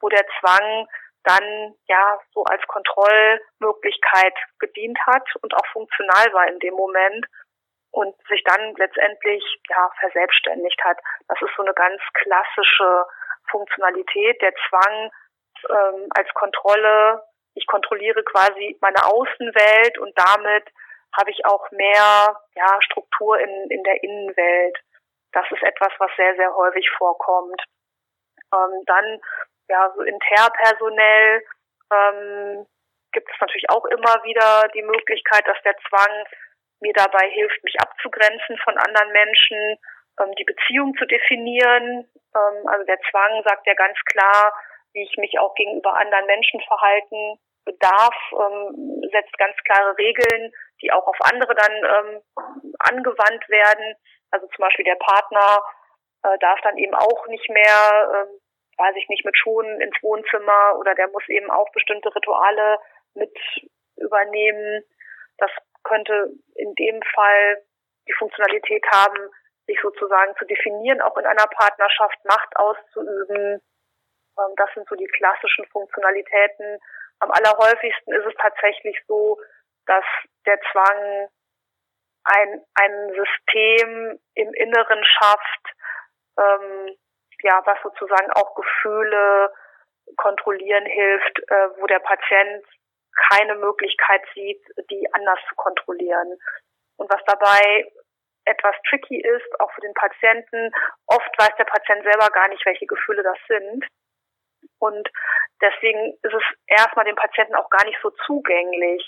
wo 0.00 0.08
der 0.08 0.24
Zwang 0.40 0.86
dann 1.26 1.74
ja 1.88 2.18
so 2.32 2.44
als 2.44 2.62
Kontrollmöglichkeit 2.66 4.34
gedient 4.58 4.98
hat 5.06 5.28
und 5.42 5.54
auch 5.54 5.66
funktional 5.72 6.32
war 6.32 6.46
in 6.48 6.58
dem 6.60 6.74
Moment 6.74 7.26
und 7.90 8.14
sich 8.28 8.42
dann 8.44 8.74
letztendlich 8.76 9.42
ja 9.68 9.90
verselbstständigt 10.00 10.82
hat. 10.84 10.98
Das 11.28 11.40
ist 11.42 11.50
so 11.56 11.62
eine 11.62 11.74
ganz 11.74 12.00
klassische 12.14 13.06
Funktionalität, 13.50 14.40
der 14.40 14.52
Zwang 14.68 15.10
ähm, 15.70 16.08
als 16.14 16.32
Kontrolle. 16.34 17.22
Ich 17.54 17.66
kontrolliere 17.66 18.22
quasi 18.22 18.76
meine 18.80 19.04
Außenwelt 19.04 19.98
und 19.98 20.12
damit 20.16 20.68
habe 21.16 21.30
ich 21.30 21.44
auch 21.46 21.70
mehr 21.70 22.38
ja, 22.54 22.78
Struktur 22.82 23.38
in, 23.38 23.70
in 23.70 23.82
der 23.82 24.02
Innenwelt. 24.02 24.78
Das 25.32 25.46
ist 25.50 25.62
etwas, 25.62 25.92
was 25.98 26.10
sehr, 26.16 26.34
sehr 26.36 26.54
häufig 26.54 26.88
vorkommt. 26.98 27.62
Ähm, 28.52 28.82
dann 28.86 29.20
ja, 29.68 29.92
so 29.94 30.02
interpersonell 30.02 31.42
ähm, 31.92 32.66
gibt 33.12 33.30
es 33.30 33.40
natürlich 33.40 33.68
auch 33.70 33.84
immer 33.86 34.22
wieder 34.24 34.68
die 34.74 34.82
Möglichkeit, 34.82 35.46
dass 35.46 35.60
der 35.64 35.76
Zwang 35.88 36.24
mir 36.80 36.92
dabei 36.92 37.28
hilft, 37.30 37.62
mich 37.64 37.80
abzugrenzen 37.80 38.58
von 38.62 38.76
anderen 38.76 39.12
Menschen, 39.12 39.78
ähm, 40.20 40.32
die 40.38 40.44
Beziehung 40.44 40.94
zu 40.96 41.06
definieren. 41.06 42.08
Ähm, 42.34 42.68
also 42.68 42.84
der 42.84 43.00
Zwang 43.10 43.42
sagt 43.44 43.66
ja 43.66 43.74
ganz 43.74 43.98
klar, 44.06 44.52
wie 44.92 45.02
ich 45.02 45.16
mich 45.16 45.38
auch 45.38 45.54
gegenüber 45.54 45.96
anderen 45.96 46.26
Menschen 46.26 46.60
verhalten 46.60 47.38
bedarf, 47.64 48.14
ähm, 48.32 49.02
setzt 49.12 49.36
ganz 49.38 49.56
klare 49.64 49.96
Regeln, 49.98 50.52
die 50.80 50.92
auch 50.92 51.06
auf 51.06 51.16
andere 51.20 51.54
dann 51.54 51.72
ähm, 51.72 52.22
angewandt 52.78 53.48
werden. 53.48 53.96
Also 54.30 54.46
zum 54.46 54.62
Beispiel 54.62 54.84
der 54.84 54.96
Partner 54.96 55.62
äh, 56.22 56.38
darf 56.38 56.60
dann 56.62 56.78
eben 56.78 56.94
auch 56.94 57.26
nicht 57.26 57.48
mehr 57.50 58.10
ähm, 58.14 58.40
weiß 58.76 58.94
ich 58.96 59.08
nicht, 59.08 59.24
mit 59.24 59.36
Schuhen 59.36 59.80
ins 59.80 59.96
Wohnzimmer 60.02 60.76
oder 60.78 60.94
der 60.94 61.08
muss 61.08 61.26
eben 61.28 61.50
auch 61.50 61.70
bestimmte 61.72 62.14
Rituale 62.14 62.78
mit 63.14 63.32
übernehmen. 63.96 64.84
Das 65.38 65.50
könnte 65.84 66.32
in 66.54 66.74
dem 66.74 67.00
Fall 67.14 67.62
die 68.08 68.14
Funktionalität 68.18 68.84
haben, 68.92 69.30
sich 69.66 69.78
sozusagen 69.82 70.34
zu 70.36 70.44
definieren, 70.44 71.00
auch 71.00 71.16
in 71.16 71.26
einer 71.26 71.46
Partnerschaft 71.46 72.24
Macht 72.24 72.56
auszuüben. 72.56 73.60
Ähm, 74.38 74.52
das 74.56 74.70
sind 74.74 74.88
so 74.88 74.94
die 74.94 75.08
klassischen 75.08 75.66
Funktionalitäten. 75.66 76.78
Am 77.20 77.30
allerhäufigsten 77.30 78.14
ist 78.14 78.26
es 78.26 78.34
tatsächlich 78.40 78.96
so, 79.06 79.40
dass 79.86 80.04
der 80.46 80.60
Zwang 80.72 81.28
ein, 82.24 82.64
ein 82.74 83.08
System 83.14 84.18
im 84.34 84.52
Inneren 84.54 85.04
schafft, 85.04 85.74
ähm, 86.38 86.96
ja, 87.42 87.60
was 87.64 87.78
sozusagen 87.82 88.30
auch 88.32 88.54
Gefühle 88.54 89.52
kontrollieren 90.16 90.86
hilft, 90.86 91.38
äh, 91.48 91.68
wo 91.78 91.86
der 91.86 91.98
Patient 91.98 92.64
keine 93.30 93.54
Möglichkeit 93.56 94.22
sieht, 94.34 94.62
die 94.90 95.08
anders 95.14 95.38
zu 95.48 95.54
kontrollieren. 95.56 96.38
Und 96.96 97.10
was 97.10 97.22
dabei 97.26 97.90
etwas 98.44 98.76
tricky 98.88 99.20
ist, 99.20 99.60
auch 99.60 99.72
für 99.72 99.80
den 99.80 99.94
Patienten, 99.94 100.70
oft 101.06 101.30
weiß 101.38 101.50
der 101.58 101.64
Patient 101.64 102.04
selber 102.04 102.30
gar 102.30 102.48
nicht, 102.48 102.64
welche 102.64 102.86
Gefühle 102.86 103.22
das 103.22 103.38
sind. 103.48 103.84
Und 104.78 105.08
deswegen 105.60 106.12
ist 106.22 106.34
es 106.34 106.44
erstmal 106.66 107.04
dem 107.04 107.16
Patienten 107.16 107.56
auch 107.56 107.68
gar 107.70 107.84
nicht 107.84 107.98
so 108.02 108.10
zugänglich. 108.26 109.02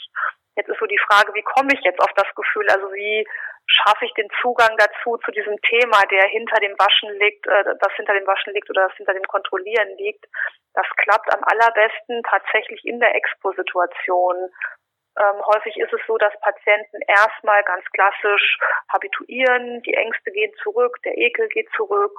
Jetzt 0.58 0.68
ist 0.68 0.80
so 0.80 0.86
die 0.86 0.98
Frage, 1.06 1.32
wie 1.34 1.46
komme 1.46 1.70
ich 1.72 1.80
jetzt 1.86 2.00
auf 2.02 2.12
das 2.16 2.26
Gefühl? 2.34 2.66
Also 2.68 2.90
wie 2.92 3.24
schaffe 3.68 4.04
ich 4.06 4.12
den 4.14 4.28
Zugang 4.42 4.74
dazu, 4.76 5.16
zu 5.22 5.30
diesem 5.30 5.54
Thema, 5.62 6.02
der 6.10 6.26
hinter 6.26 6.58
dem 6.58 6.74
Waschen 6.78 7.14
liegt, 7.20 7.46
äh, 7.46 7.62
das 7.78 7.92
hinter 7.94 8.14
dem 8.14 8.26
Waschen 8.26 8.52
liegt 8.54 8.68
oder 8.68 8.88
das 8.88 8.96
hinter 8.96 9.14
dem 9.14 9.22
Kontrollieren 9.22 9.96
liegt. 9.98 10.26
Das 10.74 10.86
klappt 10.96 11.32
am 11.32 11.44
allerbesten 11.44 12.24
tatsächlich 12.24 12.84
in 12.84 12.98
der 12.98 13.14
Exposituation. 13.14 14.50
Ähm, 15.18 15.46
häufig 15.46 15.76
ist 15.76 15.92
es 15.92 16.00
so, 16.08 16.18
dass 16.18 16.34
Patienten 16.40 17.02
erstmal 17.06 17.62
ganz 17.62 17.84
klassisch 17.92 18.58
habituieren, 18.90 19.80
die 19.82 19.94
Ängste 19.94 20.32
gehen 20.32 20.52
zurück, 20.62 20.98
der 21.04 21.16
Ekel 21.16 21.46
geht 21.48 21.68
zurück, 21.76 22.18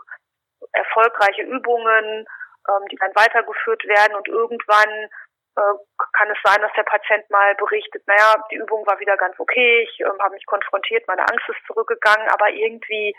erfolgreiche 0.71 1.43
Übungen, 1.43 2.25
ähm, 2.69 2.85
die 2.91 2.97
dann 2.97 3.15
weitergeführt 3.15 3.83
werden 3.85 4.15
und 4.15 4.27
irgendwann 4.29 5.09
äh, 5.55 5.75
kann 6.13 6.29
es 6.31 6.37
sein, 6.43 6.61
dass 6.61 6.71
der 6.73 6.83
Patient 6.83 7.29
mal 7.29 7.55
berichtet, 7.55 8.03
naja, 8.07 8.35
die 8.51 8.55
Übung 8.55 8.85
war 8.85 8.99
wieder 8.99 9.17
ganz 9.17 9.39
okay, 9.39 9.87
ich 9.89 9.99
ähm, 10.01 10.19
habe 10.19 10.33
mich 10.33 10.45
konfrontiert, 10.45 11.07
meine 11.07 11.23
Angst 11.23 11.47
ist 11.47 11.65
zurückgegangen, 11.67 12.27
aber 12.29 12.49
irgendwie 12.49 13.15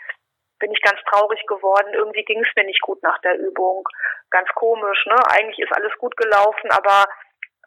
bin 0.59 0.71
ich 0.71 0.81
ganz 0.81 0.99
traurig 1.09 1.43
geworden, 1.47 1.93
irgendwie 1.93 2.23
ging 2.23 2.41
es 2.43 2.55
mir 2.55 2.63
nicht 2.65 2.81
gut 2.81 3.01
nach 3.03 3.19
der 3.21 3.37
Übung. 3.37 3.83
Ganz 4.29 4.47
komisch, 4.55 5.05
ne? 5.07 5.15
Eigentlich 5.29 5.59
ist 5.59 5.75
alles 5.75 5.91
gut 5.97 6.15
gelaufen, 6.15 6.69
aber 6.71 7.05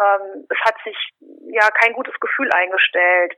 ähm, 0.01 0.47
es 0.49 0.59
hat 0.65 0.77
sich 0.85 0.97
ja 1.51 1.69
kein 1.71 1.93
gutes 1.93 2.15
Gefühl 2.21 2.51
eingestellt. 2.53 3.35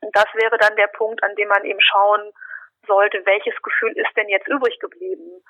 Und 0.00 0.16
das 0.16 0.26
wäre 0.34 0.56
dann 0.58 0.76
der 0.76 0.88
Punkt, 0.88 1.22
an 1.22 1.34
dem 1.36 1.48
man 1.48 1.64
eben 1.64 1.80
schauen 1.80 2.32
sollte, 2.86 3.24
welches 3.24 3.60
Gefühl 3.62 3.92
ist 3.96 4.16
denn 4.16 4.28
jetzt 4.28 4.48
übrig 4.48 4.78
geblieben? 4.80 5.42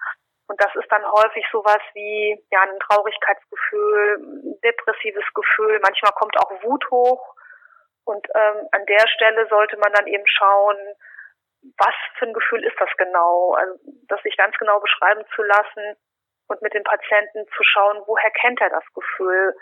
Und 0.49 0.61
das 0.61 0.75
ist 0.77 0.91
dann 0.91 1.05
häufig 1.11 1.45
sowas 1.51 1.81
wie 1.95 2.41
ja 2.51 2.63
ein 2.63 2.79
Traurigkeitsgefühl, 2.81 4.19
ein 4.21 4.61
depressives 4.63 5.25
Gefühl. 5.35 5.81
Manchmal 5.83 6.13
kommt 6.13 6.39
auch 6.39 6.51
Wut 6.63 6.89
hoch. 6.91 7.35
Und 8.05 8.27
ähm, 8.35 8.69
an 8.71 8.87
der 8.87 9.09
Stelle 9.09 9.47
sollte 9.49 9.77
man 9.79 9.93
dann 9.93 10.07
eben 10.07 10.27
schauen, 10.27 10.77
was 11.79 11.95
für 12.19 12.27
ein 12.27 12.33
Gefühl 12.33 12.65
ist 12.65 12.79
das 12.79 12.91
genau? 12.97 13.55
Also 13.55 13.79
das 14.07 14.23
sich 14.23 14.37
ganz 14.37 14.57
genau 14.59 14.79
beschreiben 14.79 15.25
zu 15.35 15.43
lassen 15.43 15.97
und 16.49 16.63
mit 16.63 16.75
dem 16.75 16.85
Patienten 16.85 17.47
zu 17.57 17.63
schauen, 17.65 18.03
woher 18.07 18.31
kennt 18.31 18.61
er 18.61 18.71
das 18.71 18.85
Gefühl? 18.95 19.57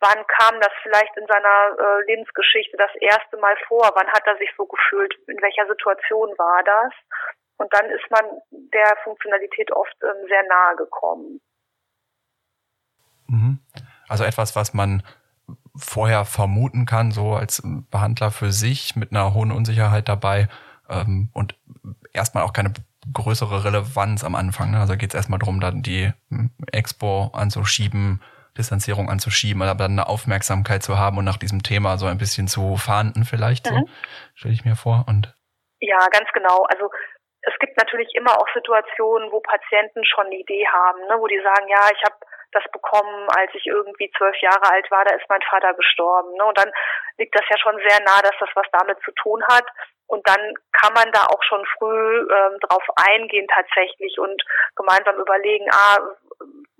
Wann 0.00 0.26
kam 0.26 0.60
das 0.60 0.72
vielleicht 0.82 1.16
in 1.16 1.26
seiner 1.26 1.76
äh, 1.78 2.02
Lebensgeschichte 2.06 2.76
das 2.76 2.94
erste 3.00 3.36
Mal 3.38 3.56
vor? 3.66 3.90
Wann 3.94 4.12
hat 4.12 4.26
er 4.26 4.36
sich 4.36 4.50
so 4.56 4.66
gefühlt? 4.66 5.14
In 5.26 5.40
welcher 5.42 5.66
Situation 5.66 6.30
war 6.38 6.62
das? 6.62 6.92
Und 7.56 7.72
dann 7.72 7.86
ist 7.86 8.10
man 8.10 8.24
der 8.50 8.96
Funktionalität 9.04 9.72
oft 9.72 9.94
ähm, 10.02 10.26
sehr 10.28 10.42
nahe 10.48 10.76
gekommen. 10.76 11.40
Mhm. 13.28 13.58
Also 14.08 14.24
etwas, 14.24 14.56
was 14.56 14.74
man 14.74 15.02
vorher 15.76 16.24
vermuten 16.24 16.86
kann, 16.86 17.10
so 17.10 17.34
als 17.34 17.62
Behandler 17.90 18.30
für 18.30 18.52
sich 18.52 18.96
mit 18.96 19.12
einer 19.12 19.34
hohen 19.34 19.52
Unsicherheit 19.52 20.08
dabei 20.08 20.48
ähm, 20.88 21.30
und 21.32 21.56
erstmal 22.12 22.44
auch 22.44 22.52
keine 22.52 22.72
größere 23.12 23.64
Relevanz 23.64 24.24
am 24.24 24.34
Anfang. 24.34 24.70
Ne? 24.70 24.80
Also 24.80 24.96
geht 24.96 25.10
es 25.10 25.14
erstmal 25.14 25.38
darum, 25.38 25.60
dann 25.60 25.82
die 25.82 26.12
hm, 26.30 26.50
Expo 26.72 27.30
anzuschieben, 27.34 28.22
Distanzierung 28.56 29.10
anzuschieben, 29.10 29.62
aber 29.62 29.74
dann 29.74 29.92
eine 29.92 30.08
Aufmerksamkeit 30.08 30.82
zu 30.82 30.98
haben 30.98 31.18
und 31.18 31.24
nach 31.24 31.36
diesem 31.36 31.62
Thema 31.62 31.98
so 31.98 32.06
ein 32.06 32.18
bisschen 32.18 32.46
zu 32.46 32.76
fahnden 32.76 33.24
vielleicht, 33.24 33.70
mhm. 33.70 33.76
so 33.76 33.88
stelle 34.34 34.54
ich 34.54 34.64
mir 34.64 34.76
vor. 34.76 35.04
Und 35.08 35.34
ja, 35.80 35.98
ganz 36.12 36.28
genau. 36.32 36.64
Also 36.68 36.88
es 37.46 37.58
gibt 37.58 37.76
natürlich 37.76 38.14
immer 38.14 38.32
auch 38.38 38.48
Situationen, 38.54 39.30
wo 39.30 39.40
Patienten 39.40 40.04
schon 40.04 40.26
eine 40.26 40.36
Idee 40.36 40.66
haben, 40.66 41.00
ne, 41.06 41.16
wo 41.18 41.26
die 41.26 41.40
sagen, 41.40 41.68
ja, 41.68 41.88
ich 41.92 42.02
habe 42.04 42.16
das 42.54 42.64
bekommen, 42.72 43.28
als 43.36 43.50
ich 43.54 43.66
irgendwie 43.66 44.10
zwölf 44.16 44.36
Jahre 44.40 44.70
alt 44.70 44.90
war, 44.90 45.04
da 45.04 45.14
ist 45.14 45.28
mein 45.28 45.42
Vater 45.42 45.74
gestorben. 45.74 46.32
Ne? 46.36 46.44
Und 46.44 46.56
dann 46.56 46.70
liegt 47.18 47.34
das 47.34 47.44
ja 47.50 47.58
schon 47.58 47.76
sehr 47.86 48.00
nah, 48.00 48.22
dass 48.22 48.36
das 48.38 48.48
was 48.54 48.66
damit 48.72 48.98
zu 49.04 49.10
tun 49.12 49.42
hat. 49.48 49.66
Und 50.06 50.26
dann 50.28 50.54
kann 50.72 50.92
man 50.94 51.10
da 51.12 51.26
auch 51.26 51.42
schon 51.42 51.64
früh 51.78 52.20
ähm, 52.30 52.58
drauf 52.60 52.84
eingehen 52.96 53.48
tatsächlich 53.52 54.18
und 54.18 54.42
gemeinsam 54.76 55.16
überlegen, 55.16 55.66
ah, 55.72 55.98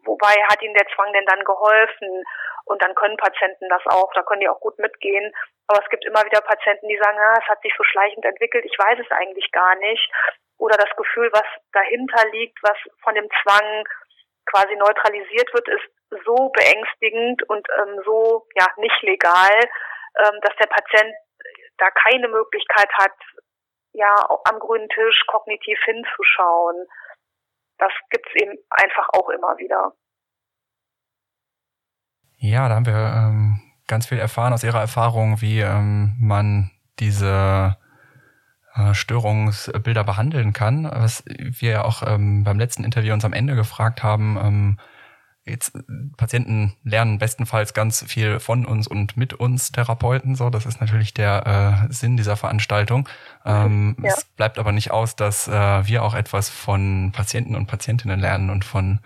wobei 0.04 0.34
hat 0.48 0.62
ihnen 0.62 0.74
der 0.74 0.86
Zwang 0.94 1.12
denn 1.12 1.26
dann 1.26 1.42
geholfen? 1.44 2.24
Und 2.66 2.82
dann 2.82 2.94
können 2.94 3.16
Patienten 3.16 3.68
das 3.68 3.82
auch, 3.86 4.12
da 4.14 4.22
können 4.22 4.40
die 4.40 4.48
auch 4.48 4.60
gut 4.60 4.78
mitgehen. 4.78 5.34
Aber 5.66 5.82
es 5.82 5.88
gibt 5.90 6.04
immer 6.04 6.24
wieder 6.24 6.40
Patienten, 6.40 6.88
die 6.88 6.98
sagen, 6.98 7.18
ah, 7.18 7.38
es 7.42 7.48
hat 7.48 7.60
sich 7.62 7.72
so 7.76 7.84
schleichend 7.84 8.24
entwickelt, 8.24 8.64
ich 8.64 8.78
weiß 8.78 8.98
es 9.00 9.10
eigentlich 9.10 9.50
gar 9.50 9.74
nicht. 9.76 10.10
Oder 10.58 10.76
das 10.76 10.90
Gefühl, 10.96 11.30
was 11.32 11.46
dahinter 11.72 12.28
liegt, 12.30 12.58
was 12.62 12.76
von 13.02 13.14
dem 13.14 13.28
Zwang 13.42 13.84
quasi 14.46 14.76
neutralisiert 14.76 15.52
wird, 15.52 15.68
ist 15.68 16.24
so 16.24 16.50
beängstigend 16.50 17.42
und 17.48 17.66
ähm, 17.78 18.00
so 18.04 18.46
ja 18.54 18.66
nicht 18.76 19.02
legal, 19.02 19.58
ähm, 20.18 20.38
dass 20.42 20.54
der 20.56 20.66
Patient 20.66 21.14
da 21.78 21.90
keine 21.90 22.28
Möglichkeit 22.28 22.88
hat, 22.94 23.12
ja 23.92 24.14
am 24.44 24.58
grünen 24.58 24.88
Tisch 24.88 25.24
kognitiv 25.26 25.78
hinzuschauen. 25.84 26.86
Das 27.78 27.92
gibt's 28.10 28.30
eben 28.34 28.56
einfach 28.70 29.08
auch 29.12 29.28
immer 29.30 29.56
wieder. 29.58 29.92
Ja, 32.36 32.68
da 32.68 32.74
haben 32.74 32.86
wir 32.86 32.94
ähm, 32.94 33.60
ganz 33.88 34.06
viel 34.06 34.18
erfahren 34.18 34.52
aus 34.52 34.64
Ihrer 34.64 34.80
Erfahrung, 34.80 35.40
wie 35.40 35.60
ähm, 35.60 36.14
man 36.20 36.70
diese 37.00 37.76
Störungsbilder 38.92 40.04
behandeln 40.04 40.52
kann. 40.52 40.84
Was 40.84 41.24
wir 41.26 41.70
ja 41.70 41.84
auch 41.84 42.02
ähm, 42.06 42.44
beim 42.44 42.58
letzten 42.58 42.84
Interview 42.84 43.12
uns 43.12 43.24
am 43.24 43.32
Ende 43.32 43.54
gefragt 43.54 44.02
haben, 44.02 44.36
ähm, 44.42 44.78
jetzt 45.46 45.76
Patienten 46.16 46.74
lernen 46.84 47.18
bestenfalls 47.18 47.74
ganz 47.74 48.02
viel 48.02 48.40
von 48.40 48.64
uns 48.64 48.88
und 48.88 49.16
mit 49.16 49.34
uns 49.34 49.72
Therapeuten. 49.72 50.36
So, 50.36 50.50
das 50.50 50.66
ist 50.66 50.80
natürlich 50.80 51.12
der 51.12 51.86
äh, 51.86 51.92
Sinn 51.92 52.16
dieser 52.16 52.36
Veranstaltung. 52.36 53.08
Ähm, 53.44 53.96
ja. 54.02 54.08
Es 54.08 54.24
bleibt 54.24 54.58
aber 54.58 54.72
nicht 54.72 54.90
aus, 54.90 55.16
dass 55.16 55.46
äh, 55.46 55.86
wir 55.86 56.02
auch 56.02 56.14
etwas 56.14 56.48
von 56.48 57.12
Patienten 57.12 57.54
und 57.56 57.66
Patientinnen 57.66 58.18
lernen 58.18 58.50
und 58.50 58.64
von 58.64 59.00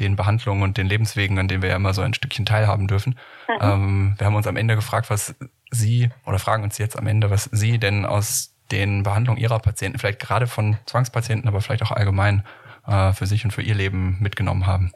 den 0.00 0.16
Behandlungen 0.16 0.62
und 0.62 0.76
den 0.76 0.86
Lebenswegen, 0.86 1.38
an 1.38 1.48
denen 1.48 1.62
wir 1.62 1.70
ja 1.70 1.76
immer 1.76 1.94
so 1.94 2.02
ein 2.02 2.14
Stückchen 2.14 2.46
teilhaben 2.46 2.86
dürfen. 2.86 3.18
Mhm. 3.48 3.54
Ähm, 3.60 4.14
wir 4.18 4.26
haben 4.26 4.34
uns 4.34 4.46
am 4.46 4.56
Ende 4.56 4.74
gefragt, 4.76 5.10
was 5.10 5.34
Sie 5.70 6.10
oder 6.24 6.38
fragen 6.38 6.62
uns 6.64 6.78
jetzt 6.78 6.98
am 6.98 7.06
Ende, 7.06 7.30
was 7.30 7.44
Sie 7.52 7.78
denn 7.78 8.04
aus 8.04 8.54
den 8.70 9.02
Behandlungen 9.02 9.40
ihrer 9.40 9.58
Patienten, 9.58 9.98
vielleicht 9.98 10.20
gerade 10.20 10.46
von 10.46 10.76
Zwangspatienten, 10.86 11.48
aber 11.48 11.60
vielleicht 11.60 11.82
auch 11.82 11.92
allgemein 11.92 12.44
äh, 12.86 13.12
für 13.12 13.26
sich 13.26 13.44
und 13.44 13.52
für 13.52 13.62
ihr 13.62 13.74
Leben 13.74 14.18
mitgenommen 14.20 14.66
haben? 14.66 14.92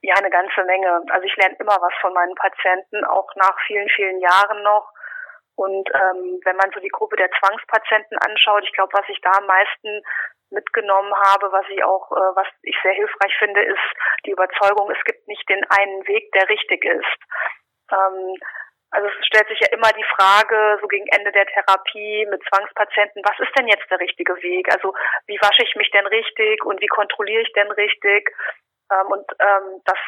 Ja, 0.00 0.14
eine 0.14 0.30
ganze 0.30 0.64
Menge. 0.64 1.02
Also 1.10 1.26
ich 1.26 1.36
lerne 1.36 1.56
immer 1.58 1.76
was 1.80 1.92
von 2.00 2.14
meinen 2.14 2.34
Patienten, 2.34 3.04
auch 3.04 3.28
nach 3.36 3.56
vielen, 3.66 3.88
vielen 3.90 4.20
Jahren 4.20 4.62
noch. 4.62 4.92
Und 5.56 5.90
ähm, 5.90 6.38
wenn 6.44 6.56
man 6.56 6.70
so 6.72 6.78
die 6.78 6.94
Gruppe 6.94 7.16
der 7.16 7.30
Zwangspatienten 7.32 8.16
anschaut, 8.18 8.62
ich 8.62 8.72
glaube, 8.72 8.92
was 8.92 9.08
ich 9.08 9.20
da 9.22 9.32
am 9.38 9.46
meisten 9.46 10.02
mitgenommen 10.50 11.12
habe, 11.26 11.50
was 11.50 11.66
ich 11.68 11.82
auch, 11.82 12.12
äh, 12.12 12.30
was 12.36 12.46
ich 12.62 12.76
sehr 12.82 12.94
hilfreich 12.94 13.34
finde, 13.38 13.62
ist 13.62 13.88
die 14.24 14.30
Überzeugung, 14.30 14.90
es 14.90 15.02
gibt 15.04 15.26
nicht 15.26 15.48
den 15.48 15.64
einen 15.68 16.06
Weg, 16.06 16.30
der 16.32 16.48
richtig 16.48 16.84
ist. 16.84 17.18
Ähm, 17.90 18.38
also 18.90 19.08
es 19.08 19.26
stellt 19.26 19.48
sich 19.48 19.60
ja 19.60 19.68
immer 19.70 19.92
die 19.92 20.06
Frage, 20.16 20.78
so 20.80 20.88
gegen 20.88 21.06
Ende 21.08 21.30
der 21.32 21.46
Therapie 21.46 22.26
mit 22.30 22.42
Zwangspatienten, 22.48 23.22
was 23.24 23.38
ist 23.38 23.52
denn 23.58 23.68
jetzt 23.68 23.90
der 23.90 24.00
richtige 24.00 24.34
Weg? 24.42 24.72
Also 24.72 24.94
wie 25.26 25.38
wasche 25.40 25.62
ich 25.62 25.74
mich 25.76 25.90
denn 25.90 26.06
richtig 26.06 26.64
und 26.64 26.80
wie 26.80 26.86
kontrolliere 26.86 27.42
ich 27.42 27.52
denn 27.52 27.70
richtig? 27.72 28.30
Ähm, 28.90 29.06
und 29.08 29.26
ähm, 29.40 29.82
dass 29.84 29.98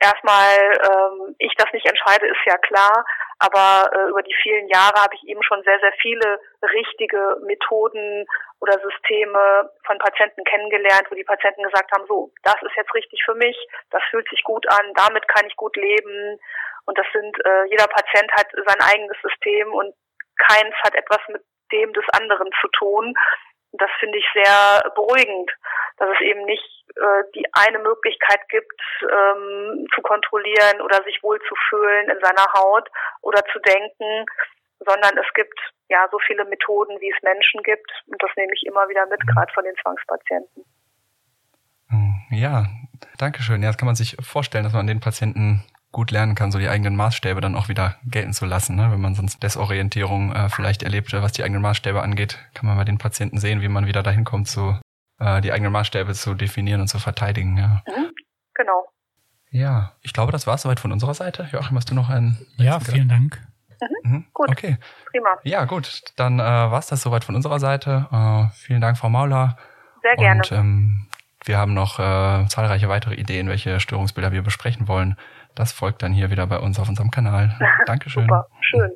erstmal 0.00 0.54
ähm, 0.82 1.34
ich 1.38 1.54
das 1.56 1.72
nicht 1.72 1.86
entscheide, 1.86 2.26
ist 2.26 2.44
ja 2.46 2.56
klar, 2.58 3.04
aber 3.38 3.90
äh, 3.92 4.08
über 4.10 4.22
die 4.22 4.34
vielen 4.42 4.68
Jahre 4.68 5.02
habe 5.02 5.14
ich 5.14 5.28
eben 5.28 5.42
schon 5.42 5.62
sehr, 5.62 5.78
sehr 5.80 5.92
viele 6.00 6.40
richtige 6.62 7.36
Methoden 7.42 8.26
oder 8.60 8.78
Systeme 8.80 9.70
von 9.86 9.98
Patienten 9.98 10.44
kennengelernt, 10.44 11.06
wo 11.10 11.14
die 11.14 11.24
Patienten 11.24 11.62
gesagt 11.62 11.90
haben, 11.92 12.06
so, 12.08 12.30
das 12.42 12.56
ist 12.62 12.76
jetzt 12.76 12.94
richtig 12.94 13.22
für 13.24 13.34
mich, 13.34 13.56
das 13.90 14.02
fühlt 14.10 14.28
sich 14.28 14.42
gut 14.42 14.68
an, 14.70 14.92
damit 14.94 15.26
kann 15.28 15.46
ich 15.46 15.56
gut 15.56 15.76
leben 15.76 16.38
und 16.86 16.98
das 16.98 17.06
sind, 17.12 17.36
äh, 17.44 17.64
jeder 17.70 17.86
Patient 17.86 18.30
hat 18.32 18.48
sein 18.52 18.80
eigenes 18.80 19.16
System 19.22 19.72
und 19.72 19.94
keins 20.38 20.74
hat 20.82 20.94
etwas 20.94 21.20
mit 21.28 21.42
dem 21.72 21.92
des 21.92 22.04
anderen 22.18 22.50
zu 22.60 22.68
tun. 22.78 23.14
Das 23.72 23.90
finde 24.00 24.18
ich 24.18 24.26
sehr 24.32 24.90
beruhigend, 24.94 25.50
dass 25.98 26.08
es 26.14 26.20
eben 26.20 26.44
nicht 26.44 26.64
äh, 26.96 27.24
die 27.34 27.44
eine 27.52 27.78
Möglichkeit 27.78 28.40
gibt, 28.48 28.80
ähm, 29.02 29.86
zu 29.94 30.00
kontrollieren 30.02 30.80
oder 30.80 31.02
sich 31.04 31.22
wohlzufühlen 31.22 32.08
in 32.08 32.20
seiner 32.20 32.46
Haut 32.54 32.88
oder 33.20 33.44
zu 33.52 33.58
denken, 33.58 34.24
sondern 34.80 35.18
es 35.18 35.32
gibt 35.34 35.58
ja 35.88 36.08
so 36.10 36.18
viele 36.26 36.44
Methoden, 36.44 37.00
wie 37.00 37.10
es 37.10 37.22
Menschen 37.22 37.62
gibt. 37.62 37.90
Und 38.06 38.22
das 38.22 38.30
nehme 38.36 38.52
ich 38.54 38.64
immer 38.66 38.88
wieder 38.88 39.06
mit, 39.06 39.20
gerade 39.26 39.52
von 39.52 39.64
den 39.64 39.76
Zwangspatienten. 39.82 40.64
Ja, 42.30 42.66
danke 43.16 43.42
schön. 43.42 43.62
Ja, 43.62 43.68
das 43.68 43.78
kann 43.78 43.86
man 43.86 43.96
sich 43.96 44.16
vorstellen, 44.20 44.64
dass 44.64 44.74
man 44.74 44.86
den 44.86 45.00
Patienten 45.00 45.64
gut 45.98 46.12
lernen 46.12 46.36
kann, 46.36 46.52
so 46.52 46.60
die 46.60 46.68
eigenen 46.68 46.94
Maßstäbe 46.94 47.40
dann 47.40 47.56
auch 47.56 47.68
wieder 47.68 47.96
gelten 48.04 48.32
zu 48.32 48.46
lassen. 48.46 48.76
Ne? 48.76 48.92
Wenn 48.92 49.00
man 49.00 49.16
sonst 49.16 49.42
Desorientierung 49.42 50.32
äh, 50.32 50.48
vielleicht 50.48 50.84
erlebt, 50.84 51.12
was 51.12 51.32
die 51.32 51.42
eigenen 51.42 51.60
Maßstäbe 51.60 52.00
angeht, 52.00 52.38
kann 52.54 52.66
man 52.66 52.76
bei 52.76 52.84
den 52.84 52.98
Patienten 52.98 53.38
sehen, 53.40 53.62
wie 53.62 53.68
man 53.68 53.88
wieder 53.88 54.04
dahin 54.04 54.22
kommt, 54.22 54.46
so 54.46 54.78
äh, 55.18 55.40
die 55.40 55.50
eigenen 55.50 55.72
Maßstäbe 55.72 56.14
zu 56.14 56.34
definieren 56.34 56.80
und 56.80 56.86
zu 56.86 57.00
verteidigen. 57.00 57.56
Ja. 57.56 57.82
Mhm, 57.88 58.12
genau. 58.54 58.86
Ja, 59.50 59.94
ich 60.00 60.12
glaube, 60.12 60.30
das 60.30 60.46
war 60.46 60.54
es 60.54 60.62
soweit 60.62 60.78
von 60.78 60.92
unserer 60.92 61.14
Seite. 61.14 61.48
Joachim, 61.50 61.76
hast 61.76 61.90
du 61.90 61.96
noch 61.96 62.10
einen? 62.10 62.38
Ja, 62.58 62.78
vielen 62.78 63.08
Dank. 63.08 63.44
Mhm, 63.80 64.12
mhm. 64.12 64.26
Gut. 64.32 64.50
Okay. 64.50 64.78
Prima. 65.10 65.30
Ja, 65.42 65.64
gut. 65.64 66.02
Dann 66.14 66.38
äh, 66.38 66.44
war 66.44 66.78
es 66.78 66.86
das 66.86 67.02
soweit 67.02 67.24
von 67.24 67.34
unserer 67.34 67.58
Seite. 67.58 68.06
Äh, 68.12 68.54
vielen 68.54 68.80
Dank, 68.80 68.98
Frau 68.98 69.08
Mauler. 69.08 69.56
Sehr 70.02 70.14
gerne. 70.14 70.42
Und 70.42 70.52
ähm, 70.52 71.08
wir 71.44 71.58
haben 71.58 71.74
noch 71.74 71.98
äh, 71.98 72.46
zahlreiche 72.46 72.88
weitere 72.88 73.16
Ideen, 73.16 73.48
welche 73.48 73.80
Störungsbilder 73.80 74.30
wir 74.30 74.42
besprechen 74.42 74.86
wollen. 74.86 75.16
Das 75.58 75.72
folgt 75.72 76.04
dann 76.04 76.12
hier 76.12 76.30
wieder 76.30 76.46
bei 76.46 76.60
uns 76.60 76.78
auf 76.78 76.88
unserem 76.88 77.10
Kanal. 77.10 77.58
Dankeschön. 77.86 78.22
Super, 78.22 78.46
schön. 78.60 78.92